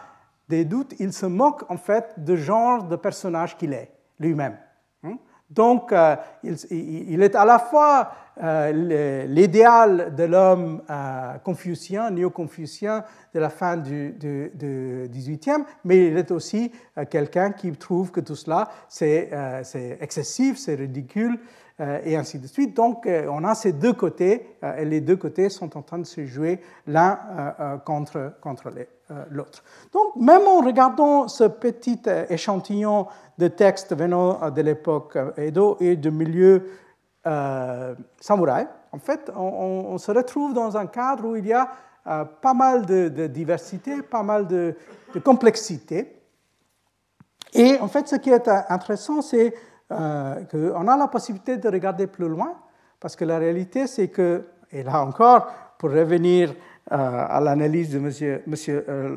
des 0.48 0.64
doutes, 0.64 0.94
il 0.98 1.12
se 1.12 1.26
moque 1.26 1.64
en 1.70 1.78
fait 1.78 2.12
du 2.18 2.36
genre 2.36 2.84
de 2.84 2.96
personnage 2.96 3.56
qu'il 3.56 3.72
est 3.72 3.90
lui-même. 4.20 4.58
Hein. 5.02 5.16
Donc, 5.48 5.90
euh, 5.92 6.16
il, 6.42 7.22
est 7.22 7.34
à 7.34 7.46
la 7.46 7.58
fois 7.58 8.12
euh, 8.42 9.24
l'idéal 9.26 10.14
de 10.14 10.24
l'homme 10.24 10.82
euh, 10.90 11.38
confucien, 11.38 12.10
néo-confucien 12.10 13.04
de 13.32 13.40
la 13.40 13.48
fin 13.48 13.78
du, 13.78 14.12
du, 14.12 14.50
du, 14.54 15.08
18e, 15.08 15.64
mais 15.84 16.08
il 16.08 16.18
est 16.18 16.30
aussi 16.30 16.70
quelqu'un 17.10 17.52
qui 17.52 17.72
trouve 17.72 18.10
que 18.10 18.20
tout 18.20 18.36
cela, 18.36 18.68
c'est 18.88 19.30
excessif, 20.00 20.58
c'est 20.58 20.74
ridicule, 20.74 21.38
et 21.78 22.16
ainsi 22.16 22.38
de 22.38 22.46
suite. 22.46 22.76
Donc, 22.76 23.06
on 23.06 23.42
a 23.42 23.54
ces 23.54 23.72
deux 23.72 23.92
côtés, 23.92 24.46
et 24.78 24.84
les 24.84 25.00
deux 25.00 25.16
côtés 25.16 25.48
sont 25.48 25.76
en 25.76 25.82
train 25.82 25.98
de 25.98 26.06
se 26.06 26.24
jouer 26.24 26.60
l'un 26.86 27.18
contre, 27.84 28.34
contre 28.40 28.70
l'autre. 29.30 29.64
Donc, 29.92 30.14
même 30.16 30.46
en 30.46 30.60
regardant 30.60 31.26
ce 31.26 31.44
petit 31.44 32.00
échantillon 32.28 33.08
de 33.38 33.48
textes 33.48 33.96
venant 33.96 34.50
de 34.50 34.62
l'époque 34.62 35.18
Edo 35.36 35.76
et 35.80 35.96
de 35.96 36.10
milieu 36.10 36.70
euh, 37.26 37.94
samouraï, 38.20 38.68
en 38.92 38.98
fait, 38.98 39.32
on, 39.34 39.96
se 39.98 40.12
retrouve 40.12 40.52
dans 40.52 40.76
un 40.76 40.86
cadre 40.86 41.26
où 41.26 41.36
il 41.36 41.46
y 41.46 41.52
a 41.52 41.70
euh, 42.06 42.24
pas 42.24 42.52
mal 42.52 42.84
de, 42.84 43.26
diversité, 43.26 44.02
pas 44.02 44.22
mal 44.22 44.46
de, 44.46 44.76
complexité. 45.24 46.20
Et 47.54 47.78
en 47.80 47.88
fait, 47.88 48.08
ce 48.08 48.16
qui 48.16 48.30
est 48.30 48.46
intéressant, 48.46 49.22
c'est 49.22 49.54
euh, 49.54 49.56
qu'on 49.88 50.88
a 50.88 50.96
la 50.96 51.08
possibilité 51.08 51.56
de 51.56 51.68
regarder 51.68 52.06
plus 52.06 52.28
loin, 52.28 52.54
parce 53.00 53.16
que 53.16 53.24
la 53.24 53.38
réalité, 53.38 53.86
c'est 53.86 54.08
que, 54.08 54.44
et 54.72 54.82
là 54.82 55.04
encore, 55.04 55.46
pour 55.78 55.90
revenir 55.90 56.54
euh, 56.92 56.96
à 56.96 57.40
l'analyse 57.40 57.90
de 57.90 57.98
M. 57.98 58.42
Monsieur, 58.46 58.84
euh, 58.90 59.16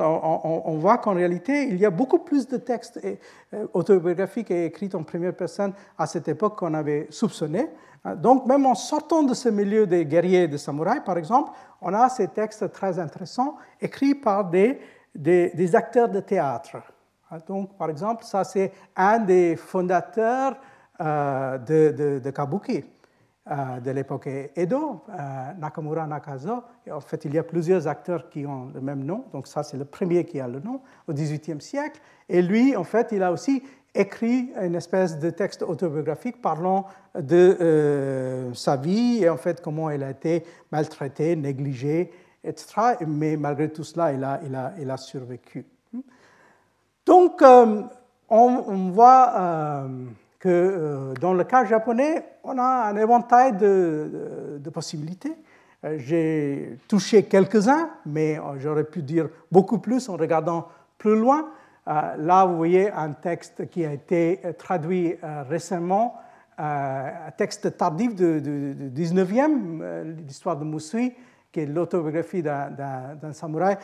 on, 0.00 0.78
voit 0.78 0.96
qu'en 0.96 1.12
réalité, 1.12 1.64
il 1.64 1.76
y 1.76 1.84
a 1.84 1.90
beaucoup 1.90 2.20
plus 2.20 2.48
de 2.48 2.56
textes 2.56 2.98
euh, 3.04 3.66
autobiographiques 3.74 4.50
écrits 4.50 4.88
en 4.94 5.02
première 5.02 5.34
personne 5.34 5.74
à 5.98 6.06
cette 6.06 6.28
époque 6.28 6.58
qu'on 6.58 6.72
avait 6.72 7.06
soupçonné. 7.10 7.68
Donc, 8.16 8.46
même 8.46 8.64
en 8.64 8.74
sortant 8.74 9.22
de 9.22 9.34
ce 9.34 9.50
milieu 9.50 9.86
des 9.86 10.06
guerriers 10.06 10.44
et 10.44 10.48
des 10.48 10.58
samouraïs, 10.58 11.02
par 11.04 11.18
exemple, 11.18 11.50
on 11.82 11.92
a 11.92 12.08
ces 12.08 12.28
textes 12.28 12.72
très 12.72 12.98
intéressants 12.98 13.56
écrits 13.80 14.14
par 14.14 14.48
des, 14.48 14.78
des, 15.14 15.76
acteurs 15.76 16.08
de 16.08 16.20
théâtre. 16.20 16.76
Donc, 17.46 17.76
par 17.76 17.90
exemple, 17.90 18.24
ça, 18.24 18.44
c'est 18.44 18.72
un 18.96 19.18
des 19.18 19.56
fondateurs 19.56 20.56
de, 21.00 22.20
de 22.20 22.30
Kabuki. 22.30 22.84
Euh, 23.50 23.78
de 23.78 23.90
l'époque 23.90 24.26
Edo, 24.56 25.02
euh, 25.10 25.52
Nakamura 25.58 26.06
Nakazo. 26.06 26.62
en 26.90 27.00
fait, 27.00 27.26
il 27.26 27.34
y 27.34 27.38
a 27.38 27.42
plusieurs 27.42 27.86
acteurs 27.86 28.30
qui 28.30 28.46
ont 28.46 28.70
le 28.72 28.80
même 28.80 29.04
nom, 29.04 29.26
donc 29.34 29.48
ça, 29.48 29.62
c'est 29.62 29.76
le 29.76 29.84
premier 29.84 30.24
qui 30.24 30.40
a 30.40 30.48
le 30.48 30.60
nom 30.60 30.80
au 31.06 31.12
XVIIIe 31.12 31.60
siècle. 31.60 32.00
Et 32.26 32.40
lui, 32.40 32.74
en 32.74 32.84
fait, 32.84 33.12
il 33.12 33.22
a 33.22 33.30
aussi 33.30 33.62
écrit 33.94 34.50
une 34.58 34.74
espèce 34.74 35.18
de 35.18 35.28
texte 35.28 35.62
autobiographique 35.62 36.40
parlant 36.40 36.86
de 37.14 37.58
euh, 37.60 38.54
sa 38.54 38.76
vie 38.76 39.22
et 39.22 39.28
en 39.28 39.36
fait 39.36 39.60
comment 39.60 39.90
elle 39.90 40.04
a 40.04 40.10
été 40.10 40.42
maltraitée, 40.72 41.36
négligée, 41.36 42.12
etc. 42.42 42.94
Mais 43.06 43.36
malgré 43.36 43.68
tout 43.68 43.84
cela, 43.84 44.10
il 44.80 44.90
a 44.90 44.96
survécu. 44.96 45.66
Donc, 47.06 47.42
on, 47.42 47.88
on, 48.30 48.90
voit 48.90 49.86
que 50.44 50.50
euh, 50.50 51.14
dans 51.22 51.32
le 51.32 51.42
cas 51.44 51.64
japonais, 51.64 52.22
on 52.44 52.58
a 52.58 52.90
un 52.90 52.96
éventail 52.96 53.56
de, 53.56 54.60
possibilités. 54.74 55.32
Euh, 55.84 55.96
j'ai 55.96 56.78
touché 56.86 57.22
quelques-uns, 57.22 57.88
mais 58.04 58.38
euh, 58.38 58.58
j'aurais 58.58 58.84
pu 58.84 59.00
dire 59.00 59.30
beaucoup 59.50 59.78
plus 59.78 60.06
en 60.10 60.18
regardant 60.18 60.68
plus 60.98 61.18
loin. 61.18 61.48
Là, 61.86 62.46
vous 62.46 62.56
voyez 62.56 62.90
un 62.92 63.12
texte 63.12 63.68
qui 63.68 63.84
a 63.84 63.92
été 63.92 64.40
traduit 64.56 65.16
récemment, 65.50 66.14
un 66.56 67.30
texte 67.36 67.76
tardif 67.76 68.14
du 68.14 68.40
19e, 68.90 70.14
l'histoire 70.26 70.56
de 70.56 70.64
Musui, 70.64 71.12
qui 71.52 71.60
est 71.60 71.66
l'autobiographie 71.66 72.42
d'un 72.42 73.32
samouraï. 73.34 73.76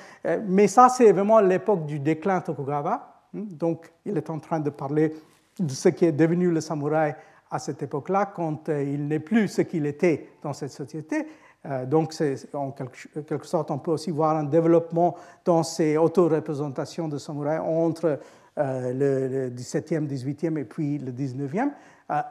Mais 0.49 0.67
ça, 0.67 0.89
c'est 0.89 1.13
vraiment 1.13 1.41
l'époque 1.41 1.85
du 1.85 1.99
déclin 1.99 2.41
Tokugawa. 2.41 3.10
Donc, 3.33 3.91
il 4.05 4.17
est 4.17 4.31
en 4.31 4.39
train 4.39 4.61
de 4.61 4.71
parler 4.71 5.15
de 5.59 5.71
ce 5.71 5.89
qui 5.89 6.05
est 6.05 6.13
devenu 6.13 6.51
le 6.51 6.61
samouraï 6.61 7.15
à 7.51 7.59
cette 7.59 7.83
époque-là, 7.83 8.27
quand 8.27 8.69
euh, 8.69 8.83
il 8.83 9.09
n'est 9.09 9.19
plus 9.19 9.49
ce 9.49 9.63
qu'il 9.63 9.87
était 9.87 10.29
dans 10.43 10.53
cette 10.53 10.71
société. 10.71 11.27
Euh, 11.67 11.85
donc, 11.85 12.15
en 12.55 12.71
quelque 12.71 13.47
sorte, 13.47 13.71
on 13.71 13.79
peut 13.79 13.91
aussi 13.91 14.11
voir 14.11 14.37
un 14.37 14.45
développement 14.45 15.17
dans 15.45 15.63
ces 15.63 15.97
auto-représentations 15.97 17.09
de 17.09 17.19
samouraï 17.19 17.59
entre 17.59 18.21
euh, 18.59 19.51
le, 19.51 19.51
17e, 19.51 20.07
18e 20.07 20.59
et 20.59 20.65
puis 20.65 20.99
le 20.99 21.13
19e. 21.13 21.71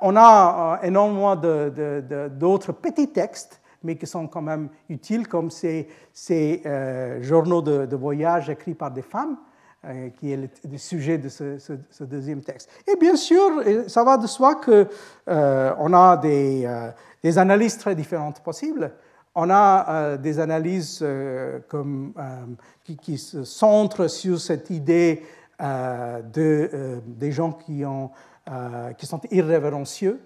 on 0.01 0.15
a 0.15 0.79
énormément 0.83 1.35
d'autres 1.35 2.71
petits 2.71 3.11
textes, 3.11 3.61
mais 3.83 3.95
qui 3.95 4.07
sont 4.07 4.27
quand 4.27 4.41
même 4.41 4.69
utiles, 4.89 5.27
comme 5.27 5.49
ces 5.51 5.87
journaux 7.21 7.61
de, 7.61 7.95
voyage 7.95 8.49
écrits 8.49 8.73
par 8.73 8.91
des 8.91 9.01
femmes. 9.01 9.37
Qui 10.17 10.31
est 10.31 10.37
le, 10.37 10.77
sujet 10.77 11.17
de 11.17 11.29
ce, 11.29 12.03
deuxième 12.03 12.41
texte. 12.41 12.69
Et 12.87 12.95
bien 12.97 13.15
sûr, 13.15 13.63
ça 13.87 14.03
va 14.03 14.17
de 14.17 14.27
soi 14.27 14.55
qu'on 14.55 14.87
on 15.25 15.93
a 15.93 16.17
des, 16.17 16.69
des, 17.23 17.37
analyses 17.37 17.77
très 17.77 17.95
différentes 17.95 18.41
possibles. 18.41 18.91
On 19.35 19.49
a 19.49 20.17
des 20.17 20.39
analyses 20.39 21.05
comme, 21.69 22.13
qui, 22.83 23.17
se 23.17 23.43
centrent 23.43 24.07
sur 24.09 24.39
cette 24.39 24.69
idée 24.69 25.23
euh, 25.61 26.21
de, 26.21 26.69
euh, 26.73 26.99
des 27.05 27.33
gens 27.33 27.57
euh, 27.69 28.93
qui 28.93 29.05
sont 29.05 29.19
irrévérencieux, 29.29 30.21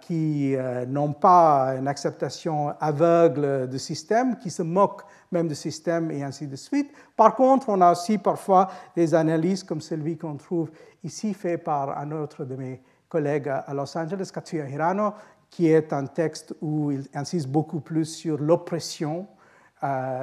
qui 0.00 0.54
n'ont 0.88 1.12
pas 1.12 1.76
une 1.78 1.88
acceptation 1.88 2.74
aveugle 2.80 3.68
du 3.68 3.78
système, 3.78 4.36
qui 4.38 4.50
se 4.50 4.62
moquent 4.62 5.02
même 5.30 5.48
du 5.48 5.54
système 5.54 6.10
et 6.10 6.22
ainsi 6.22 6.46
de 6.46 6.56
suite. 6.56 6.90
Par 7.16 7.34
contre, 7.36 7.68
on 7.68 7.80
a 7.80 7.92
aussi 7.92 8.18
parfois 8.18 8.68
des 8.96 9.14
analyses 9.14 9.62
comme 9.62 9.80
celui 9.80 10.18
qu'on 10.18 10.36
trouve 10.36 10.70
ici 11.04 11.32
fait 11.32 11.58
par 11.58 11.96
un 11.96 12.10
autre 12.12 12.44
de 12.44 12.56
mes 12.56 12.82
collègues 13.08 13.48
à 13.48 13.72
Los 13.72 13.96
Angeles, 13.96 14.30
Katsuya 14.32 14.68
Hirano, 14.68 15.14
qui 15.48 15.68
est 15.68 15.92
un 15.92 16.06
texte 16.06 16.54
où 16.60 16.90
il 16.90 17.06
insiste 17.14 17.48
beaucoup 17.48 17.80
plus 17.80 18.06
sur 18.06 18.38
l'oppression. 18.38 19.26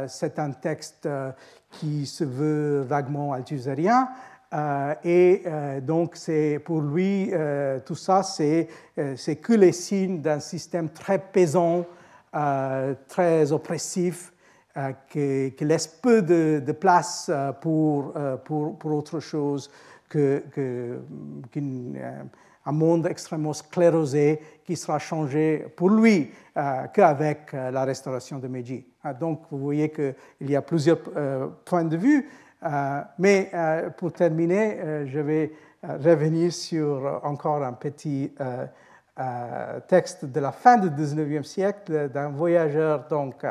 c'est 0.07 0.39
un 0.39 0.51
texte 0.51 1.07
qui 1.71 2.05
se 2.05 2.23
veut 2.23 2.81
vaguement 2.81 3.33
althusérien, 3.33 4.09
euh, 4.51 4.95
et 5.03 5.43
euh, 5.45 5.79
donc, 5.79 6.17
pour 6.65 6.81
lui, 6.81 7.29
euh, 7.31 7.79
tout 7.85 7.95
ça, 7.95 8.23
c'est 8.23 8.67
que 8.95 9.53
les 9.53 9.71
signes 9.71 10.21
d'un 10.21 10.39
système 10.39 10.89
très 10.89 11.19
pesant, 11.19 11.85
très 13.07 13.51
oppressif, 13.51 14.33
qui, 15.09 15.53
laisse 15.61 15.87
peu 15.87 16.21
de, 16.21 16.71
place 16.71 17.29
pour, 17.61 18.13
pour, 18.45 18.77
pour, 18.77 18.91
autre 18.93 19.19
chose 19.19 19.69
que, 20.07 20.43
que 20.51 20.99
un 22.65 22.71
monde 22.71 23.07
extrêmement 23.07 23.53
sclérosé 23.53 24.39
qui 24.63 24.75
sera 24.75 24.99
changé 24.99 25.65
pour 25.75 25.89
lui 25.89 26.31
qu'avec 26.93 27.51
la 27.53 27.83
restauration 27.83 28.37
de 28.37 28.47
Meiji. 28.47 28.85
donc, 29.19 29.41
vous 29.49 29.57
voyez 29.57 29.89
qu'il 29.89 30.15
y 30.41 30.55
a 30.55 30.61
plusieurs 30.61 30.99
points 31.65 31.85
de 31.85 31.97
vue. 31.97 32.29
Euh, 32.63 33.01
mais 33.17 33.49
euh, 33.53 33.89
pour 33.91 34.11
terminer, 34.11 34.79
euh, 34.79 35.05
je 35.07 35.19
vais 35.19 35.53
revenir 35.81 36.51
sur 36.51 37.21
encore 37.23 37.63
un 37.63 37.71
petit 37.73 38.33
texte 39.87 40.25
de 40.25 40.39
la 40.39 40.51
fin 40.51 40.77
du 40.77 40.89
19e 40.89 41.43
siècle 41.43 42.09
d'un 42.09 42.29
voyageur 42.29 43.07
donc, 43.07 43.45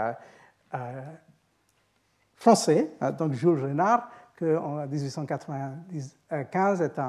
français, 2.34 2.90
donc 3.18 3.32
Jules 3.32 3.62
Renard, 3.64 4.10
qui 4.36 4.44
en 4.44 4.86
1895 4.86 6.82
est 6.82 7.00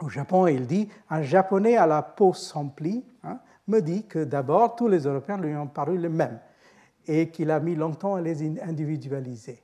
au 0.00 0.08
Japon 0.08 0.46
il 0.46 0.66
dit 0.66 0.88
Un 1.10 1.22
japonais 1.22 1.76
à 1.76 1.86
la 1.86 2.02
peau 2.02 2.32
s'emplit 2.34 3.04
hein, 3.24 3.40
me 3.66 3.80
dit 3.80 4.06
que 4.06 4.22
d'abord 4.22 4.76
tous 4.76 4.86
les 4.86 5.00
Européens 5.06 5.38
lui 5.38 5.56
ont 5.56 5.66
paru 5.66 5.98
les 5.98 6.08
mêmes 6.08 6.38
et 7.08 7.30
qu'il 7.30 7.50
a 7.50 7.58
mis 7.58 7.74
longtemps 7.74 8.14
à 8.14 8.20
les 8.20 8.60
individualiser. 8.60 9.60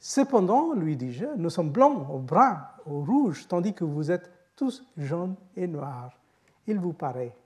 Cependant, 0.00 0.72
lui 0.72 0.96
dis-je, 0.96 1.26
nous 1.36 1.50
sommes 1.50 1.70
blancs, 1.70 2.08
au 2.10 2.18
brun, 2.18 2.66
au 2.86 3.04
rouge, 3.04 3.46
tandis 3.46 3.74
que 3.74 3.84
vous 3.84 4.10
êtes 4.10 4.32
tous 4.56 4.82
jaunes 4.96 5.36
et 5.56 5.66
noirs. 5.66 6.18
Il 6.66 6.78
vous 6.78 6.94
paraît, 6.94 7.36